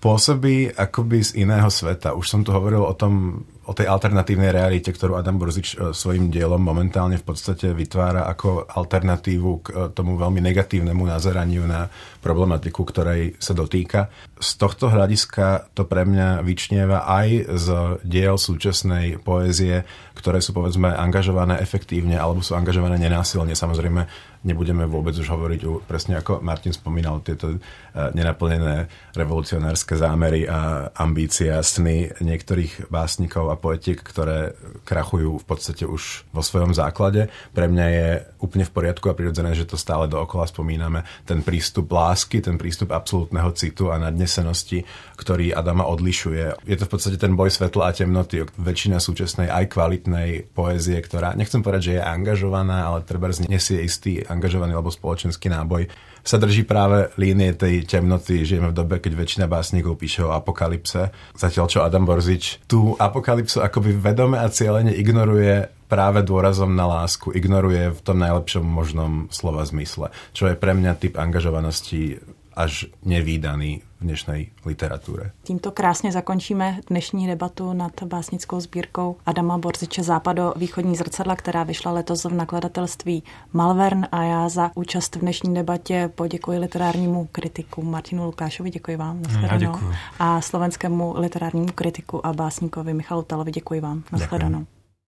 pôsobí 0.00 0.72
akoby 0.72 1.18
z 1.24 1.30
iného 1.44 1.68
sveta. 1.68 2.16
Už 2.16 2.26
som 2.26 2.40
tu 2.42 2.50
hovoril 2.50 2.80
o 2.80 2.96
tom 2.96 3.44
o 3.64 3.72
tej 3.72 3.88
alternatívnej 3.88 4.52
realite, 4.52 4.92
ktorú 4.92 5.16
Adam 5.16 5.40
Burzič 5.40 5.74
e, 5.74 5.96
svojim 5.96 6.28
dielom 6.28 6.60
momentálne 6.60 7.16
v 7.16 7.24
podstate 7.24 7.72
vytvára 7.72 8.28
ako 8.28 8.68
alternatívu 8.68 9.50
k 9.64 9.66
e, 9.66 9.72
tomu 9.96 10.20
veľmi 10.20 10.40
negatívnemu 10.44 11.02
nazeraniu 11.04 11.64
na 11.64 11.88
problematiku, 12.20 12.84
ktorej 12.84 13.36
sa 13.40 13.56
dotýka. 13.56 14.12
Z 14.36 14.60
tohto 14.60 14.92
hľadiska 14.92 15.72
to 15.72 15.88
pre 15.88 16.04
mňa 16.04 16.44
vyčnieva 16.44 17.08
aj 17.08 17.28
z 17.56 17.66
diel 18.04 18.36
súčasnej 18.36 19.20
poézie, 19.20 19.84
ktoré 20.16 20.44
sú 20.44 20.52
povedzme 20.56 20.92
angažované 20.92 21.60
efektívne 21.60 22.16
alebo 22.16 22.44
sú 22.44 22.56
angažované 22.56 22.96
nenásilne. 23.00 23.52
Samozrejme 23.52 24.06
nebudeme 24.44 24.84
vôbec 24.84 25.16
už 25.16 25.26
hovoriť, 25.32 25.88
presne 25.88 26.20
ako 26.20 26.44
Martin 26.44 26.76
spomínal, 26.76 27.24
tieto 27.24 27.56
e, 27.56 27.58
nenaplnené 27.92 28.86
revolucionárske 29.16 29.96
zámery 29.96 30.44
a 30.44 30.92
ambície 30.94 31.48
a 31.48 31.64
sny 31.64 32.12
niektorých 32.20 32.92
básnikov 32.92 33.48
a 33.48 33.53
a 33.54 33.60
poetiek, 33.60 33.96
ktoré 33.96 34.58
krachujú 34.82 35.38
v 35.40 35.46
podstate 35.46 35.86
už 35.86 36.26
vo 36.34 36.42
svojom 36.42 36.74
základe. 36.74 37.30
Pre 37.54 37.70
mňa 37.70 37.86
je 37.88 38.08
úplne 38.42 38.66
v 38.66 38.74
poriadku 38.74 39.06
a 39.08 39.16
prirodzené, 39.16 39.54
že 39.54 39.64
to 39.64 39.78
stále 39.78 40.10
dookola 40.10 40.50
spomíname. 40.50 41.06
Ten 41.24 41.40
prístup 41.46 41.88
lásky, 41.94 42.42
ten 42.42 42.58
prístup 42.58 42.90
absolútneho 42.90 43.54
citu 43.54 43.94
a 43.94 44.02
nadnesenosti, 44.02 44.82
ktorý 45.14 45.54
Adama 45.54 45.86
odlišuje. 45.86 46.66
Je 46.66 46.76
to 46.76 46.84
v 46.84 46.92
podstate 46.92 47.16
ten 47.16 47.38
boj 47.38 47.54
svetla 47.54 47.90
a 47.90 47.94
temnoty. 47.94 48.42
Väčšina 48.58 48.98
súčasnej 48.98 49.48
aj 49.48 49.70
kvalitnej 49.70 50.50
poézie, 50.50 50.98
ktorá, 50.98 51.38
nechcem 51.38 51.62
povedať, 51.62 51.82
že 51.82 51.92
je 51.96 52.02
angažovaná, 52.02 52.90
ale 52.90 53.06
treba 53.06 53.30
nesie 53.30 53.80
istý 53.80 54.20
angažovaný 54.26 54.74
alebo 54.74 54.90
spoločenský 54.90 55.48
náboj, 55.48 55.86
sa 56.24 56.40
drží 56.40 56.64
práve 56.64 57.12
línie 57.20 57.52
tej 57.52 57.84
temnoty. 57.84 58.42
Žijeme 58.42 58.72
v 58.72 58.78
dobe, 58.80 58.96
keď 58.98 59.12
väčšina 59.12 59.46
básnikov 59.46 60.00
píše 60.00 60.24
o 60.24 60.32
apokalypse. 60.32 61.12
Zatiaľ, 61.36 61.66
čo 61.68 61.84
Adam 61.84 62.08
Borzič 62.08 62.64
tú 62.64 62.96
apokalypsu 62.96 63.60
akoby 63.60 63.92
vedome 63.92 64.40
a 64.40 64.48
cieľene 64.48 64.96
ignoruje 64.96 65.68
práve 65.84 66.24
dôrazom 66.24 66.72
na 66.72 66.88
lásku, 66.88 67.30
ignoruje 67.30 67.92
v 67.92 68.00
tom 68.00 68.18
najlepšom 68.18 68.64
možnom 68.64 69.12
slova 69.28 69.62
zmysle, 69.68 70.10
čo 70.32 70.48
je 70.48 70.58
pre 70.58 70.72
mňa 70.72 70.96
typ 70.98 71.20
angažovanosti 71.20 72.18
až 72.56 72.86
nevýdaný 73.04 73.82
v 74.00 74.02
dnešnej 74.04 74.40
literatúre. 74.66 75.30
Tímto 75.42 75.70
krásně 75.70 76.12
zakončíme 76.12 76.80
dnešní 76.88 77.26
debatu 77.26 77.72
nad 77.72 78.02
básnickou 78.02 78.60
sbírkou 78.60 79.16
Adama 79.26 79.58
Borziče 79.58 80.02
Západo 80.02 80.54
východní 80.56 80.96
zrcadla, 80.96 81.36
která 81.36 81.62
vyšla 81.62 81.92
letos 81.92 82.24
v 82.24 82.32
nakladatelství 82.32 83.22
Malvern 83.52 84.06
a 84.12 84.22
já 84.22 84.48
za 84.48 84.70
účast 84.74 85.16
v 85.16 85.20
dnešní 85.20 85.54
debatě 85.54 86.10
poděkuji 86.14 86.58
literárnímu 86.58 87.28
kritiku 87.32 87.82
Martinu 87.82 88.24
Lukášovi, 88.24 88.70
děkuji 88.70 88.96
vám. 88.96 89.22
Já 89.50 89.58
děkuji. 89.58 89.92
A 90.18 90.40
slovenskému 90.40 91.14
literárnímu 91.16 91.68
kritiku 91.74 92.26
a 92.26 92.32
básníkovi 92.32 92.94
Michalu 92.94 93.22
Talovi 93.22 93.50
děkuji 93.50 93.80
vám. 93.80 94.02
Nashledanou. 94.12 94.66